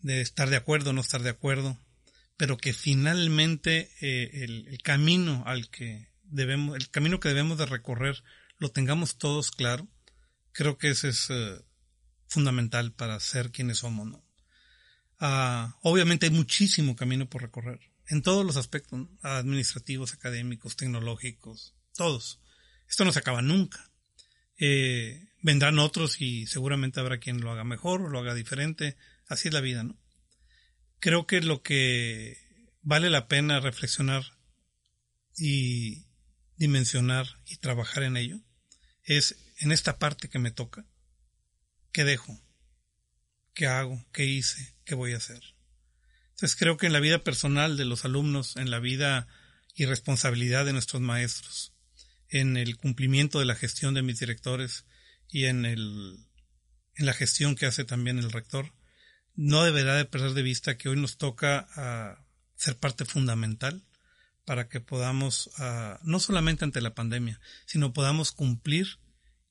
de 0.00 0.20
estar 0.20 0.50
de 0.50 0.56
acuerdo, 0.56 0.92
no 0.92 1.00
estar 1.00 1.22
de 1.22 1.30
acuerdo, 1.30 1.78
pero 2.36 2.56
que 2.56 2.72
finalmente 2.72 3.90
eh, 4.00 4.44
el, 4.44 4.82
camino 4.82 5.42
al 5.46 5.70
que 5.70 6.08
debemos, 6.24 6.76
el 6.76 6.90
camino 6.90 7.20
que 7.20 7.28
debemos 7.28 7.58
de 7.58 7.66
recorrer, 7.66 8.22
lo 8.58 8.70
tengamos 8.70 9.18
todos 9.18 9.50
claro, 9.50 9.88
creo 10.52 10.78
que 10.78 10.90
ese 10.90 11.08
es 11.08 11.28
eh, 11.30 11.60
fundamental 12.26 12.92
para 12.92 13.18
ser 13.20 13.50
quienes 13.50 13.78
somos, 13.78 14.06
¿no? 14.06 14.25
Ah, 15.18 15.78
obviamente 15.82 16.26
hay 16.26 16.32
muchísimo 16.32 16.94
camino 16.94 17.28
por 17.28 17.42
recorrer 17.42 17.80
en 18.08 18.22
todos 18.22 18.44
los 18.44 18.56
aspectos, 18.56 19.08
administrativos, 19.22 20.14
académicos, 20.14 20.76
tecnológicos, 20.76 21.74
todos. 21.94 22.40
Esto 22.88 23.04
no 23.04 23.12
se 23.12 23.18
acaba 23.18 23.42
nunca. 23.42 23.90
Eh, 24.58 25.28
vendrán 25.42 25.78
otros 25.78 26.20
y 26.20 26.46
seguramente 26.46 27.00
habrá 27.00 27.18
quien 27.18 27.40
lo 27.40 27.50
haga 27.50 27.64
mejor 27.64 28.02
o 28.02 28.08
lo 28.08 28.18
haga 28.18 28.34
diferente. 28.34 28.96
Así 29.26 29.48
es 29.48 29.54
la 29.54 29.60
vida, 29.60 29.82
¿no? 29.82 29.98
Creo 31.00 31.26
que 31.26 31.40
lo 31.40 31.62
que 31.62 32.38
vale 32.82 33.10
la 33.10 33.28
pena 33.28 33.60
reflexionar 33.60 34.24
y 35.36 36.06
dimensionar 36.56 37.26
y 37.46 37.56
trabajar 37.56 38.02
en 38.04 38.16
ello 38.16 38.40
es 39.02 39.36
en 39.58 39.72
esta 39.72 39.98
parte 39.98 40.28
que 40.28 40.38
me 40.38 40.50
toca, 40.50 40.86
¿qué 41.92 42.04
dejo? 42.04 42.40
¿Qué 43.52 43.66
hago? 43.66 44.04
¿Qué 44.12 44.24
hice? 44.24 44.75
¿Qué 44.86 44.94
voy 44.94 45.12
a 45.12 45.18
hacer? 45.18 45.42
Entonces 46.30 46.56
creo 46.56 46.76
que 46.76 46.86
en 46.86 46.92
la 46.92 47.00
vida 47.00 47.22
personal 47.24 47.76
de 47.76 47.84
los 47.84 48.04
alumnos, 48.04 48.56
en 48.56 48.70
la 48.70 48.78
vida 48.78 49.26
y 49.74 49.84
responsabilidad 49.84 50.64
de 50.64 50.72
nuestros 50.72 51.02
maestros, 51.02 51.74
en 52.28 52.56
el 52.56 52.76
cumplimiento 52.76 53.40
de 53.40 53.46
la 53.46 53.56
gestión 53.56 53.94
de 53.94 54.02
mis 54.02 54.20
directores 54.20 54.86
y 55.28 55.46
en 55.46 55.66
el 55.66 56.18
en 56.94 57.04
la 57.04 57.12
gestión 57.12 57.56
que 57.56 57.66
hace 57.66 57.84
también 57.84 58.18
el 58.18 58.32
rector, 58.32 58.72
no 59.34 59.64
deberá 59.64 59.96
de 59.96 60.06
perder 60.06 60.32
de 60.32 60.42
vista 60.42 60.78
que 60.78 60.88
hoy 60.88 60.96
nos 60.96 61.18
toca 61.18 61.68
ah, 61.76 62.24
ser 62.54 62.78
parte 62.78 63.04
fundamental 63.04 63.84
para 64.46 64.68
que 64.68 64.80
podamos, 64.80 65.50
ah, 65.58 65.98
no 66.04 66.20
solamente 66.20 66.64
ante 66.64 66.80
la 66.80 66.94
pandemia, 66.94 67.40
sino 67.66 67.92
podamos 67.92 68.32
cumplir 68.32 69.00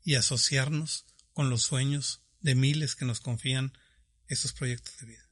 y 0.01 0.15
asociarnos 0.15 1.05
con 1.33 1.49
los 1.49 1.61
sueños 1.61 2.23
de 2.39 2.55
miles 2.55 2.95
que 2.95 3.05
nos 3.05 3.19
confían 3.19 3.73
estos 4.27 4.53
proyectos 4.53 4.97
de 4.97 5.05
vida. 5.05 5.24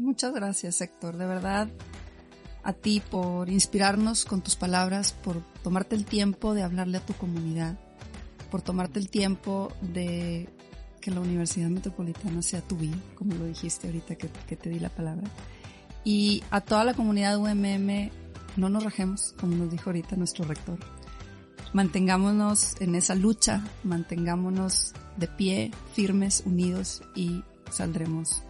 Muchas 0.00 0.32
gracias, 0.32 0.80
Héctor. 0.80 1.18
De 1.18 1.26
verdad, 1.26 1.68
a 2.62 2.72
ti 2.72 3.02
por 3.10 3.50
inspirarnos 3.50 4.24
con 4.24 4.40
tus 4.40 4.56
palabras, 4.56 5.12
por 5.12 5.42
tomarte 5.62 5.94
el 5.94 6.06
tiempo 6.06 6.54
de 6.54 6.62
hablarle 6.62 6.96
a 6.96 7.04
tu 7.04 7.12
comunidad, 7.12 7.78
por 8.50 8.62
tomarte 8.62 8.98
el 8.98 9.10
tiempo 9.10 9.70
de 9.82 10.48
que 11.02 11.10
la 11.10 11.20
Universidad 11.20 11.68
Metropolitana 11.68 12.40
sea 12.40 12.62
tu 12.62 12.78
vida, 12.78 12.96
como 13.14 13.34
lo 13.34 13.44
dijiste 13.44 13.88
ahorita 13.88 14.16
que, 14.16 14.30
que 14.48 14.56
te 14.56 14.70
di 14.70 14.78
la 14.78 14.88
palabra. 14.88 15.28
Y 16.02 16.42
a 16.50 16.62
toda 16.62 16.84
la 16.84 16.94
comunidad 16.94 17.36
UMM, 17.36 18.10
no 18.56 18.70
nos 18.70 18.82
rajemos, 18.82 19.34
como 19.38 19.54
nos 19.54 19.70
dijo 19.70 19.90
ahorita 19.90 20.16
nuestro 20.16 20.46
rector. 20.46 20.78
Mantengámonos 21.74 22.80
en 22.80 22.94
esa 22.94 23.14
lucha, 23.14 23.62
mantengámonos 23.84 24.94
de 25.18 25.28
pie, 25.28 25.70
firmes, 25.92 26.42
unidos 26.46 27.02
y 27.14 27.44
saldremos 27.70 28.44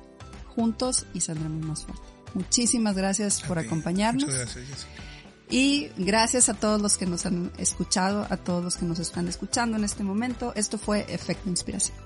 juntos 0.60 1.06
y 1.14 1.20
saldremos 1.20 1.64
más 1.64 1.84
fuertes. 1.84 2.06
Muchísimas 2.34 2.96
gracias 2.96 3.42
por 3.42 3.58
acompañarnos. 3.58 4.24
Muchas 4.24 4.38
gracias, 4.38 4.66
Jessica. 4.66 5.02
Y 5.50 5.90
gracias 5.96 6.48
a 6.48 6.54
todos 6.54 6.80
los 6.80 6.96
que 6.96 7.06
nos 7.06 7.26
han 7.26 7.50
escuchado, 7.58 8.26
a 8.30 8.36
todos 8.36 8.62
los 8.62 8.76
que 8.76 8.84
nos 8.86 9.00
están 9.00 9.26
escuchando 9.26 9.76
en 9.76 9.84
este 9.84 10.04
momento. 10.04 10.52
Esto 10.54 10.78
fue 10.78 11.06
Efecto 11.08 11.48
Inspiración. 11.48 11.96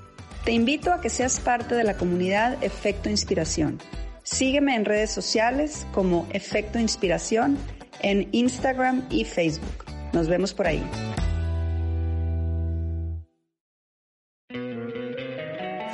Te 0.44 0.52
invito 0.52 0.92
a 0.92 1.00
que 1.00 1.11
seas 1.11 1.40
parte 1.40 1.74
de 1.74 1.84
la 1.84 1.96
comunidad 1.96 2.62
Efecto 2.62 3.11
Inspiración. 3.11 3.78
Sígueme 4.22 4.74
en 4.76 4.86
redes 4.86 5.11
sociales 5.11 5.86
como 5.92 6.26
Efecto 6.30 6.78
Inspiración 6.78 7.59
en 8.00 8.28
Instagram 8.32 9.07
y 9.11 9.24
Facebook. 9.24 9.84
Nos 10.14 10.28
vemos 10.28 10.55
por 10.55 10.66
ahí. 10.66 10.82